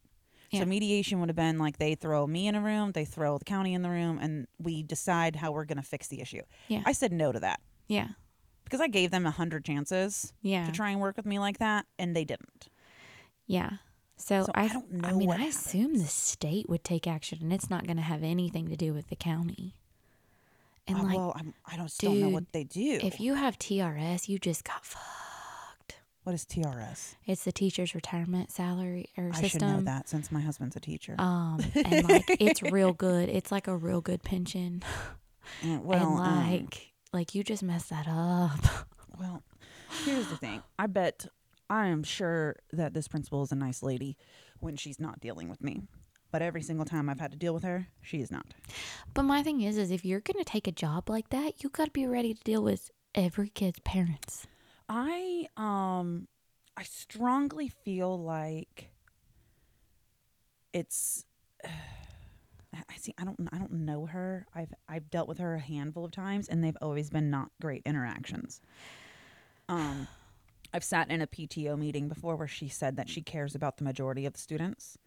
[0.52, 0.60] Yeah.
[0.62, 3.46] So mediation would have been like they throw me in a room, they throw the
[3.46, 6.44] county in the room, and we decide how we're going to fix the issue.
[6.68, 6.84] Yeah.
[6.86, 8.10] I said no to that yeah,
[8.64, 10.66] because I gave them a hundred chances yeah.
[10.66, 12.70] to try and work with me like that, and they didn't.
[13.48, 13.72] Yeah.
[14.16, 17.08] So, So I, I don't know I mean, what I assume the state would take
[17.08, 19.76] action, and it's not going to have anything to do with the county.
[20.88, 23.00] And Uh, like, well, I'm, I don't still know what they do.
[23.02, 25.08] if you have TRS, you just got fucked.
[26.24, 27.16] What is TRS?
[27.26, 29.38] It's the teacher's retirement salary or something.
[29.38, 29.60] I system.
[29.60, 31.16] should know that since my husband's a teacher.
[31.20, 33.30] Um, and like, it's real good.
[33.30, 34.84] It's like a real good pension,
[35.64, 38.88] well, and um, like, like you just messed that up.
[39.20, 39.44] Well,
[40.06, 40.64] here's the thing.
[40.80, 41.28] I bet
[41.70, 44.18] I am sure that this principal is a nice lady
[44.60, 45.84] when she's not dealing with me.
[46.32, 48.48] But every single time I've had to deal with her, she is not.
[49.14, 51.70] But my thing is, is if you're going to take a job like that, you
[51.70, 54.48] got to be ready to deal with every kid's parents.
[54.90, 56.28] I um
[56.76, 58.92] I strongly feel like
[60.74, 61.26] it's
[61.66, 64.46] I see I don't I don't know her.
[64.54, 67.84] I've I've dealt with her a handful of times and they've always been not great
[67.86, 68.62] interactions.
[69.70, 70.08] Um
[70.74, 73.84] I've sat in a PTO meeting before where she said that she cares about the
[73.84, 74.98] majority of the students.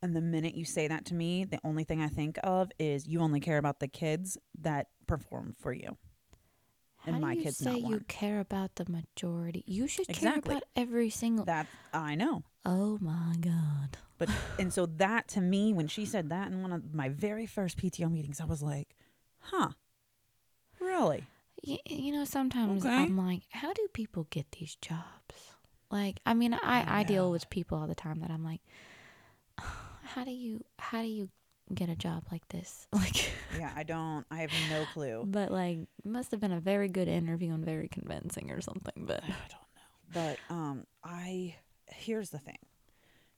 [0.00, 3.06] And the minute you say that to me, the only thing I think of is
[3.08, 5.96] you only care about the kids that perform for you.
[7.06, 9.62] And my you kid's say not you care about the majority?
[9.66, 10.40] You should Exactly.
[10.54, 11.44] care about every single.
[11.44, 12.42] That I know.
[12.64, 13.98] oh my god!
[14.18, 17.46] But and so that to me, when she said that in one of my very
[17.46, 18.94] first PTO meetings, I was like,
[19.40, 19.70] "Huh,
[20.80, 21.24] really?"
[21.66, 22.94] Y- you know, sometimes Okay.
[22.94, 25.56] I'm like, how do people get these jobs?
[25.90, 28.60] Like, I mean, I I I deal with people all the time that I'm like,
[29.58, 31.30] how do you how do you
[31.72, 32.86] get a job like this?
[32.92, 34.26] Like, Yeah, I don't.
[34.30, 35.24] I have no clue.
[35.26, 39.04] but like, must have been a very good interview and very convincing or something.
[39.06, 39.56] But I don't know.
[40.12, 41.56] But um, I
[41.88, 42.58] here's the thing: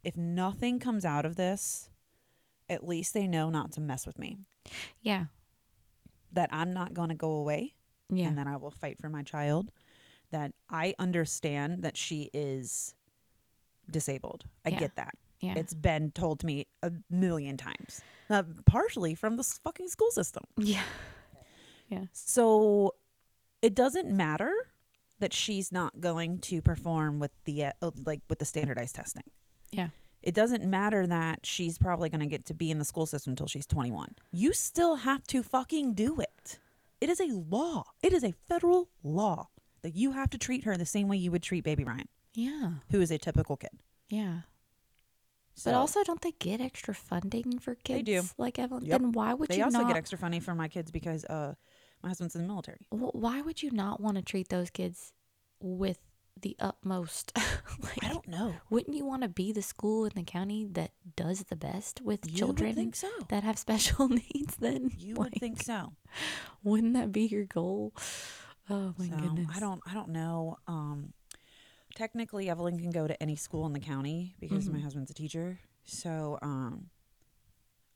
[0.04, 1.90] if nothing comes out of this,
[2.68, 4.38] at least they know not to mess with me.
[5.02, 5.26] yeah,
[6.32, 7.74] That I'm not going to go away,
[8.10, 9.70] yeah, and that I will fight for my child.
[10.32, 12.94] That I understand that she is
[13.90, 14.44] disabled.
[14.64, 14.78] I Yeah.
[14.78, 15.14] get that.
[15.40, 18.00] yeah, It's been told to me a million times,
[18.30, 20.44] uh, partially from the fucking school system.
[20.56, 20.82] yeah,
[21.88, 22.04] Yeah.
[22.12, 22.94] So
[23.62, 24.52] it doesn't matter
[25.18, 29.24] that she's not going to perform with the uh, uh, like with the standardized testing.
[29.70, 29.88] Yeah.
[30.22, 33.32] It doesn't matter that she's probably going to get to be in the school system
[33.32, 34.16] until she's 21.
[34.32, 36.58] You still have to fucking do it.
[37.00, 37.84] It is a law.
[38.02, 39.48] It is a federal law
[39.82, 42.70] that you have to treat her the same way you would treat baby Ryan, yeah,
[42.90, 43.70] who is a typical kid.
[44.08, 44.40] yeah.
[45.58, 48.22] So But also, don't they get extra funding for kids They do.
[48.38, 48.84] like Evelyn?
[48.84, 49.00] Yep.
[49.00, 49.88] Then why would they you also not?
[49.88, 51.54] get extra funding for my kids because uh
[52.02, 52.86] my husband's in the military.
[52.90, 55.12] Wh- why would you not want to treat those kids
[55.60, 55.98] with
[56.38, 57.32] the utmost?
[57.82, 58.54] like, I don't know.
[58.68, 62.30] wouldn't you want to be the school in the county that does the best with
[62.30, 63.08] You children think so.
[63.30, 64.56] that have special needs?
[64.56, 65.94] Then You would think so.
[66.62, 67.94] Wouldn't that be your goal?
[68.68, 69.46] Oh my so goodness!
[69.54, 70.58] I don't I don't know.
[70.66, 71.14] Um
[71.96, 74.82] technically Evelyn can go to any school in the county because my Mhm.
[74.84, 75.58] husband's a teacher.
[75.84, 76.90] So um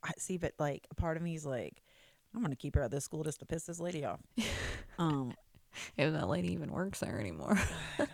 [0.02, 1.82] I see, but like a part of me is like,
[2.34, 4.20] I'm gonna keep her at this school just to piss this lady off.
[4.98, 5.34] um,
[5.96, 7.56] If that lady even works there anymore.
[7.98, 8.04] I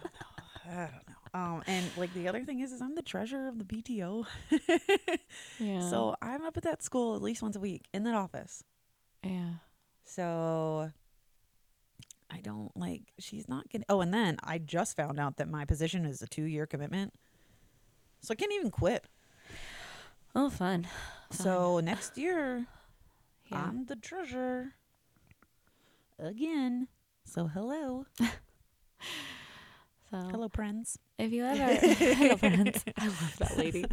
[0.65, 1.15] don't know.
[1.33, 4.27] Um, and like the other thing is, is I'm the treasurer of the PTO,
[5.61, 5.81] yeah.
[5.91, 8.65] so I'm up at that school at least once a week in that office.
[9.23, 9.55] yeah.
[10.05, 10.91] So
[12.31, 15.65] I don't like she's not getting oh and then I just found out that my
[15.65, 17.15] position is a two year commitment.
[18.20, 19.05] So I can't even quit.
[20.35, 20.86] Oh, fun.
[21.31, 22.66] So next year
[23.51, 23.65] Yeah.
[23.69, 24.73] I'm the treasurer.
[26.19, 26.89] Again.
[27.24, 28.07] So hello.
[28.19, 28.28] so
[30.11, 30.98] Hello friends.
[31.19, 32.85] if you ever, hello friends.
[32.97, 33.85] I love that lady.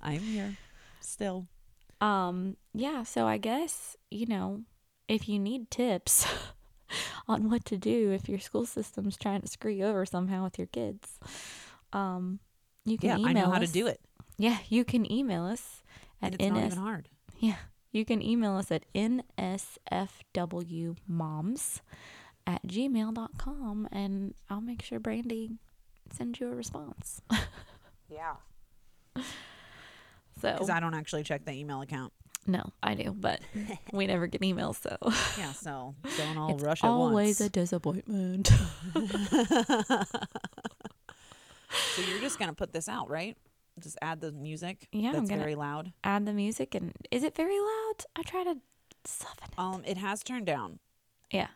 [0.00, 0.56] I'm here.
[1.00, 1.46] Still.
[2.00, 4.62] Um, yeah, so I guess, you know,
[5.08, 6.26] if you need tips
[7.28, 10.58] on what to do if your school system's trying to screw you over somehow with
[10.58, 11.18] your kids,
[11.92, 12.38] um,
[12.84, 13.72] you can Yeah, email I know how to us.
[13.72, 14.00] do it.
[14.38, 15.82] Yeah, you can email us
[16.20, 17.08] And at it's not even hard.
[17.38, 17.56] Yeah,
[17.92, 19.24] you can email us at nsfwmoms
[22.46, 25.50] at gmail.com and I'll make sure Brandy
[26.10, 27.20] sends you a response.
[28.08, 28.36] Yeah.
[30.40, 32.12] So, Because I don't actually check the email account.
[32.46, 33.40] No, I do, but
[33.92, 34.96] we never get emails, so
[35.38, 37.48] Yeah, so don't all it's rush at always once.
[37.48, 38.50] a disappointment.
[41.94, 43.36] So you're just gonna put this out, right?
[43.80, 44.86] Just add the music.
[44.92, 45.92] Yeah, I'm gonna- very loud.
[46.04, 47.94] Add the music, and is it very loud?
[48.14, 48.56] I try to
[49.04, 49.58] soften it.
[49.58, 50.78] Um, it has turned down.
[51.30, 51.48] Yeah,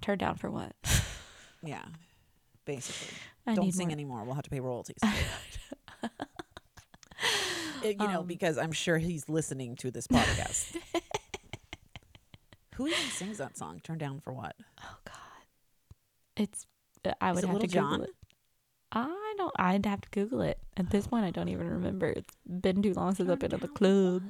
[0.00, 0.72] turned down for what?
[1.62, 1.84] Yeah,
[2.64, 3.16] basically.
[3.46, 3.92] I Don't sing more.
[3.92, 4.24] anymore.
[4.24, 4.98] We'll have to pay royalties.
[7.90, 10.76] It- you know, Um, because I'm sure he's listening to this podcast.
[12.74, 13.80] Who even sings that song?
[13.82, 14.54] Turn down for what?
[14.84, 15.14] Oh God,
[16.36, 16.66] it's.
[17.06, 18.02] uh, I would it have to Google John?
[18.02, 18.10] it.
[18.92, 19.52] I don't.
[19.58, 20.58] I'd have to Google it.
[20.76, 22.06] At this point, I don't even remember.
[22.08, 24.22] It's been too long since I've been at the club.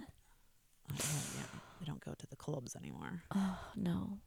[0.92, 0.94] Oh,
[1.36, 1.42] yeah,
[1.80, 3.22] we don't go to the clubs anymore.
[3.34, 4.18] Oh no,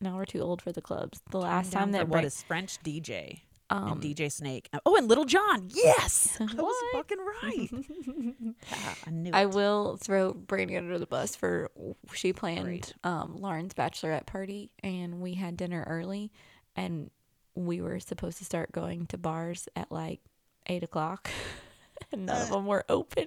[0.00, 1.20] now we're too old for the clubs.
[1.32, 3.40] The Turn last time that what is French DJ
[3.70, 4.68] um, and DJ Snake.
[4.84, 5.68] Oh, and Lil Jon.
[5.72, 7.70] Yes, I was fucking right.
[8.72, 9.30] Ah, I knew.
[9.32, 11.70] I will throw Brandy under the bus for
[12.14, 16.32] she planned um, Lauren's bachelorette party, and we had dinner early,
[16.74, 17.10] and
[17.54, 20.20] we were supposed to start going to bars at like
[20.66, 21.30] eight o'clock,
[22.12, 23.26] and none of them were open.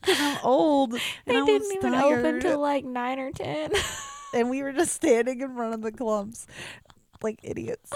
[0.00, 0.92] Because I'm old.
[0.92, 3.70] they didn't was even open tired, till like nine or ten.
[4.34, 6.46] And we were just standing in front of the clubs
[7.22, 7.92] like idiots.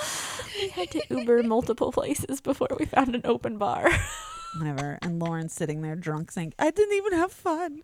[0.61, 3.89] we had to Uber multiple places before we found an open bar.
[4.59, 4.98] Whatever.
[5.02, 7.82] And Lauren's sitting there drunk saying, I didn't even have fun.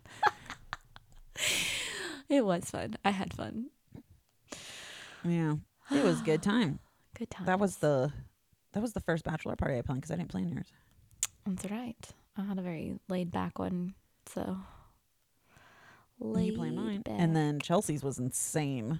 [2.29, 2.95] it was fun.
[3.03, 3.67] I had fun.
[5.23, 5.55] Yeah.
[5.91, 6.79] It was a good time.
[7.17, 7.45] Good time.
[7.45, 8.11] That was the
[8.73, 10.71] that was the first bachelor party I planned because I didn't plan yours.
[11.45, 12.07] That's right.
[12.37, 13.95] I had a very laid back one,
[14.25, 14.57] so.
[16.21, 17.01] And you planned mine.
[17.01, 17.15] back.
[17.19, 18.99] And then Chelsea's was insane.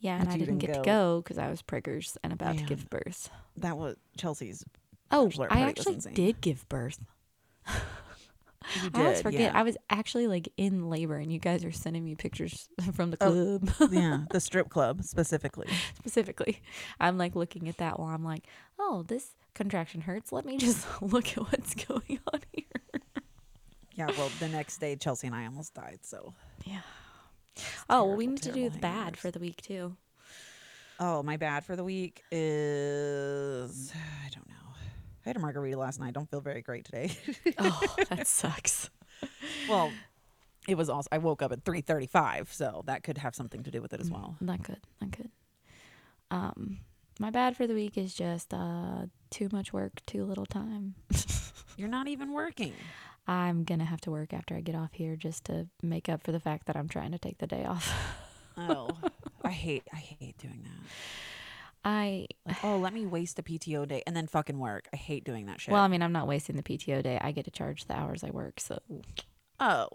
[0.00, 0.82] Yeah, and I didn't didn't get to go.
[0.82, 3.30] go because I was priggers and about to give birth.
[3.56, 4.64] That was Chelsea's.
[5.10, 6.98] Oh, Bachelorette I party was actually did give birth.
[8.82, 9.40] You I always forget.
[9.42, 9.50] yeah.
[9.54, 13.18] I was actually like in labor, and you guys are sending me pictures from the
[13.20, 13.58] Oh.
[13.76, 15.68] club yeah, the strip club specifically.
[15.98, 16.62] specifically.
[16.98, 18.46] I'm like looking at that while I'm like,
[18.78, 20.32] oh, this contraction hurts.
[20.32, 23.02] Let me just look at what's going on here.
[23.94, 26.00] Yeah, well, the next day Chelsea and I almost died.
[26.02, 26.34] So.
[26.64, 26.80] Yeah.
[27.88, 29.96] Oh, well, we need to do the bad for the week too.
[30.98, 34.54] Oh, my bad for the week is I don't know.
[35.24, 36.14] I had a margarita last night.
[36.14, 37.16] Don't feel very great today.
[37.58, 37.80] Oh,
[38.10, 38.90] that sucks.
[39.68, 39.92] well,
[40.68, 43.62] it was also I woke up at three thirty five, so that could have something
[43.62, 44.36] to do with it as well.
[44.40, 44.80] Not good.
[45.00, 45.30] Not good.
[46.30, 46.78] Um,
[47.20, 50.94] my bad for the week is just uh too much work, too little time.
[51.76, 52.72] You're not even working.
[53.26, 56.32] I'm gonna have to work after I get off here just to make up for
[56.32, 57.92] the fact that I'm trying to take the day off.
[58.56, 58.88] Oh,
[59.44, 60.86] I hate I hate doing that.
[61.84, 64.88] I Like, oh, let me waste a PTO day and then fucking work.
[64.92, 65.72] I hate doing that shit.
[65.72, 67.18] well, I mean, I'm not wasting the PTO day.
[67.20, 68.78] I get to charge the hours I work, so
[69.58, 69.88] oh,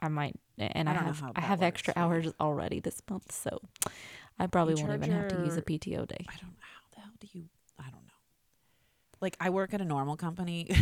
[0.00, 0.34] I might.
[0.58, 2.02] And I, I have I have works extra you.
[2.02, 3.60] hours already this month, so
[4.36, 6.26] I probably won't charge even have to use a PTO day.
[6.28, 7.44] I don't know how the hell do you.
[7.78, 8.18] I don't know.
[9.20, 10.68] Like I work at a normal company.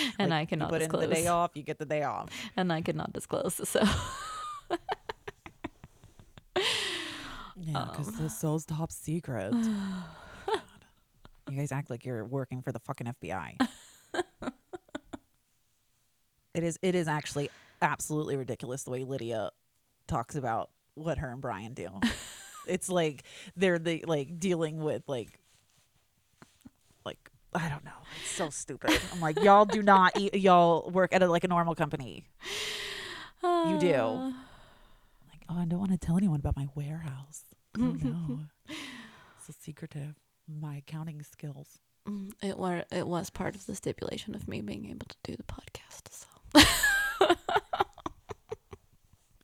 [0.18, 1.04] And Like, I cannot you put disclose.
[1.04, 2.28] in the day off, you get the day off.
[2.56, 3.60] And I cannot disclose.
[3.68, 3.82] So
[7.56, 8.16] Yeah, because um.
[8.18, 9.52] this so's top secret.
[11.50, 13.56] you guys act like you're working for the fucking FBI.
[16.54, 16.78] it is.
[16.82, 17.50] It is actually
[17.80, 19.50] absolutely ridiculous the way Lydia
[20.06, 21.88] talks about what her and Brian do.
[22.66, 23.22] it's like
[23.56, 25.38] they're the like dealing with like
[27.54, 27.90] I don't know.
[28.20, 28.98] It's so stupid.
[29.12, 32.24] I'm like, y'all do not eat, y'all work at a, like a normal company.
[33.42, 33.92] You do.
[33.94, 37.44] Uh, Like, oh, I don't want to tell anyone about my warehouse.
[37.78, 38.40] Oh no,
[39.46, 40.14] so secretive.
[40.48, 41.78] My accounting skills.
[42.08, 45.36] mm, It were it was part of the stipulation of me being able to do
[45.36, 46.08] the podcast.
[46.10, 46.26] So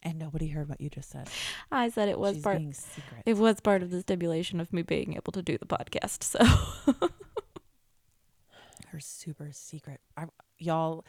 [0.03, 1.29] And nobody heard what you just said.
[1.73, 2.59] I said it was She's part.
[2.59, 3.23] being secret.
[3.27, 6.23] It was part of the stipulation of me being able to do the podcast.
[6.23, 6.39] So
[8.91, 10.01] Her super secret.
[10.17, 10.25] I,
[10.59, 11.05] y'all,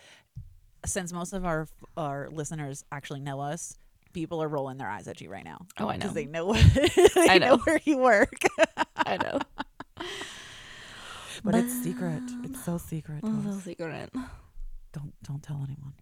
[0.85, 3.77] since most of our our listeners actually know us,
[4.13, 5.65] people are rolling their eyes at you right now.
[5.79, 5.99] Oh, I know.
[5.99, 6.53] Because they know
[7.15, 7.55] they I know.
[7.55, 7.57] know.
[7.57, 8.33] where you work.
[8.97, 9.39] I know.
[11.43, 12.21] But it's secret.
[12.43, 13.21] It's so secret.
[13.21, 14.09] Don't- so secret.
[14.91, 15.93] Don't don't tell anyone.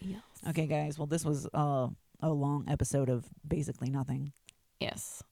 [0.00, 0.22] Yes.
[0.48, 0.98] Okay, guys.
[0.98, 1.88] Well, this was uh,
[2.20, 4.32] a long episode of basically nothing.
[4.80, 5.22] Yes.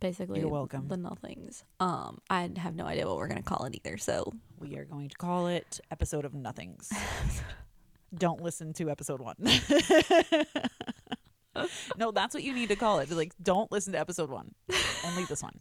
[0.00, 0.88] Basically, You're welcome.
[0.88, 1.62] The nothings.
[1.78, 3.98] Um, I have no idea what we're gonna call it either.
[3.98, 6.90] So We are going to call it episode of nothings.
[8.14, 9.36] Don't listen to episode one.
[11.96, 13.10] no, that's what you need to call it.
[13.10, 14.54] Like, don't listen to episode one.
[15.04, 15.60] Only this one.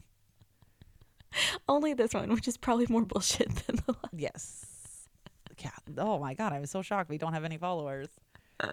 [1.67, 4.13] only this one, which is probably more bullshit than the last.
[4.15, 4.65] Yes.
[5.59, 5.71] Yeah.
[5.97, 7.09] Oh my god, I was so shocked.
[7.09, 8.07] We don't have any followers.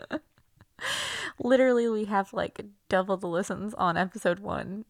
[1.39, 4.85] Literally, we have like double the listens on episode one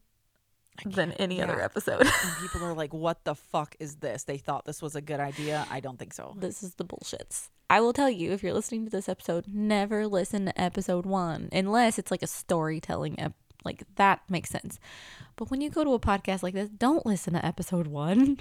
[0.85, 2.03] than any other episode.
[2.25, 5.21] And people are like, "What the fuck is this?" They thought this was a good
[5.21, 5.67] idea.
[5.71, 6.35] I don't think so.
[6.39, 7.49] this is the bullshits.
[7.69, 11.49] I will tell you if you're listening to this episode, never listen to episode one
[11.53, 13.35] unless it's like a storytelling ep-
[13.65, 14.79] like that makes sense.
[15.35, 18.39] But when you go to a podcast like this, don't listen to episode one.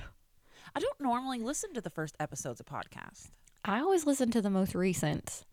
[0.76, 3.30] I don't normally listen to the first episodes of podcasts.
[3.64, 5.44] I always listen to the most recent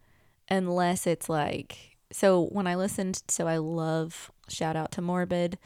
[0.51, 5.59] unless it's like so when I listened so I love shout out to Morbid.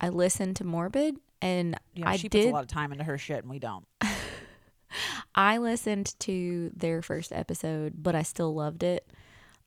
[0.00, 3.18] I listened to Morbid and I she did puts a lot of time into her
[3.18, 3.86] shit, and we don't.
[5.34, 9.06] I listened to their first episode, but I still loved it.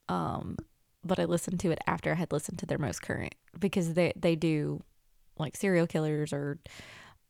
[0.08, 0.58] Um,
[1.04, 4.14] but I listened to it after I had listened to their most current because they
[4.16, 4.84] they do
[5.38, 6.60] like serial killers or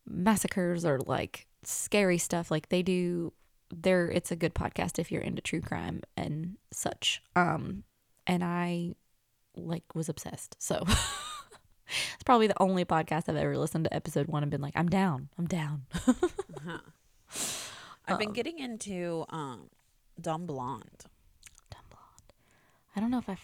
[0.08, 2.50] massacres or like scary stuff.
[2.50, 3.34] Like they do.
[3.72, 7.22] They're it's a good podcast if you're into true crime and such.
[7.36, 7.84] Um,
[8.26, 8.96] and I
[9.56, 10.56] like was obsessed.
[10.60, 10.86] So
[12.14, 14.90] it's probably the only podcast I've ever listened to episode one and been like, I'm
[14.90, 15.30] down.
[15.38, 15.86] I'm down.
[18.08, 19.70] I've been getting into um,
[20.20, 21.06] Dumb Blonde.
[21.70, 22.34] Dumb Blonde.
[22.96, 23.44] I don't know if I've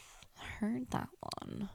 [0.59, 1.69] heard that one.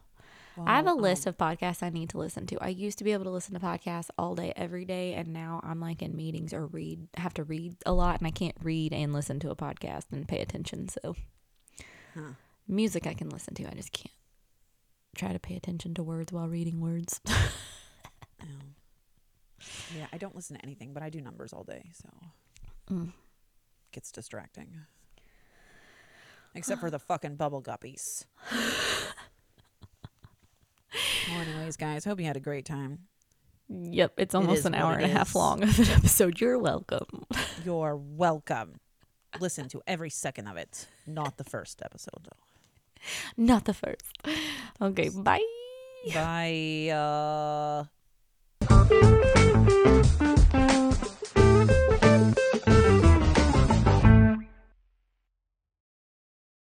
[0.67, 2.59] I have a list um, of podcasts I need to listen to.
[2.61, 5.61] I used to be able to listen to podcasts all day, every day, and now
[5.63, 8.93] I'm like in meetings or read, have to read a lot, and I can't read
[8.93, 10.89] and listen to a podcast and pay attention.
[10.89, 11.17] So,
[12.15, 12.33] Huh.
[12.67, 14.11] music I can listen to, I just can't
[15.17, 17.21] try to pay attention to words while reading words.
[17.29, 17.51] oh.
[19.97, 22.09] Yeah, I don't listen to anything, but I do numbers all day, so
[22.91, 23.13] Mm.
[23.93, 24.81] gets distracting.
[26.55, 28.25] Except for the fucking bubble guppies.
[28.51, 29.13] well,
[31.41, 33.07] anyways, guys, hope you had a great time.
[33.69, 36.41] Yep, it's almost is an hour it and a half long of an episode.
[36.41, 37.25] You're welcome.
[37.65, 38.81] You're welcome.
[39.39, 40.89] Listen to every second of it.
[41.07, 42.43] Not the first episode, though.
[43.37, 44.19] Not the first.
[44.81, 45.45] Okay, bye.
[46.15, 46.89] Bye.
[46.91, 47.85] Uh...